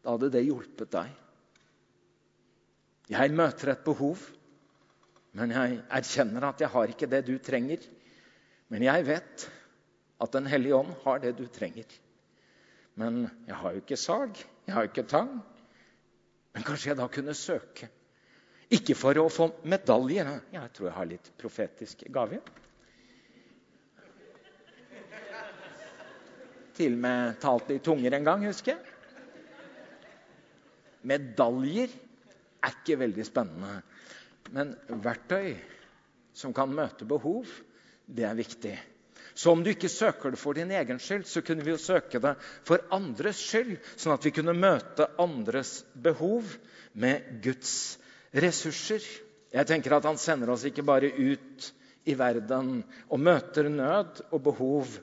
da 0.00 0.14
hadde 0.14 0.30
det 0.32 0.46
hjulpet 0.46 0.88
deg. 0.94 1.10
Jeg 3.12 3.32
møter 3.36 3.74
et 3.74 3.84
behov, 3.84 4.22
men 5.36 5.52
jeg 5.52 5.78
erkjenner 5.98 6.46
at 6.48 6.62
jeg 6.64 6.72
har 6.72 6.92
ikke 6.92 7.08
det 7.10 7.20
du 7.26 7.34
trenger. 7.44 7.82
Men 8.72 8.84
jeg 8.86 9.04
vet 9.08 9.48
at 10.18 10.32
Den 10.34 10.48
hellige 10.50 10.74
ånd 10.74 10.96
har 11.04 11.20
det 11.22 11.36
du 11.38 11.44
trenger. 11.52 11.86
Men 12.98 13.28
jeg 13.46 13.54
har 13.60 13.74
jo 13.74 13.82
ikke 13.84 13.96
sag, 14.00 14.40
jeg 14.66 14.74
har 14.74 14.84
jo 14.84 14.90
ikke 14.90 15.06
tang. 15.10 15.36
Men 16.54 16.64
kanskje 16.66 16.90
jeg 16.90 16.98
da 16.98 17.06
kunne 17.12 17.34
søke. 17.38 17.88
Ikke 18.74 18.96
for 18.98 19.16
å 19.20 19.28
få 19.32 19.46
medalje. 19.70 20.24
Jeg 20.52 20.72
tror 20.74 20.88
jeg 20.88 20.96
har 20.96 21.08
litt 21.08 21.30
profetisk 21.40 22.02
gave. 22.12 22.40
Til 26.78 26.94
og 26.94 27.02
med 27.02 27.38
talt 27.42 27.70
i 27.74 27.78
tunger 27.82 28.18
en 28.18 28.26
gang, 28.26 28.44
husker 28.50 28.74
jeg. 28.74 28.94
Medaljer 31.08 31.94
er 32.66 32.74
ikke 32.74 32.98
veldig 33.00 33.24
spennende. 33.26 33.80
Men 34.54 34.74
verktøy 35.04 35.54
som 36.36 36.54
kan 36.54 36.70
møte 36.74 37.06
behov, 37.08 37.46
det 38.06 38.26
er 38.26 38.38
viktig. 38.38 38.76
Så 39.38 39.52
om 39.54 39.60
du 39.62 39.70
ikke 39.70 39.90
søker 39.90 40.34
det 40.34 40.40
for 40.40 40.58
din 40.58 40.72
egen 40.74 40.98
skyld, 40.98 41.28
så 41.30 41.44
kunne 41.46 41.62
vi 41.62 41.70
jo 41.70 41.78
søke 41.78 42.18
det 42.22 42.34
for 42.66 42.82
andres 42.94 43.38
skyld, 43.38 43.76
sånn 43.94 44.16
at 44.16 44.26
vi 44.26 44.32
kunne 44.34 44.56
møte 44.58 45.06
andres 45.22 45.76
behov 45.94 46.48
med 46.98 47.38
Guds 47.44 47.72
ressurser. 48.34 49.04
Jeg 49.54 49.70
tenker 49.70 49.94
at 49.94 50.08
Han 50.10 50.18
sender 50.18 50.50
oss 50.50 50.66
ikke 50.66 50.82
bare 50.82 51.12
ut 51.14 51.68
i 52.08 52.16
verden 52.18 52.80
og 53.06 53.22
møter 53.22 53.70
nød 53.70 54.24
og 54.32 54.42
behov, 54.42 54.98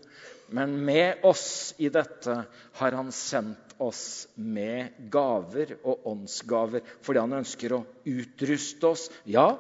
Men 0.49 0.75
med 0.85 1.23
oss 1.25 1.73
i 1.81 1.89
dette 1.89 2.35
har 2.77 2.91
han 2.93 3.07
sendt 3.11 3.73
oss 3.81 4.27
med 4.37 4.93
gaver 5.11 5.73
og 5.81 6.05
åndsgaver 6.11 6.85
fordi 7.01 7.23
han 7.23 7.33
ønsker 7.39 7.73
å 7.73 7.81
utruste 8.05 8.91
oss. 8.91 9.07
Ja, 9.25 9.55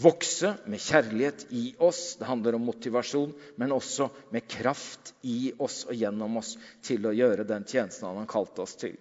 vokse 0.00 0.54
med 0.70 0.80
kjærlighet 0.80 1.46
i 1.56 1.64
oss. 1.78 2.16
Det 2.20 2.28
handler 2.28 2.56
om 2.56 2.66
motivasjon, 2.68 3.32
men 3.60 3.72
også 3.74 4.08
med 4.34 4.46
kraft 4.48 5.14
i 5.22 5.52
oss 5.58 5.84
og 5.88 5.96
gjennom 5.98 6.40
oss 6.40 6.56
til 6.86 7.06
å 7.06 7.14
gjøre 7.16 7.48
den 7.48 7.66
tjenesten 7.68 8.08
han 8.08 8.22
har 8.22 8.30
kalt 8.30 8.58
oss 8.62 8.76
til. 8.80 8.96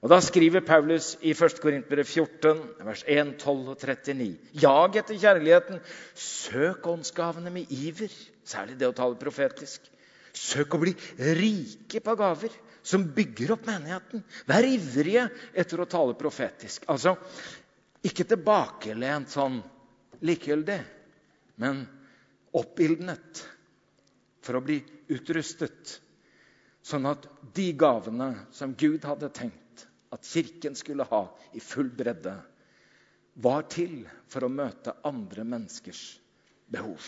Og 0.00 0.08
Da 0.08 0.16
skriver 0.24 0.64
Paulus 0.64 1.12
i 1.20 1.34
1. 1.34 1.58
Korinterbrev 1.60 2.08
14, 2.08 2.60
vers 2.86 3.02
1, 3.04 3.34
12 3.42 3.72
og 3.74 3.82
39.: 3.82 4.28
Jag 4.62 4.96
etter 4.96 5.18
kjærligheten, 5.20 5.80
søk 6.14 6.86
åndsgavene 6.88 7.52
med 7.52 7.68
iver, 7.68 8.12
særlig 8.44 8.78
det 8.80 8.88
å 8.88 8.96
tale 8.96 9.20
profetisk. 9.20 9.84
Søk 10.32 10.74
å 10.74 10.80
bli 10.80 10.94
rike 11.18 12.00
på 12.00 12.16
gaver 12.16 12.54
som 12.82 13.04
bygger 13.12 13.52
opp 13.52 13.66
menigheten. 13.68 14.22
Vær 14.48 14.64
ivrige 14.64 15.26
etter 15.52 15.82
å 15.82 15.88
tale 15.90 16.16
profetisk. 16.16 16.86
Altså, 16.88 17.16
ikke 18.00 18.24
tilbakelent 18.24 19.28
sånn 19.28 19.60
likegyldig, 20.26 20.78
men 21.60 21.84
oppildnet 22.56 23.42
for 24.44 24.58
å 24.58 24.64
bli 24.64 24.80
utrustet. 25.12 25.96
Sånn 26.82 27.06
at 27.10 27.26
de 27.54 27.70
gavene 27.76 28.32
som 28.56 28.74
Gud 28.78 29.04
hadde 29.04 29.28
tenkt 29.36 29.86
at 30.10 30.26
Kirken 30.26 30.74
skulle 30.78 31.06
ha 31.10 31.24
i 31.54 31.60
full 31.62 31.90
bredde, 31.94 32.34
var 33.40 33.66
til 33.70 34.02
for 34.28 34.44
å 34.44 34.52
møte 34.52 34.96
andre 35.06 35.44
menneskers 35.46 36.02
behov. 36.72 37.04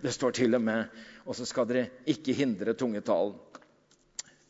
Det 0.00 0.12
står 0.14 0.38
til 0.38 0.56
og 0.56 0.64
med 0.64 1.00
og 1.30 1.36
så 1.36 1.46
skal 1.46 1.68
dere 1.68 1.88
ikke 2.10 2.34
hindre 2.36 2.74
tungetalen. 2.78 3.36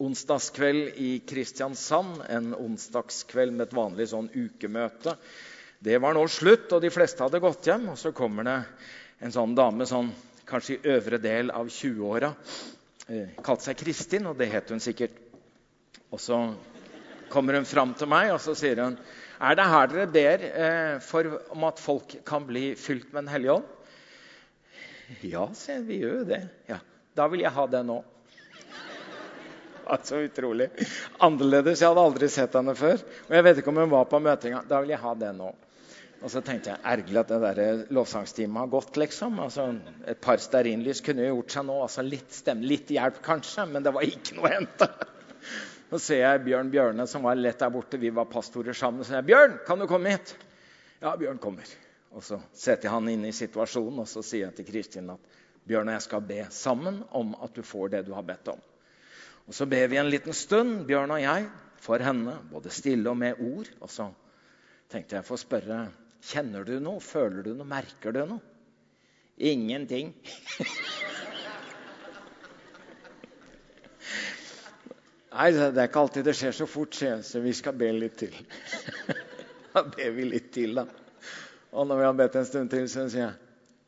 Onsdagskveld 0.00 0.96
i 0.96 1.10
Kristiansand, 1.28 2.22
en 2.32 2.54
onsdagskveld 2.56 3.52
med 3.52 3.66
et 3.66 3.74
vanlig 3.76 4.06
sånn 4.14 4.30
ukemøte. 4.32 5.12
Det 5.80 5.96
var 5.96 6.12
nå 6.12 6.26
slutt, 6.28 6.68
og 6.76 6.82
de 6.84 6.90
fleste 6.92 7.24
hadde 7.24 7.40
gått 7.40 7.64
hjem. 7.70 7.86
Og 7.94 7.96
så 7.96 8.12
kommer 8.12 8.44
det 8.44 8.56
en 9.24 9.32
sånn 9.32 9.54
dame 9.56 9.86
sånn, 9.88 10.10
kanskje 10.48 10.76
i 10.76 10.92
øvre 10.92 11.16
del 11.22 11.52
av 11.56 11.70
20-åra. 11.72 12.34
Eh, 13.08 13.32
kalte 13.40 13.70
seg 13.70 13.78
Kristin, 13.80 14.28
og 14.28 14.36
det 14.36 14.50
het 14.52 14.68
hun 14.68 14.82
sikkert. 14.84 15.16
Og 16.12 16.20
så 16.20 16.36
kommer 17.32 17.56
hun 17.56 17.68
fram 17.68 17.94
til 17.96 18.10
meg 18.10 18.32
og 18.34 18.40
så 18.42 18.56
sier 18.58 18.82
hun, 18.82 18.96
er 19.40 19.56
det 19.56 19.66
her 19.70 19.88
dere 19.92 20.06
ber 20.12 20.44
eh, 20.50 20.96
for, 21.06 21.28
om 21.54 21.64
at 21.68 21.80
folk 21.80 22.12
kan 22.28 22.44
bli 22.44 22.74
fylt 22.76 23.08
med 23.14 23.22
Den 23.22 23.32
hellige 23.32 23.56
ånd? 23.60 23.70
Ja, 25.24 25.46
sier 25.56 25.80
vi 25.86 26.02
gjør 26.02 26.20
jo 26.20 26.26
det. 26.28 26.42
Ja, 26.68 26.82
Da 27.16 27.30
vil 27.30 27.40
jeg 27.46 27.54
ha 27.56 27.66
det 27.70 27.80
nå. 27.86 28.02
Så 30.06 30.20
utrolig. 30.26 30.68
Annerledes. 31.18 31.80
Jeg 31.80 31.88
hadde 31.88 32.04
aldri 32.04 32.28
sett 32.30 32.54
henne 32.54 32.76
før. 32.78 33.00
Og 33.30 33.34
jeg 33.38 33.48
vet 33.48 33.62
ikke 33.62 33.72
om 33.72 33.80
hun 33.80 33.96
var 33.96 34.06
på 34.12 34.20
møtet 34.22 34.50
engang. 34.50 34.68
Da 34.68 34.84
vil 34.84 34.92
jeg 34.92 35.02
ha 35.02 35.16
det 35.18 35.32
nå. 35.40 35.50
Og 36.20 36.28
så 36.28 36.42
tenkte 36.44 36.74
jeg 36.74 36.84
ergerlig 36.84 37.20
at 37.22 37.30
det 37.32 37.38
der 37.42 37.84
lovsangstimen 37.96 38.58
har 38.60 38.72
gått, 38.72 38.98
liksom. 39.00 39.38
Altså, 39.40 39.70
et 40.08 40.20
par 40.20 40.40
stearinlys 40.42 41.00
kunne 41.04 41.24
jo 41.24 41.38
gjort 41.38 41.54
seg 41.56 41.66
nå. 41.68 41.76
Altså, 41.86 42.04
litt 42.04 42.34
stemme, 42.36 42.66
litt 42.68 42.92
hjelp 42.92 43.22
kanskje, 43.24 43.64
men 43.70 43.86
det 43.86 43.94
var 43.96 44.04
ikke 44.04 44.36
noe 44.36 44.50
å 44.50 44.52
hente. 44.58 44.90
Så 45.90 45.98
ser 46.04 46.20
jeg 46.22 46.42
Bjørn 46.44 46.68
Bjørne, 46.70 47.06
som 47.10 47.24
var 47.26 47.40
lett 47.40 47.58
der 47.58 47.72
borte. 47.72 47.98
Vi 47.98 48.12
var 48.14 48.28
pastorer 48.30 48.76
sammen. 48.76 49.04
Så 49.04 49.16
jeg, 49.16 49.26
'Bjørn, 49.26 49.58
kan 49.66 49.80
du 49.80 49.86
komme 49.90 50.12
hit?' 50.12 50.36
Ja, 51.00 51.16
Bjørn 51.16 51.40
kommer. 51.40 51.64
Og 52.12 52.22
Så 52.22 52.40
setter 52.52 52.88
jeg 52.88 52.92
han 52.92 53.08
inn 53.08 53.24
i 53.24 53.32
situasjonen 53.32 54.02
og 54.02 54.08
så 54.10 54.22
sier 54.22 54.48
jeg 54.48 54.56
til 54.58 54.66
Kristin 54.66 55.10
at 55.14 55.38
Bjørn 55.66 55.88
og 55.88 55.94
jeg 55.94 56.02
skal 56.02 56.20
be 56.26 56.44
sammen 56.50 57.02
om 57.16 57.34
at 57.40 57.54
du 57.54 57.62
får 57.62 57.88
det 57.94 58.04
du 58.06 58.12
har 58.12 58.26
bedt 58.26 58.48
om. 58.52 58.60
Og 59.46 59.54
Så 59.54 59.66
ber 59.66 59.88
vi 59.88 59.96
en 59.96 60.10
liten 60.10 60.36
stund, 60.36 60.84
Bjørn 60.86 61.10
og 61.10 61.22
jeg, 61.22 61.48
for 61.80 61.98
henne, 61.98 62.36
både 62.52 62.70
stille 62.70 63.10
og 63.10 63.16
med 63.16 63.40
ord. 63.40 63.70
Og 63.80 63.90
så 63.90 64.10
tenkte 64.90 65.16
jeg 65.16 65.24
å 65.24 65.40
spørre 65.40 65.80
kjenner 66.24 66.64
du 66.68 66.80
noe, 66.82 67.00
føler 67.02 67.42
du 67.46 67.54
noe, 67.54 67.66
merker 67.68 68.12
du 68.16 68.20
noe. 68.34 68.40
Ingenting. 69.40 70.12
Nei, 75.30 75.50
det 75.54 75.70
er 75.70 75.86
ikke 75.86 76.00
alltid 76.02 76.26
det 76.26 76.34
skjer 76.36 76.52
så 76.52 76.66
fort, 76.68 76.94
så 76.96 77.40
vi 77.40 77.52
skal 77.56 77.74
be 77.80 77.92
litt 77.96 78.16
til. 78.24 78.34
Da 79.70 79.84
ber 79.86 80.10
vi 80.16 80.24
litt 80.26 80.48
til, 80.50 80.74
da. 80.74 80.82
Og 81.78 81.86
når 81.86 82.00
vi 82.00 82.04
har 82.08 82.14
bedt 82.18 82.34
en 82.40 82.46
stund 82.48 82.72
til, 82.72 82.88
så 82.90 83.04
sier 83.06 83.22
jeg 83.28 83.34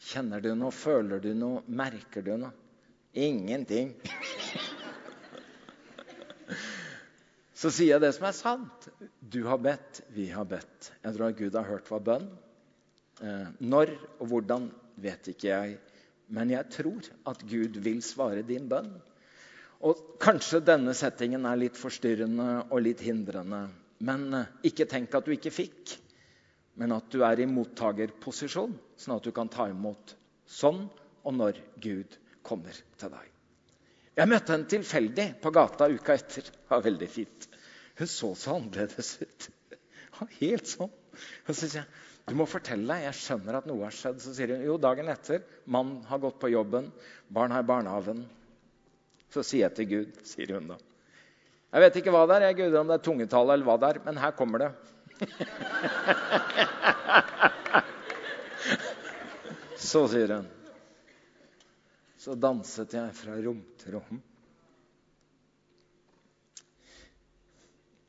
Kjenner 0.03 0.39
du 0.43 0.53
noe? 0.59 0.71
Føler 0.75 1.19
du 1.23 1.33
noe? 1.35 1.63
Merker 1.67 2.23
du 2.23 2.37
noe? 2.39 2.55
Ingenting. 3.19 3.91
så 7.63 7.71
sier 7.71 7.95
jeg 7.95 8.03
det 8.03 8.11
som 8.17 8.27
er 8.27 8.35
sant. 8.35 8.89
Du 9.21 9.45
har 9.47 9.61
bedt, 9.63 10.03
vi 10.15 10.27
har 10.35 10.49
bedt. 10.51 10.91
Jeg 11.05 11.15
tror 11.15 11.29
at 11.29 11.39
Gud 11.39 11.59
har 11.59 11.69
hørt 11.69 11.91
vår 11.93 12.05
bønn. 12.09 12.29
Eh, 13.23 13.49
når 13.63 13.95
og 14.19 14.27
hvordan 14.33 14.69
vet 15.03 15.31
ikke 15.31 15.51
jeg, 15.53 15.79
men 16.33 16.51
jeg 16.51 16.69
tror 16.75 17.07
at 17.31 17.43
Gud 17.47 17.79
vil 17.85 18.03
svare 18.03 18.43
din 18.47 18.67
bønn. 18.71 18.91
Og 19.87 20.19
Kanskje 20.23 20.63
denne 20.65 20.95
settingen 20.95 21.47
er 21.47 21.59
litt 21.59 21.79
forstyrrende 21.79 22.49
og 22.69 22.83
litt 22.83 23.03
hindrende. 23.05 23.69
Men 24.03 24.29
eh, 24.35 24.51
ikke 24.73 24.91
tenk 24.91 25.15
at 25.15 25.29
du 25.29 25.37
ikke 25.37 25.55
fikk 25.55 26.01
men 26.81 26.95
at 26.97 27.11
du 27.13 27.21
er 27.27 27.43
i 27.43 27.49
mottagerposisjon, 27.49 28.73
sånn 28.97 29.17
at 29.17 29.27
du 29.27 29.33
kan 29.35 29.51
ta 29.53 29.69
imot 29.71 30.15
sånn 30.49 30.87
og 31.23 31.37
når 31.37 31.61
Gud 31.83 32.17
kommer 32.45 32.77
til 32.99 33.13
deg. 33.13 33.29
Jeg 34.17 34.29
møtte 34.29 34.53
henne 34.55 34.69
tilfeldig 34.69 35.27
på 35.41 35.53
gata 35.55 35.89
uka 35.89 36.17
etter. 36.17 36.49
Det 36.49 36.69
var 36.69 36.83
veldig 36.85 37.09
fint. 37.09 37.47
Hun 37.99 38.09
så 38.09 38.35
så 38.39 38.57
annerledes 38.57 39.19
ut. 39.23 39.49
Helt 40.41 40.67
sånn. 40.71 40.93
Og 41.47 41.55
så 41.55 41.67
sier 41.67 41.83
jeg 41.83 41.89
du 42.23 42.37
må 42.39 42.45
fortelle, 42.47 42.87
deg. 42.87 43.03
jeg 43.09 43.19
skjønner 43.19 43.57
at 43.59 43.65
noe 43.67 43.83
har 43.83 43.95
skjedd. 43.97 44.21
Så 44.23 44.31
sier 44.37 44.53
hun 44.55 44.63
jo, 44.63 44.77
dagen 44.81 45.09
etter. 45.11 45.43
Mannen 45.67 46.05
har 46.07 46.21
gått 46.23 46.39
på 46.43 46.53
jobben, 46.53 46.93
barn 47.29 47.53
har 47.55 47.63
barnehaven.' 47.67 48.29
Så 49.33 49.41
sier 49.49 49.65
jeg 49.65 49.75
til 49.79 49.87
Gud, 49.89 50.11
sier 50.29 50.51
hun 50.55 50.67
da. 50.75 50.79
Jeg 51.73 51.81
vet 51.87 51.97
ikke 51.99 52.13
hva 52.13 52.23
det 52.29 52.35
er, 52.37 52.43
jeg, 52.51 52.59
Gud, 52.59 52.75
om 52.77 52.89
det 52.91 52.97
er 52.99 53.07
tungetale 53.07 53.51
eller 53.57 53.65
hva 53.65 53.77
det 53.81 53.89
er, 53.89 53.97
men 54.05 54.21
her 54.21 54.33
kommer 54.37 54.59
det. 54.61 54.71
Så 59.93 60.01
sier 60.13 60.31
hun 60.37 60.47
Så 62.21 62.31
danset 62.39 62.95
jeg 62.95 63.11
fra 63.17 63.35
rom 63.41 63.63
til 63.81 63.91
rom. 63.97 64.21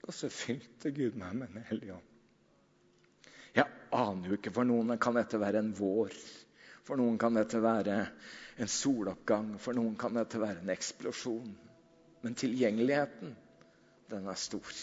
Og 0.03 0.15
så 0.15 0.29
fylte 0.31 0.91
Gud 0.95 1.15
meg 1.19 1.35
med 1.39 1.53
Den 1.55 1.67
hellige 1.69 1.95
ånd. 1.95 2.09
Jeg 3.53 3.69
aner 3.93 4.29
jo 4.31 4.37
ikke. 4.39 4.53
For 4.53 4.67
noen 4.67 4.97
kan 5.01 5.15
dette 5.19 5.39
være 5.39 5.61
en 5.63 5.73
vår. 5.77 6.15
For 6.83 6.99
noen 6.99 7.19
kan 7.21 7.37
dette 7.37 7.61
være 7.63 7.99
en 8.59 8.71
soloppgang. 8.71 9.53
For 9.61 9.77
noen 9.77 9.95
kan 9.99 10.17
dette 10.17 10.41
være 10.41 10.63
en 10.63 10.73
eksplosjon. 10.73 11.53
Men 12.23 12.37
tilgjengeligheten, 12.39 13.35
den 14.11 14.27
er 14.31 14.39
stor. 14.39 14.73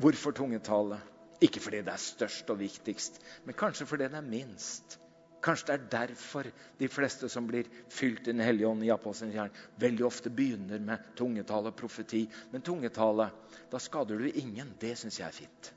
Hvorfor 0.00 0.34
tungetale? 0.36 1.00
Ikke 1.40 1.62
fordi 1.62 1.80
det 1.86 1.92
er 1.94 2.02
størst 2.02 2.50
og 2.52 2.58
viktigst, 2.60 3.16
men 3.46 3.56
kanskje 3.56 3.86
fordi 3.88 4.10
det 4.12 4.18
er 4.18 4.26
minst. 4.26 4.98
Kanskje 5.40 5.70
det 5.70 5.74
er 5.76 5.88
derfor 5.94 6.48
de 6.78 6.88
fleste 6.92 7.28
som 7.32 7.46
blir 7.48 7.68
fylt 7.88 8.28
i 8.28 8.32
Den 8.34 8.44
hellige 8.44 8.68
ånd 8.68 8.84
i 8.84 8.92
apostelens 8.92 9.34
gjerne, 9.34 9.66
veldig 9.80 10.04
ofte 10.06 10.30
begynner 10.30 10.80
med 10.84 11.12
tungetale 11.16 11.72
og 11.72 11.76
profeti. 11.76 12.26
Men 12.52 12.64
tungetale, 12.64 13.30
da 13.72 13.80
skader 13.80 14.20
du 14.20 14.28
ingen. 14.30 14.74
Det 14.80 14.96
syns 14.98 15.20
jeg 15.20 15.28
er 15.28 15.38
fint. 15.42 15.72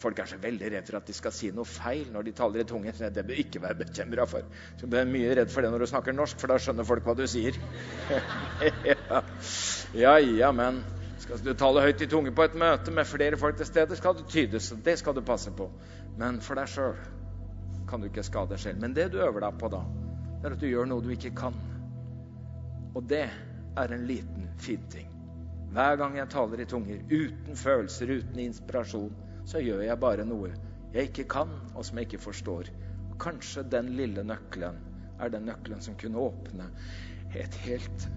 Folk 0.00 0.18
er 0.22 0.30
så 0.30 0.38
veldig 0.40 0.70
redd 0.72 0.86
for 0.88 0.96
at 0.96 1.10
de 1.10 1.14
skal 1.16 1.32
si 1.36 1.50
noe 1.52 1.68
feil 1.68 2.06
når 2.12 2.28
de 2.28 2.32
taler 2.38 2.62
i 2.62 2.68
tunge. 2.68 2.94
Det 2.96 3.26
bør 3.26 3.42
ikke 3.42 3.60
være 3.60 3.80
bekymra 3.82 4.24
for. 4.30 4.46
Du 4.80 4.96
er 4.96 5.10
mye 5.10 5.34
redd 5.36 5.52
for 5.52 5.66
det 5.66 5.74
når 5.74 5.84
du 5.84 5.90
snakker 5.90 6.16
norsk, 6.16 6.40
for 6.40 6.52
da 6.52 6.56
skjønner 6.62 6.88
folk 6.88 7.04
hva 7.04 7.16
du 7.18 7.26
sier. 7.28 7.58
ja. 8.88 9.20
ja, 10.04 10.16
ja, 10.22 10.54
men 10.56 10.80
skal 11.20 11.42
du 11.44 11.52
tale 11.52 11.84
høyt 11.84 12.00
i 12.00 12.08
tunge 12.08 12.32
på 12.32 12.46
et 12.46 12.56
møte 12.58 12.94
med 12.96 13.10
flere 13.10 13.36
folk 13.40 13.60
til 13.60 13.68
stede, 13.68 13.98
skal 13.98 14.16
du 14.16 14.24
tydes. 14.24 14.72
Det 14.84 14.96
skal 15.02 15.18
du 15.18 15.20
passe 15.26 15.52
på. 15.52 15.68
Men 16.16 16.40
for 16.44 16.56
deg 16.56 16.70
sjøl 16.72 16.96
kan 17.90 18.00
du 18.02 18.08
ikke 18.08 18.24
skade 18.26 18.54
deg 18.54 18.62
selv. 18.62 18.80
Men 18.82 18.94
det 18.96 19.10
du 19.12 19.20
øver 19.20 19.44
deg 19.44 19.58
på 19.60 19.70
da, 19.72 19.82
det 20.40 20.48
er 20.48 20.56
at 20.56 20.62
du 20.62 20.68
gjør 20.70 20.88
noe 20.90 21.04
du 21.04 21.10
ikke 21.14 21.32
kan. 21.36 21.56
Og 22.94 23.04
det 23.10 23.26
er 23.78 23.94
en 23.94 24.06
liten, 24.08 24.48
fin 24.58 24.82
ting. 24.92 25.08
Hver 25.70 25.96
gang 26.00 26.16
jeg 26.18 26.30
taler 26.32 26.62
i 26.62 26.66
tunger, 26.66 27.02
uten 27.10 27.56
følelser, 27.56 28.10
uten 28.18 28.40
inspirasjon, 28.42 29.12
så 29.46 29.62
gjør 29.62 29.84
jeg 29.86 30.02
bare 30.02 30.26
noe 30.26 30.50
jeg 30.90 31.10
ikke 31.12 31.28
kan, 31.30 31.52
og 31.74 31.84
som 31.86 31.98
jeg 32.00 32.08
ikke 32.08 32.24
forstår. 32.24 32.70
Og 33.12 33.18
kanskje 33.22 33.66
den 33.70 33.92
lille 33.98 34.24
nøkkelen 34.26 34.80
er 35.20 35.30
den 35.30 35.46
nøkkelen 35.46 35.82
som 35.84 35.98
kunne 36.00 36.18
åpne 36.18 36.66
et 37.38 37.54
helt 37.62 38.08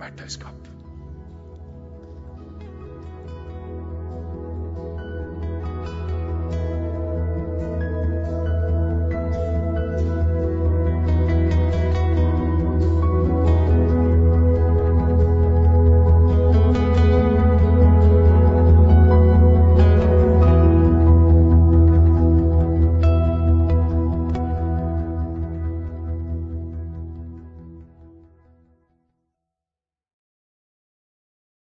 verktøyskap. 0.00 0.83